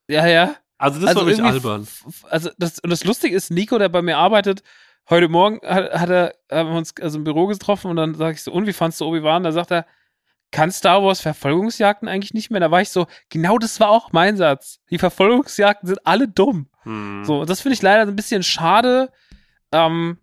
[0.08, 0.54] Ja, ja.
[0.78, 1.86] Also, das also war wirklich albern.
[2.30, 4.62] Also das, und das Lustige ist, Nico, der bei mir arbeitet,
[5.10, 8.34] heute Morgen hat, hat er haben wir uns also im Büro getroffen und dann sage
[8.34, 9.42] ich so, und wie fandst du Obi-Wan?
[9.42, 9.86] Da sagt er,
[10.50, 12.60] kann Star Wars Verfolgungsjagden eigentlich nicht mehr?
[12.60, 14.80] Da war ich so, genau das war auch mein Satz.
[14.90, 16.68] Die Verfolgungsjagden sind alle dumm.
[16.84, 17.24] Hm.
[17.24, 19.10] So, und das finde ich leider ein bisschen schade.
[19.72, 20.18] Ähm,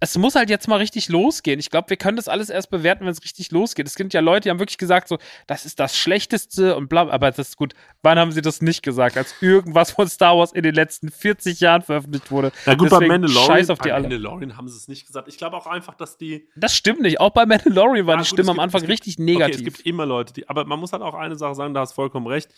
[0.00, 1.58] es muss halt jetzt mal richtig losgehen.
[1.58, 3.86] Ich glaube, wir können das alles erst bewerten, wenn es richtig losgeht.
[3.86, 5.16] Es gibt ja Leute, die haben wirklich gesagt, so,
[5.46, 7.72] das ist das Schlechteste und bla, aber das ist gut.
[8.02, 9.16] Wann haben sie das nicht gesagt?
[9.16, 12.52] Als irgendwas von Star Wars in den letzten 40 Jahren veröffentlicht wurde.
[12.66, 14.02] Na gut, bei Deswegen Mandalorian, Scheiß auf die bei alle.
[14.08, 15.28] Mandalorian haben sie es nicht gesagt.
[15.28, 17.18] Ich glaube auch einfach, dass die Das stimmt nicht.
[17.20, 19.24] Auch bei Mandalorian war Ja, die gut, Stimme es am gibt- Anfang gibt- richtig Okay,
[19.24, 19.56] negativ.
[19.56, 21.92] es gibt immer Leute, die, aber man muss halt auch eine Sache sagen, da hast
[21.92, 22.50] vollkommen recht.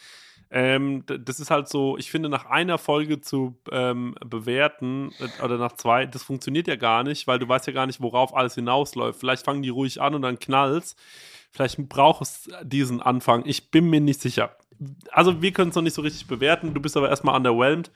[0.51, 5.59] Ähm, das ist halt so, ich finde, nach einer Folge zu ähm, bewerten äh, oder
[5.59, 8.55] nach zwei, das funktioniert ja gar nicht, weil du weißt ja gar nicht, worauf alles
[8.55, 9.19] hinausläuft.
[9.19, 10.95] Vielleicht fangen die ruhig an und dann knallt's.
[11.51, 13.45] Vielleicht braucht es diesen Anfang.
[13.47, 14.57] Ich bin mir nicht sicher.
[15.11, 16.75] Also, wir können es noch nicht so richtig bewerten.
[16.75, 17.91] Du bist aber erstmal underwhelmed.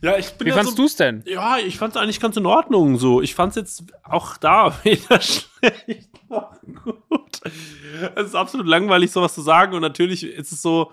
[0.00, 1.22] Ja, ich bin Wie ja fandst so, du es denn?
[1.26, 3.22] ja, ich fand es eigentlich ganz in Ordnung so.
[3.22, 7.40] Ich fand es jetzt auch da weder schlecht noch gut.
[8.16, 9.74] Es ist absolut langweilig, sowas zu sagen.
[9.74, 10.92] Und natürlich ist es so,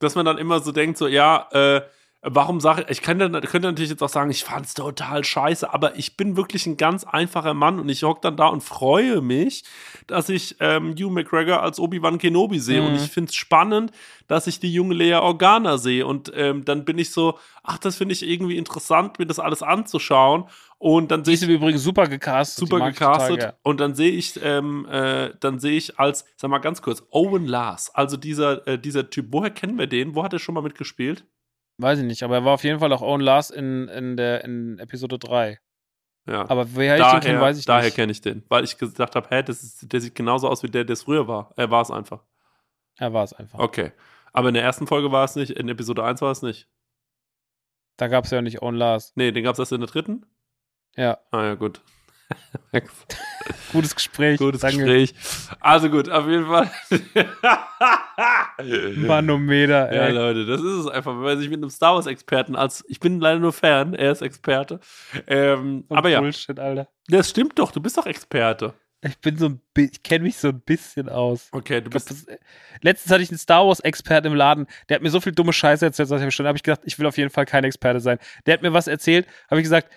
[0.00, 1.82] dass man dann immer so denkt, so, ja, äh,
[2.22, 5.72] warum sage ich, ich kann könnte natürlich jetzt auch sagen, ich fand es total scheiße,
[5.72, 9.20] aber ich bin wirklich ein ganz einfacher Mann und ich hock dann da und freue
[9.22, 9.64] mich,
[10.10, 12.80] dass ich ähm, Hugh McGregor als Obi-Wan Kenobi sehe.
[12.80, 12.88] Mhm.
[12.88, 13.92] Und ich finde es spannend,
[14.26, 16.06] dass ich die junge Lea Organa sehe.
[16.06, 19.62] Und ähm, dann bin ich so, ach, das finde ich irgendwie interessant, mir das alles
[19.62, 20.44] anzuschauen.
[20.78, 22.58] Und dann sehe ich übrigens super gecastet.
[22.58, 23.52] super ich total gecastet gern.
[23.62, 27.46] und dann sehe ich, ähm, äh, dann sehe ich als, sag mal ganz kurz, Owen
[27.46, 30.14] Lars, also dieser, äh, dieser Typ, woher kennen wir den?
[30.14, 31.26] Wo hat er schon mal mitgespielt?
[31.76, 34.42] Weiß ich nicht, aber er war auf jeden Fall auch Owen Lars in, in, der,
[34.44, 35.58] in Episode 3.
[36.30, 36.48] Ja.
[36.48, 37.96] Aber woher ich den kenne, weiß ich daher nicht.
[37.96, 40.68] kenne ich den, weil ich gesagt habe, hä, das ist, der sieht genauso aus wie
[40.68, 41.52] der, der es früher war.
[41.56, 42.22] Er war es einfach.
[42.98, 43.58] Er war es einfach.
[43.58, 43.90] Okay.
[44.32, 46.68] Aber in der ersten Folge war es nicht, in Episode 1 war es nicht.
[47.96, 49.12] Da gab es ja nicht Owen Lars.
[49.16, 50.24] Nee, den gab es erst in der dritten?
[50.96, 51.18] Ja.
[51.32, 51.82] Ah ja, gut.
[53.72, 54.38] Gutes Gespräch.
[54.38, 54.78] Gutes Danke.
[54.78, 55.14] Gespräch.
[55.60, 56.70] Also gut, auf jeden Fall.
[58.96, 60.12] Manometer, Ja, ey.
[60.12, 63.20] Leute, das ist es einfach, wenn man sich mit einem Star Wars-Experten als, ich bin
[63.20, 64.80] leider nur Fan, er ist Experte.
[65.26, 66.88] Ähm, aber ja, Bullshit, Alter.
[67.08, 68.74] das stimmt doch, du bist doch Experte.
[69.02, 71.48] Ich bin so ein ich kenne mich so ein bisschen aus.
[71.52, 72.10] Okay, du glaub, bist.
[72.10, 72.26] das,
[72.82, 75.86] letztens hatte ich einen Star Wars-Experten im Laden, der hat mir so viel dumme Scheiße
[75.86, 78.18] erzählt, dass ich habe ich gesagt, ich will auf jeden Fall kein Experte sein.
[78.44, 79.90] Der hat mir was erzählt, habe ich gesagt,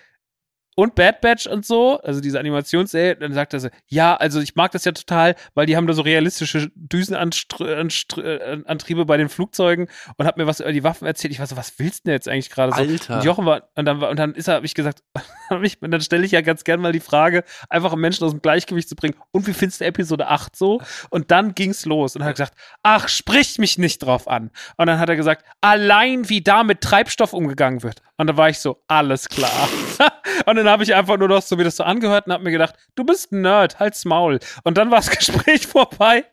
[0.74, 4.56] und Bad Batch und so, also diese Animationsserie, dann sagt er so, ja, also ich
[4.56, 10.26] mag das ja total, weil die haben da so realistische Düsenantriebe bei den Flugzeugen und
[10.26, 11.32] hat mir was über die Waffen erzählt.
[11.32, 12.78] Ich war so, was willst du denn jetzt eigentlich gerade so?
[12.78, 13.16] Alter.
[13.16, 15.02] Und Jochen war, und dann, und dann ist er, habe ich gesagt,
[15.50, 18.42] und dann stelle ich ja ganz gern mal die Frage, einfach um Menschen aus dem
[18.42, 19.14] Gleichgewicht zu bringen.
[19.30, 20.80] Und wie findest du Episode 8 so?
[21.10, 22.16] Und dann ging's los.
[22.16, 24.50] Und hat gesagt, ach, sprich mich nicht drauf an.
[24.76, 28.02] Und dann hat er gesagt, allein wie da mit Treibstoff umgegangen wird.
[28.16, 29.68] Und da war ich so, alles klar.
[30.46, 32.52] und dann habe ich einfach nur noch so mir das so angehört und habe mir
[32.52, 34.38] gedacht, du bist ein Nerd, halt's Maul.
[34.62, 36.24] Und dann war das Gespräch vorbei.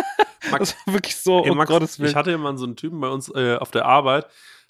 [0.50, 2.14] Max- das war wirklich so, Ey, um Max, Gottes ich Willen.
[2.14, 4.26] hatte ja mal so einen Typen bei uns äh, auf der Arbeit,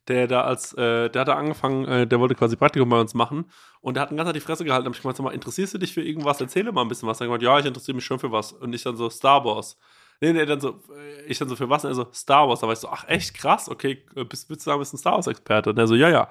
[0.09, 3.51] der da als, äh, der hatte angefangen, äh, der wollte quasi Praktikum bei uns machen
[3.81, 4.85] und der hat den ganzen Tag die Fresse gehalten.
[4.85, 6.41] Da hab ich gemeint, sag mal, interessierst du dich für irgendwas?
[6.41, 7.19] Erzähle mal ein bisschen was.
[7.19, 8.53] Er hat gemeint, ja, ich interessiere mich schon für was.
[8.53, 9.77] Und ich dann so, Star Wars.
[10.21, 11.85] Nee, nee, dann so, äh, ich dann so, für was?
[11.85, 12.61] Und er so, Star Wars.
[12.61, 14.99] Da war ich so, ach, echt krass, okay, äh, bist, willst du sagen, bist ein
[14.99, 15.71] Star Wars-Experte?
[15.71, 16.29] Und er so, ja, ja.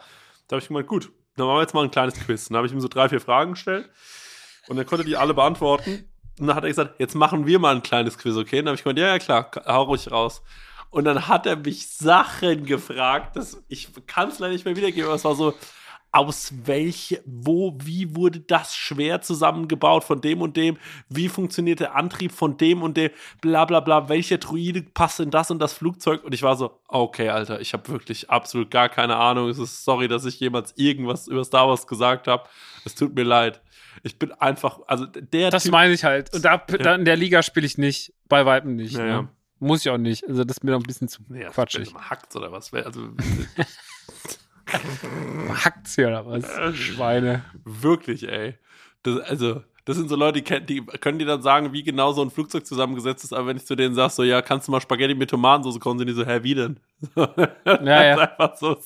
[0.48, 2.48] Da habe ich gemeint, gut, dann machen wir jetzt mal ein kleines Quiz.
[2.48, 3.90] Dann habe ich ihm so drei, vier Fragen gestellt
[4.68, 6.10] und er konnte die alle beantworten.
[6.40, 8.58] Und dann hat er gesagt, jetzt machen wir mal ein kleines Quiz, okay?
[8.58, 10.42] Dann habe ich gemeint, ja, ja, klar, hau ruhig raus.
[10.90, 15.06] Und dann hat er mich Sachen gefragt, das, ich kann es leider nicht mehr wiedergeben,
[15.06, 15.54] aber es war so,
[16.16, 20.78] aus welche, wo, wie wurde das schwer zusammengebaut von dem und dem,
[21.10, 23.12] wie funktioniert der Antrieb von dem und dem,
[23.42, 26.24] bla bla bla, welche Druide passt in das und das Flugzeug?
[26.24, 29.50] Und ich war so, okay, Alter, ich habe wirklich absolut gar keine Ahnung.
[29.50, 32.44] Es ist sorry, dass ich jemals irgendwas über Star Wars gesagt habe.
[32.86, 33.62] Es tut mir leid.
[34.04, 36.34] Ich bin einfach, also der Das Typ, meine ich halt.
[36.34, 38.14] Und da, da in der Liga spiele ich nicht.
[38.30, 38.94] Bei Weitem nicht.
[38.94, 39.10] Ja, ne?
[39.10, 39.30] ja.
[39.60, 40.26] Muss ich auch nicht.
[40.28, 41.88] Also das ist mir noch ein bisschen zu quatschig.
[41.88, 42.74] wenn du mal hackt oder was.
[42.74, 43.10] Also
[44.68, 46.46] Hackt's hier oder was?
[46.76, 47.44] Schweine.
[47.64, 48.56] wirklich, ey.
[49.04, 52.24] Das, also, das sind so Leute, die, die können dir dann sagen, wie genau so
[52.24, 54.82] ein Flugzeug zusammengesetzt ist, aber wenn ich zu denen sag, so, ja, kannst du mal
[54.82, 56.80] Spaghetti mit Tomatensauce kochen, sind die so, hä, wie denn?
[57.16, 58.14] ja, Das ja.
[58.14, 58.86] ist einfach so das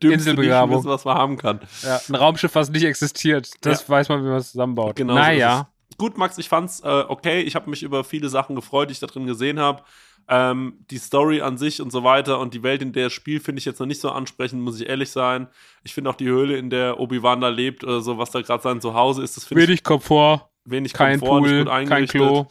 [0.00, 0.84] dümmste Inselbegabung.
[0.84, 1.60] Was man haben kann.
[1.82, 3.50] Ja, ein Raumschiff, was nicht existiert.
[3.62, 4.94] Das weiß man, wie man es zusammenbaut.
[4.94, 5.68] Genau so naja.
[5.90, 5.96] es.
[5.98, 7.40] Gut, Max, ich fand's äh, okay.
[7.40, 9.82] Ich habe mich über viele Sachen gefreut, die ich da drin gesehen habe.
[10.30, 13.42] Ähm, die Story an sich und so weiter und die Welt, in der es spielt,
[13.42, 15.48] finde ich jetzt noch nicht so ansprechend, muss ich ehrlich sein.
[15.84, 18.62] Ich finde auch die Höhle, in der Obi-Wan da lebt oder so, was da gerade
[18.62, 21.92] sein Zuhause ist, das finde ich Wenig Komfort, wenig kein Komfort, nicht Pool, gut kein
[21.92, 22.20] eingerichtet.
[22.20, 22.46] Klo.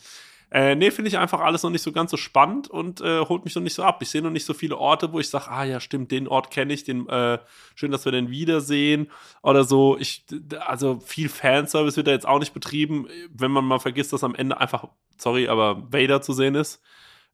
[0.49, 3.43] Äh, nee, finde ich einfach alles noch nicht so ganz so spannend und äh, holt
[3.43, 4.01] mich noch nicht so ab.
[4.01, 6.51] Ich sehe noch nicht so viele Orte, wo ich sage, ah ja, stimmt, den Ort
[6.51, 7.37] kenne ich, den, äh,
[7.75, 9.11] schön, dass wir den wiedersehen
[9.43, 9.97] oder so.
[9.99, 10.25] Ich,
[10.65, 14.35] also viel Fanservice wird da jetzt auch nicht betrieben, wenn man mal vergisst, dass am
[14.35, 16.81] Ende einfach, sorry, aber Vader zu sehen ist.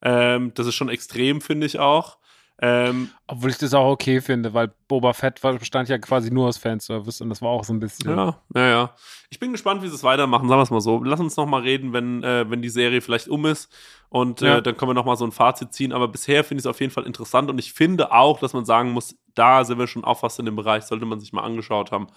[0.03, 2.17] Ähm, das ist schon extrem, finde ich auch.
[2.61, 6.57] Ähm, Obwohl ich das auch okay finde, weil Boba Fett bestand ja quasi nur aus
[6.57, 8.09] Fanservice und das war auch so ein bisschen.
[8.11, 8.95] Ja, ja, ja.
[9.31, 11.03] Ich bin gespannt, wie sie es weitermachen, sagen wir es mal so.
[11.03, 13.73] Lass uns noch mal reden, wenn, äh, wenn die Serie vielleicht um ist
[14.09, 14.57] und Ja.
[14.57, 15.91] äh, dann können wir noch mal so ein Fazit ziehen.
[15.91, 18.65] Aber bisher finde ich es auf jeden Fall interessant und ich finde auch, dass man
[18.65, 21.41] sagen muss, da sind wir schon auch fast in dem Bereich, sollte man sich mal
[21.43, 22.07] angeschaut haben.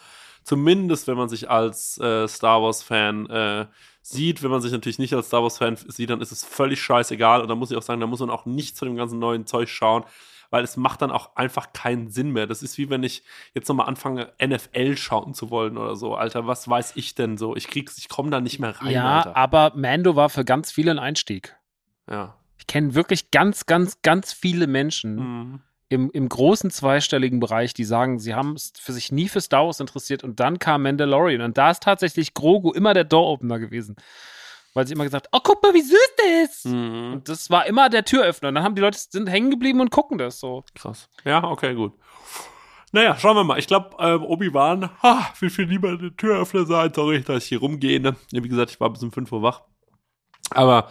[0.47, 3.66] Zumindest, wenn man sich als äh, Star Wars-Fan äh,
[4.01, 4.44] sieht.
[4.44, 7.40] Wenn man sich natürlich nicht als Star Wars-Fan sieht, dann ist es völlig scheißegal.
[7.42, 9.44] Und da muss ich auch sagen, da muss man auch nichts von dem ganzen neuen
[9.47, 10.05] Zeug schauen,
[10.51, 12.47] weil es macht dann auch einfach keinen Sinn mehr.
[12.47, 13.24] Das ist wie wenn ich
[13.55, 16.14] jetzt nochmal anfange, NFL schauen zu wollen oder so.
[16.14, 17.57] Alter, was weiß ich denn so?
[17.57, 19.36] Ich krieg's, ich komme da nicht mehr rein, Ja, Alter.
[19.36, 21.57] aber Mando war für ganz viele ein Einstieg.
[22.09, 22.36] Ja.
[22.59, 25.61] Ich kenne wirklich ganz, ganz, ganz viele Menschen Mhm.
[25.89, 29.66] Im, im großen zweistelligen Bereich, die sagen, sie haben es für sich nie für Star
[29.66, 33.97] Wars interessiert und dann kam Mandalorian und da ist tatsächlich Grogu immer der Door-Opener gewesen.
[34.74, 36.66] Weil sie immer gesagt, oh, guck mal, wie süß der ist.
[36.66, 37.12] Mhm.
[37.15, 38.48] Und das war immer der Türöffner.
[38.48, 40.65] Und dann haben die Leute sind hängen geblieben und gucken das so.
[40.74, 41.09] Krass.
[41.24, 41.94] Ja, okay, gut.
[42.93, 43.59] Naja, schauen wir mal.
[43.59, 46.93] Ich glaube, ähm, Obi-Wan ha, will viel lieber eine Türöffner sein.
[46.94, 48.01] Sorry, dass ich hier rumgehe.
[48.01, 48.16] Ne?
[48.32, 49.62] Wie gesagt, ich war bis um 5 Uhr wach.
[50.51, 50.90] Aber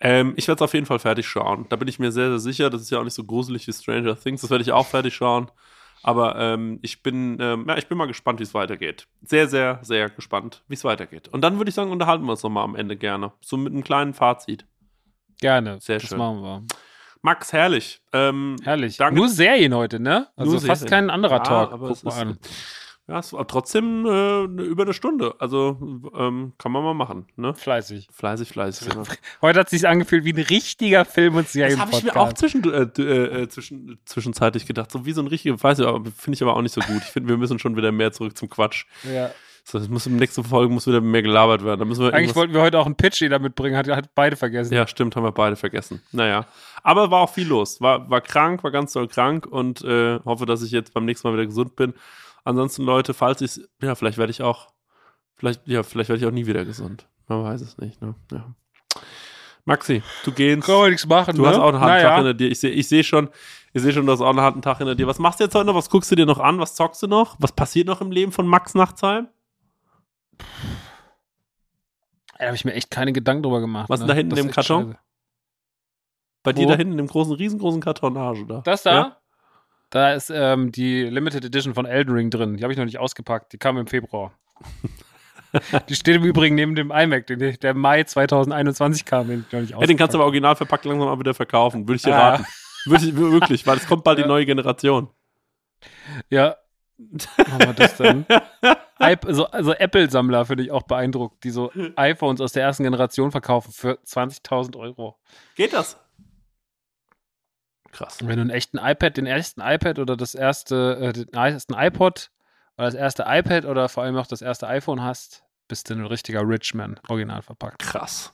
[0.00, 1.66] ähm, ich werde es auf jeden Fall fertig schauen.
[1.68, 2.70] Da bin ich mir sehr, sehr sicher.
[2.70, 4.40] Das ist ja auch nicht so gruselig wie Stranger Things.
[4.42, 5.50] Das werde ich auch fertig schauen.
[6.04, 9.08] Aber ähm, ich bin, ähm, ja, ich bin mal gespannt, wie es weitergeht.
[9.22, 11.26] Sehr, sehr, sehr gespannt, wie es weitergeht.
[11.28, 13.32] Und dann würde ich sagen, unterhalten wir uns nochmal am Ende gerne.
[13.40, 14.64] So mit einem kleinen Fazit.
[15.40, 15.78] Gerne.
[15.80, 16.18] Sehr das schön.
[16.18, 16.62] machen wir.
[17.22, 18.00] Max, herrlich.
[18.12, 18.96] Ähm, Herrlich.
[18.96, 19.16] Danke.
[19.16, 20.28] Nur Serien heute, ne?
[20.36, 21.08] Also Nur fast Serien.
[21.08, 21.72] kein anderer Ja, Talk.
[21.72, 22.38] aber Guck mal an.
[23.08, 25.34] Ja, es war trotzdem äh, eine- über eine Stunde.
[25.38, 25.78] Also
[26.14, 27.24] ähm, kann man mal machen.
[27.36, 27.54] Ne?
[27.54, 28.08] Fleißig.
[28.12, 28.92] Fleißig, fleißig.
[28.92, 29.04] Immer.
[29.42, 32.34] Heute hat es sich angefühlt wie ein richtiger Film- und Das habe ich mir auch
[32.34, 34.90] zwischen, äh, äh, äh, zwischen, zwischenzeitlich gedacht.
[34.92, 36.98] So wie so ein richtiger, weiß ich, finde ich aber auch nicht so gut.
[37.02, 38.84] Ich finde, wir müssen schon wieder mehr zurück zum Quatsch.
[39.10, 39.30] Ja.
[39.64, 41.78] So, das muss im nächsten Folge muss wieder mehr gelabert werden.
[41.78, 44.34] Da müssen wir Eigentlich wollten wir heute auch einen Pitch da mitbringen, hat, hat beide
[44.36, 44.72] vergessen.
[44.72, 46.00] Ja, stimmt, haben wir beide vergessen.
[46.10, 46.46] Naja.
[46.82, 47.78] Aber war auch viel los.
[47.80, 51.28] War, war krank, war ganz doll krank und äh, hoffe, dass ich jetzt beim nächsten
[51.28, 51.92] Mal wieder gesund bin.
[52.48, 54.68] Ansonsten, Leute, falls ich ja, vielleicht werde ich auch,
[55.36, 57.06] vielleicht, ja, vielleicht werde ich auch nie wieder gesund.
[57.26, 58.14] Man weiß es nicht, ne?
[58.32, 58.54] Ja.
[59.66, 60.64] Maxi, du gehst.
[60.64, 61.48] Kann man nichts machen, Du ne?
[61.48, 62.08] hast auch einen harten naja.
[62.08, 62.48] Tag hinter dir.
[62.50, 63.28] Ich sehe ich seh schon,
[63.74, 65.06] ich sehe schon, du hast auch einen harten Tag hinter dir.
[65.06, 65.74] Was machst du jetzt heute noch?
[65.74, 66.58] Was guckst du dir noch an?
[66.58, 67.36] Was zockst du noch?
[67.38, 69.28] Was passiert noch im Leben von Max Nachtsheim?
[72.38, 73.90] Da habe ich mir echt keine Gedanken drüber gemacht.
[73.90, 74.08] Was ist ne?
[74.08, 74.84] da hinten Das im Karton?
[74.92, 74.98] scheiße.
[76.44, 76.70] Bei dir Wo?
[76.70, 78.62] da hinten in dem großen, riesengroßen Kartonage da.
[78.62, 78.94] Das da?
[78.94, 79.16] Ja?
[79.90, 82.56] Da ist ähm, die Limited Edition von Elden Ring drin.
[82.56, 83.52] Die habe ich noch nicht ausgepackt.
[83.52, 84.32] Die kam im Februar.
[85.88, 89.60] die steht im Übrigen neben dem iMac, den, der Mai 2021 kam, den ich noch
[89.60, 91.88] nicht Ja, den kannst du ausgepackt aber original verpackt langsam mal wieder verkaufen.
[91.88, 92.30] Würde ich dir Ah.
[92.30, 92.46] raten.
[92.84, 94.28] Würde ich, wirklich, weil es kommt bald die Ja.
[94.28, 95.08] neue Generation.
[96.28, 96.56] Ja.
[96.98, 98.26] Machen wir das dann.
[98.98, 103.70] Also, also Apple-Sammler finde ich auch beeindruckt, die so iPhones aus der ersten Generation verkaufen
[103.72, 105.16] für 20.000 Euro.
[105.54, 105.98] Geht das?
[107.98, 108.18] Krass.
[108.20, 112.30] Wenn du einen echten iPad, den ersten iPad oder das erste, äh, den ersten iPod
[112.76, 116.06] oder das erste iPad oder vor allem auch das erste iPhone hast, bist du ein
[116.06, 117.80] richtiger Richman, original verpackt.
[117.80, 118.32] Krass.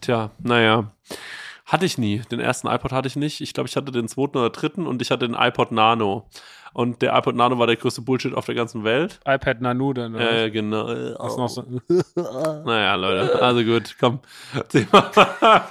[0.00, 0.92] Tja, naja.
[1.66, 2.20] Hatte ich nie.
[2.30, 3.42] Den ersten iPod hatte ich nicht.
[3.42, 6.30] Ich glaube, ich hatte den zweiten oder dritten und ich hatte den iPod Nano.
[6.74, 9.20] Und der iPod Nano war der größte Bullshit auf der ganzen Welt.
[9.26, 10.14] iPad Nano dann.
[10.14, 10.86] oder Äh, genau.
[11.18, 11.64] was noch so.
[12.64, 14.20] Naja, Leute, also gut, komm.
[14.68, 15.10] Thema.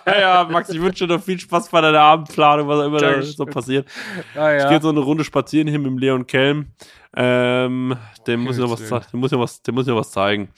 [0.06, 3.00] ja, ja, Max, ich wünsche dir noch viel Spaß bei deiner Abendplanung, was auch immer
[3.00, 3.88] da so passiert.
[4.36, 4.64] Ah, Ich ja.
[4.66, 6.68] gehe jetzt so eine Runde spazieren hier mit dem Leon Kelm.
[7.16, 7.96] Ähm,
[8.28, 10.12] dem muss ich noch was, dem muss ich noch was, dem muss ich noch was
[10.12, 10.50] zeigen.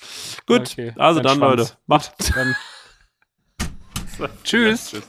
[0.46, 1.58] Gut, Okay, also dann, Schwanz.
[1.60, 2.36] Leute, macht.
[2.36, 2.56] Dann.
[4.44, 4.90] Tschüss.
[4.92, 5.04] Tschüss.